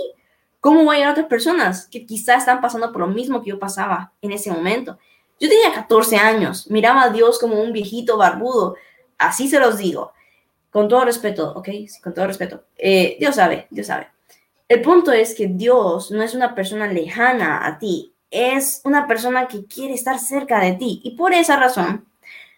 ¿cómo 0.59 0.83
voy 0.83 0.97
a 0.97 0.99
ir 0.99 1.05
a 1.05 1.11
otras 1.11 1.27
personas 1.27 1.87
que 1.87 2.05
quizás 2.05 2.39
están 2.39 2.61
pasando 2.61 2.91
por 2.91 3.01
lo 3.01 3.07
mismo 3.07 3.41
que 3.41 3.49
yo 3.49 3.59
pasaba 3.59 4.13
en 4.21 4.31
ese 4.31 4.51
momento? 4.51 4.97
Yo 5.39 5.47
tenía 5.47 5.73
14 5.73 6.17
años, 6.17 6.69
miraba 6.69 7.03
a 7.03 7.09
Dios 7.09 7.39
como 7.39 7.61
un 7.61 7.71
viejito 7.71 8.17
barbudo, 8.17 8.75
así 9.17 9.47
se 9.47 9.59
los 9.59 9.77
digo, 9.77 10.11
con 10.69 10.87
todo 10.87 11.05
respeto, 11.05 11.53
¿ok? 11.55 11.69
con 12.03 12.13
todo 12.13 12.27
respeto. 12.27 12.65
Eh, 12.77 13.15
Dios 13.19 13.35
sabe, 13.35 13.67
Dios 13.69 13.87
sabe. 13.87 14.07
El 14.67 14.81
punto 14.81 15.11
es 15.11 15.33
que 15.33 15.47
Dios 15.47 16.11
no 16.11 16.21
es 16.21 16.35
una 16.35 16.53
persona 16.53 16.87
lejana 16.87 17.65
a 17.65 17.79
ti, 17.79 18.13
es 18.29 18.81
una 18.83 19.07
persona 19.07 19.47
que 19.47 19.65
quiere 19.65 19.93
estar 19.93 20.19
cerca 20.19 20.59
de 20.59 20.73
ti 20.73 21.01
y 21.03 21.11
por 21.11 21.33
esa 21.33 21.55
razón 21.55 22.05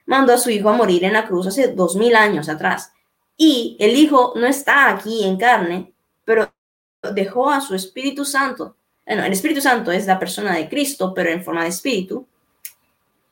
mandó 0.05 0.33
a 0.33 0.37
su 0.37 0.49
hijo 0.49 0.69
a 0.69 0.73
morir 0.73 1.05
en 1.05 1.13
la 1.13 1.25
cruz 1.25 1.47
hace 1.47 1.69
dos 1.69 1.95
mil 1.95 2.15
años 2.15 2.49
atrás. 2.49 2.91
Y 3.37 3.77
el 3.79 3.95
hijo 3.95 4.33
no 4.35 4.45
está 4.45 4.89
aquí 4.89 5.23
en 5.23 5.37
carne, 5.37 5.93
pero 6.25 6.51
dejó 7.13 7.49
a 7.49 7.61
su 7.61 7.75
Espíritu 7.75 8.25
Santo. 8.25 8.75
Bueno, 9.05 9.23
el 9.23 9.31
Espíritu 9.31 9.61
Santo 9.61 9.91
es 9.91 10.05
la 10.05 10.19
persona 10.19 10.53
de 10.55 10.67
Cristo, 10.67 11.13
pero 11.13 11.29
en 11.29 11.43
forma 11.43 11.63
de 11.63 11.69
espíritu 11.69 12.27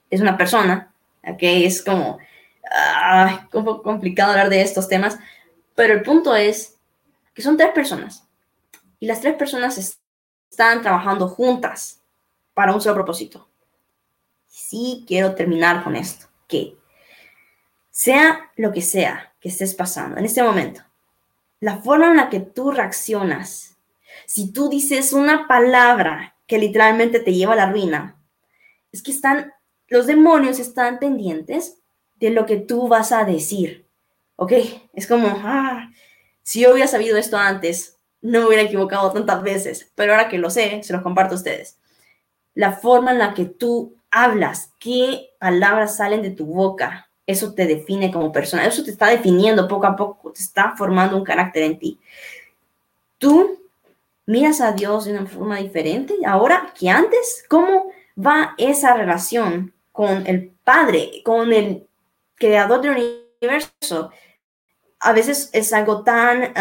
es 0.10 0.22
una 0.22 0.38
persona, 0.38 0.94
¿ok? 1.24 1.40
Es 1.42 1.82
como 1.84 2.20
poco 3.52 3.82
complicado 3.82 4.32
hablar 4.32 4.50
de 4.50 4.62
estos 4.62 4.88
temas, 4.88 5.18
pero 5.76 5.94
el 5.94 6.04
punto 6.04 6.36
es 6.36 6.78
que 7.34 7.42
son 7.42 7.58
tres 7.58 7.72
personas 7.72 8.28
y 9.00 9.08
las 9.08 9.22
tres 9.22 9.36
personas 9.36 9.78
están 10.50 10.82
trabajando 10.82 11.28
juntas 11.28 12.02
para 12.54 12.74
un 12.74 12.82
solo 12.82 12.96
propósito. 12.96 13.48
Sí 14.46 15.06
quiero 15.08 15.36
terminar 15.36 15.84
con 15.84 15.96
esto, 15.96 16.28
que 16.48 16.76
sea 17.90 18.52
lo 18.56 18.72
que 18.72 18.82
sea 18.82 19.34
que 19.40 19.50
estés 19.50 19.74
pasando 19.74 20.18
en 20.18 20.26
este 20.26 20.44
momento, 20.44 20.84
la 21.60 21.78
forma 21.78 22.08
en 22.08 22.18
la 22.18 22.30
que 22.30 22.40
tú 22.40 22.72
reaccionas, 22.72 23.78
si 24.26 24.52
tú 24.52 24.70
dices 24.70 25.14
una 25.14 25.48
palabra 25.48 26.36
que 26.46 26.58
literalmente 26.58 27.20
te 27.20 27.34
lleva 27.34 27.54
a 27.54 27.58
la 27.58 27.72
ruina, 27.72 28.16
es 28.92 29.02
que 29.02 29.12
están 29.12 29.54
los 29.90 30.08
demonios 30.08 30.60
están 30.60 31.00
pendientes 31.00 31.78
de 32.20 32.30
lo 32.32 32.46
que 32.46 32.58
tú 32.58 32.88
vas 32.88 33.12
a 33.12 33.24
decir. 33.24 33.86
¿Ok? 34.36 34.54
Es 34.94 35.08
como, 35.08 35.28
ah, 35.44 35.92
si 36.44 36.62
yo 36.62 36.72
hubiera 36.72 36.88
sabido 36.88 37.18
esto 37.18 37.38
antes, 37.38 37.98
no 38.22 38.40
me 38.40 38.48
hubiera 38.48 38.64
equivocado 38.64 39.12
tantas 39.12 39.42
veces, 39.44 39.92
pero 39.96 40.14
ahora 40.14 40.30
que 40.30 40.38
lo 40.38 40.50
sé, 40.50 40.82
se 40.84 40.94
los 40.94 41.02
comparto 41.02 41.36
a 41.36 41.38
ustedes. 41.38 41.78
La 42.54 42.74
forma 42.74 43.12
en 43.12 43.20
la 43.20 43.34
que 43.34 43.46
tú 43.46 43.96
hablas, 44.12 44.74
qué 44.80 45.32
palabras 45.40 45.98
salen 45.98 46.22
de 46.22 46.32
tu 46.32 46.46
boca, 46.46 47.10
eso 47.26 47.54
te 47.54 47.68
define 47.68 48.12
como 48.12 48.32
persona, 48.32 48.66
eso 48.66 48.84
te 48.84 48.92
está 48.92 49.08
definiendo 49.08 49.68
poco 49.68 49.86
a 49.86 49.96
poco, 49.96 50.32
te 50.32 50.42
está 50.42 50.76
formando 50.76 51.16
un 51.16 51.24
carácter 51.24 51.64
en 51.64 51.78
ti. 51.78 52.00
Tú 53.18 53.60
miras 54.26 54.62
a 54.62 54.72
Dios 54.72 55.06
de 55.06 55.12
una 55.12 55.28
forma 55.28 55.58
diferente 55.58 56.16
ahora 56.26 56.74
que 56.78 56.90
antes. 56.90 57.44
¿Cómo 57.48 57.92
va 58.18 58.56
esa 58.58 58.96
relación 58.96 59.74
con 60.00 60.26
el 60.28 60.52
Padre, 60.64 61.22
con 61.26 61.52
el 61.52 61.86
creador 62.36 62.80
del 62.80 63.28
universo? 63.42 64.12
A 65.02 65.12
veces 65.12 65.50
es 65.52 65.74
algo 65.74 66.06
tan 66.06 66.54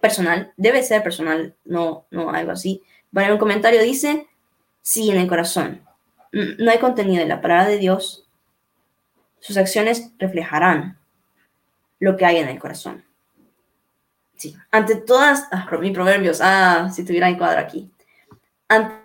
personal, 0.00 0.52
debe 0.56 0.82
ser 0.82 1.04
personal, 1.04 1.54
no, 1.64 2.06
no 2.10 2.30
algo 2.30 2.50
así. 2.50 2.82
Bueno, 3.12 3.34
un 3.34 3.38
comentario 3.38 3.80
dice, 3.80 4.26
sí, 4.82 5.08
en 5.08 5.18
el 5.18 5.28
corazón. 5.28 5.86
No 6.32 6.68
hay 6.72 6.78
contenido 6.78 7.22
en 7.22 7.28
la 7.28 7.40
palabra 7.40 7.68
de 7.68 7.78
Dios 7.78 8.24
sus 9.44 9.56
acciones 9.58 10.10
reflejarán 10.18 10.98
lo 12.00 12.16
que 12.16 12.24
hay 12.24 12.38
en 12.38 12.48
el 12.48 12.58
corazón. 12.58 13.04
Sí, 14.36 14.56
ante 14.70 14.96
todas, 14.96 15.46
ah, 15.52 15.66
proverbios, 15.68 16.40
ah, 16.42 16.90
si 16.90 17.04
tuviera 17.04 17.28
el 17.28 17.36
cuadro 17.36 17.60
aquí. 17.60 17.92
Ante 18.68 18.96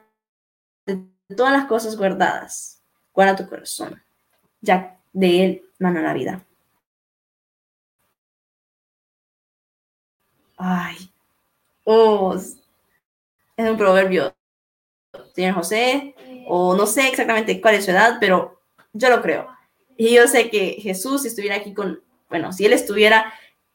todas 1.36 1.52
las 1.52 1.66
cosas 1.66 1.98
guardadas, 1.98 2.79
guarda 3.20 3.36
tu 3.36 3.50
corazón, 3.50 4.02
ya 4.62 4.98
de 5.12 5.44
él 5.44 5.66
mana 5.78 6.02
la 6.02 6.14
vida. 6.14 6.42
Ay, 10.56 10.96
oh, 11.84 12.34
es 12.34 12.62
un 13.58 13.76
proverbio, 13.76 14.34
señor 15.36 15.56
José, 15.56 16.16
o 16.48 16.78
no 16.78 16.86
sé 16.86 17.10
exactamente 17.10 17.60
cuál 17.60 17.76
es 17.76 17.84
su 17.84 17.92
edad, 17.92 18.20
pero 18.22 18.62
yo 18.94 19.10
lo 19.10 19.22
creo. 19.22 19.50
Y 19.98 20.16
yo 20.16 20.26
sé 20.30 20.50
que 20.50 20.78
Jesús, 20.80 21.24
si 21.24 21.28
estuviera 21.28 21.58
aquí 21.58 21.74
con, 21.74 22.02
bueno, 22.30 22.54
si 22.54 22.66
Él 22.66 22.72
estuviera, 22.72 23.34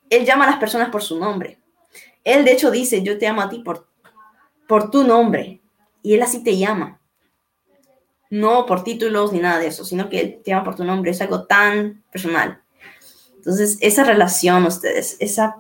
Él 0.08 0.24
llama 0.24 0.44
a 0.44 0.52
las 0.52 0.58
personas 0.58 0.88
por 0.88 1.02
su 1.02 1.20
nombre. 1.20 1.58
Él 2.24 2.46
de 2.46 2.52
hecho 2.52 2.70
dice, 2.70 3.02
yo 3.02 3.18
te 3.18 3.26
amo 3.26 3.42
a 3.42 3.50
ti 3.50 3.58
por, 3.58 3.86
por 4.66 4.90
tu 4.90 5.04
nombre. 5.04 5.60
Y 6.02 6.14
Él 6.14 6.22
así 6.22 6.42
te 6.42 6.56
llama. 6.56 6.98
No 8.30 8.66
por 8.66 8.84
títulos 8.84 9.32
ni 9.32 9.38
nada 9.38 9.58
de 9.58 9.68
eso, 9.68 9.84
sino 9.84 10.08
que 10.08 10.20
Él 10.20 10.40
te 10.44 10.50
llama 10.50 10.64
por 10.64 10.76
tu 10.76 10.84
nombre. 10.84 11.10
Es 11.10 11.20
algo 11.20 11.44
tan 11.44 12.02
personal. 12.10 12.60
Entonces, 13.36 13.78
esa 13.80 14.04
relación, 14.04 14.64
ustedes, 14.64 15.16
esa, 15.20 15.56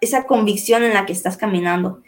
esa 0.00 0.26
convicción 0.26 0.82
en 0.82 0.94
la 0.94 1.06
que 1.06 1.12
estás 1.12 1.36
caminando, 1.36 2.02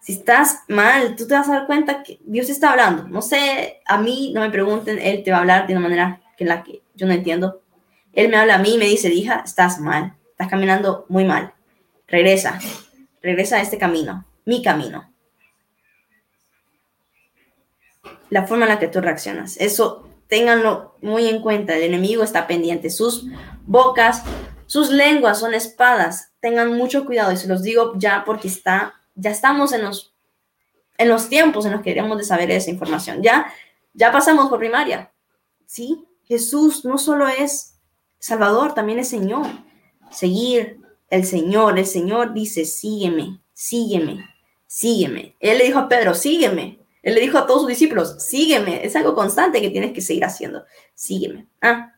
si 0.00 0.14
estás 0.14 0.60
mal, 0.68 1.14
tú 1.16 1.26
te 1.26 1.34
vas 1.34 1.48
a 1.48 1.52
dar 1.52 1.66
cuenta 1.66 2.02
que 2.02 2.18
Dios 2.24 2.48
está 2.48 2.70
hablando. 2.70 3.08
No 3.08 3.22
sé, 3.22 3.80
a 3.86 3.98
mí 3.98 4.32
no 4.34 4.40
me 4.40 4.50
pregunten, 4.50 4.98
Él 4.98 5.22
te 5.22 5.30
va 5.30 5.38
a 5.38 5.40
hablar 5.40 5.66
de 5.66 5.74
una 5.74 5.82
manera 5.82 6.20
en 6.38 6.48
la 6.48 6.62
que 6.62 6.82
yo 6.94 7.06
no 7.06 7.12
entiendo. 7.12 7.62
Él 8.12 8.28
me 8.28 8.36
habla 8.36 8.56
a 8.56 8.58
mí 8.58 8.74
y 8.74 8.78
me 8.78 8.86
dice, 8.86 9.12
hija, 9.12 9.42
estás 9.44 9.78
mal, 9.78 10.14
estás 10.30 10.48
caminando 10.48 11.06
muy 11.08 11.24
mal. 11.24 11.54
Regresa, 12.08 12.58
regresa 13.22 13.56
a 13.56 13.62
este 13.62 13.78
camino, 13.78 14.26
mi 14.44 14.62
camino. 14.62 15.11
La 18.32 18.46
forma 18.46 18.64
en 18.64 18.70
la 18.70 18.78
que 18.78 18.88
tú 18.88 19.02
reaccionas. 19.02 19.58
Eso 19.58 20.08
ténganlo 20.26 20.96
muy 21.02 21.28
en 21.28 21.42
cuenta. 21.42 21.76
El 21.76 21.82
enemigo 21.82 22.24
está 22.24 22.46
pendiente. 22.46 22.88
Sus 22.88 23.26
bocas, 23.66 24.22
sus 24.64 24.88
lenguas 24.88 25.38
son 25.38 25.52
espadas. 25.52 26.32
Tengan 26.40 26.72
mucho 26.72 27.04
cuidado 27.04 27.30
y 27.32 27.36
se 27.36 27.46
los 27.46 27.62
digo 27.62 27.92
ya 27.96 28.22
porque 28.24 28.48
está, 28.48 28.94
ya 29.14 29.28
estamos 29.28 29.74
en 29.74 29.82
los, 29.82 30.14
en 30.96 31.10
los 31.10 31.28
tiempos 31.28 31.66
en 31.66 31.72
los 31.72 31.82
que 31.82 31.90
queremos 31.90 32.16
de 32.16 32.24
saber 32.24 32.50
esa 32.50 32.70
información. 32.70 33.22
Ya, 33.22 33.52
ya 33.92 34.10
pasamos 34.10 34.48
por 34.48 34.60
primaria. 34.60 35.12
Sí, 35.66 36.02
Jesús 36.24 36.86
no 36.86 36.96
solo 36.96 37.28
es 37.28 37.78
Salvador, 38.18 38.72
también 38.72 38.98
es 38.98 39.08
Señor. 39.08 39.46
Seguir 40.10 40.80
el 41.10 41.26
Señor, 41.26 41.78
el 41.78 41.84
Señor 41.84 42.32
dice, 42.32 42.64
sígueme, 42.64 43.42
sígueme, 43.52 44.26
sígueme. 44.66 45.36
Él 45.38 45.58
le 45.58 45.64
dijo 45.64 45.80
a 45.80 45.88
Pedro, 45.90 46.14
sígueme. 46.14 46.81
Él 47.02 47.14
le 47.14 47.20
dijo 47.20 47.38
a 47.38 47.46
todos 47.46 47.62
sus 47.62 47.68
discípulos, 47.68 48.22
sígueme. 48.22 48.84
Es 48.84 48.94
algo 48.96 49.14
constante 49.14 49.60
que 49.60 49.70
tienes 49.70 49.92
que 49.92 50.00
seguir 50.00 50.24
haciendo. 50.24 50.64
Sígueme. 50.94 51.46
Ah. 51.60 51.92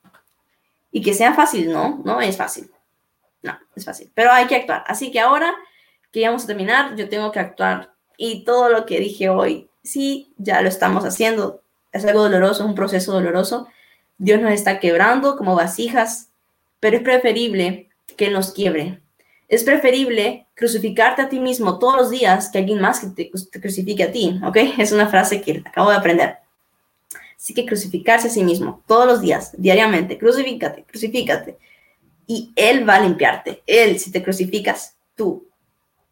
Y 0.90 1.02
que 1.02 1.14
sea 1.14 1.34
fácil, 1.34 1.70
no, 1.70 2.00
no 2.04 2.20
es 2.20 2.36
fácil. 2.36 2.70
No, 3.42 3.58
es 3.76 3.84
fácil. 3.84 4.10
Pero 4.14 4.32
hay 4.32 4.46
que 4.46 4.56
actuar. 4.56 4.84
Así 4.86 5.10
que 5.10 5.20
ahora 5.20 5.54
que 6.10 6.20
ya 6.20 6.34
a 6.34 6.46
terminar, 6.46 6.96
yo 6.96 7.08
tengo 7.08 7.32
que 7.32 7.40
actuar. 7.40 7.92
Y 8.16 8.44
todo 8.44 8.68
lo 8.68 8.86
que 8.86 9.00
dije 9.00 9.28
hoy, 9.28 9.68
sí, 9.82 10.32
ya 10.38 10.62
lo 10.62 10.68
estamos 10.68 11.04
haciendo. 11.04 11.62
Es 11.92 12.04
algo 12.04 12.22
doloroso, 12.22 12.64
un 12.64 12.74
proceso 12.74 13.12
doloroso 13.12 13.68
Dios 14.18 14.40
nos 14.40 14.52
está 14.52 14.78
quebrando 14.78 15.36
como 15.36 15.54
vasijas, 15.54 16.30
pero 16.80 16.96
es 16.96 17.02
preferible 17.02 17.90
que 18.16 18.30
nos 18.30 18.52
quiebre. 18.52 19.00
Es 19.54 19.62
preferible 19.62 20.48
crucificarte 20.56 21.22
a 21.22 21.28
ti 21.28 21.38
mismo 21.38 21.78
todos 21.78 21.96
los 21.96 22.10
días 22.10 22.48
que 22.48 22.58
alguien 22.58 22.80
más 22.80 22.98
que 22.98 23.06
te, 23.06 23.60
crucifique 23.60 24.02
a 24.02 24.10
ti, 24.10 24.40
¿ok? 24.44 24.56
Es 24.78 24.90
una 24.90 25.06
frase 25.06 25.40
que 25.40 25.62
acabo 25.64 25.90
de 25.90 25.96
aprender. 25.96 26.38
Así 27.36 27.54
que 27.54 27.64
crucificarse 27.64 28.26
a 28.26 28.30
sí 28.30 28.42
mismo 28.42 28.82
todos 28.88 29.06
los 29.06 29.20
días, 29.20 29.52
diariamente, 29.56 30.18
crucifícate, 30.18 30.82
crucifícate. 30.82 31.56
Y 32.26 32.52
Él 32.56 32.88
va 32.88 32.96
a 32.96 33.02
limpiarte. 33.02 33.62
Él, 33.64 34.00
si 34.00 34.10
te 34.10 34.24
crucificas, 34.24 34.96
tú. 35.14 35.46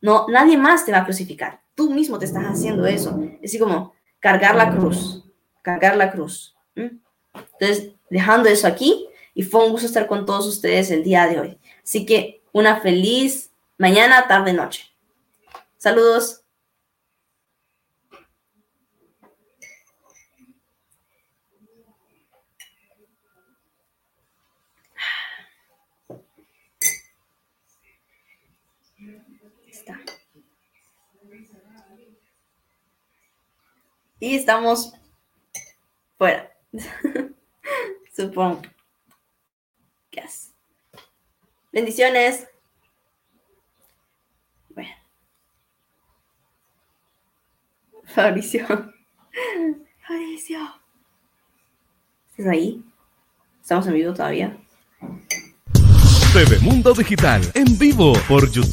No, 0.00 0.26
nadie 0.28 0.56
más 0.56 0.86
te 0.86 0.92
va 0.92 0.98
a 0.98 1.04
crucificar. 1.04 1.62
Tú 1.74 1.92
mismo 1.92 2.20
te 2.20 2.26
estás 2.26 2.44
haciendo 2.44 2.86
eso. 2.86 3.20
Es 3.40 3.50
así 3.50 3.58
como 3.58 3.92
cargar 4.20 4.54
la 4.54 4.70
cruz, 4.70 5.24
cargar 5.62 5.96
la 5.96 6.12
cruz. 6.12 6.54
Entonces, 6.76 7.90
dejando 8.08 8.48
eso 8.48 8.68
aquí, 8.68 9.08
y 9.34 9.42
fue 9.42 9.64
un 9.64 9.72
gusto 9.72 9.88
estar 9.88 10.06
con 10.06 10.26
todos 10.26 10.46
ustedes 10.46 10.92
el 10.92 11.02
día 11.02 11.26
de 11.26 11.40
hoy. 11.40 11.58
Así 11.82 12.06
que 12.06 12.41
una 12.52 12.80
feliz 12.80 13.50
mañana, 13.78 14.28
tarde, 14.28 14.52
noche. 14.52 14.86
Saludos. 15.78 16.42
Y 34.20 34.36
estamos 34.36 34.92
fuera. 36.16 36.48
Supongo. 38.14 38.62
Yes. 40.12 40.51
Bendiciones. 41.72 42.46
Bueno. 44.68 44.90
Fabricio. 48.14 48.66
Fabricio. 50.06 50.58
¿Estás 52.30 52.46
ahí? 52.46 52.84
¿Estamos 53.60 53.86
en 53.86 53.94
vivo 53.94 54.12
todavía? 54.12 54.58
TV 56.32 56.58
Mundo 56.60 56.92
Digital, 56.94 57.42
en 57.54 57.78
vivo 57.78 58.14
por 58.28 58.50
YouTube. 58.50 58.70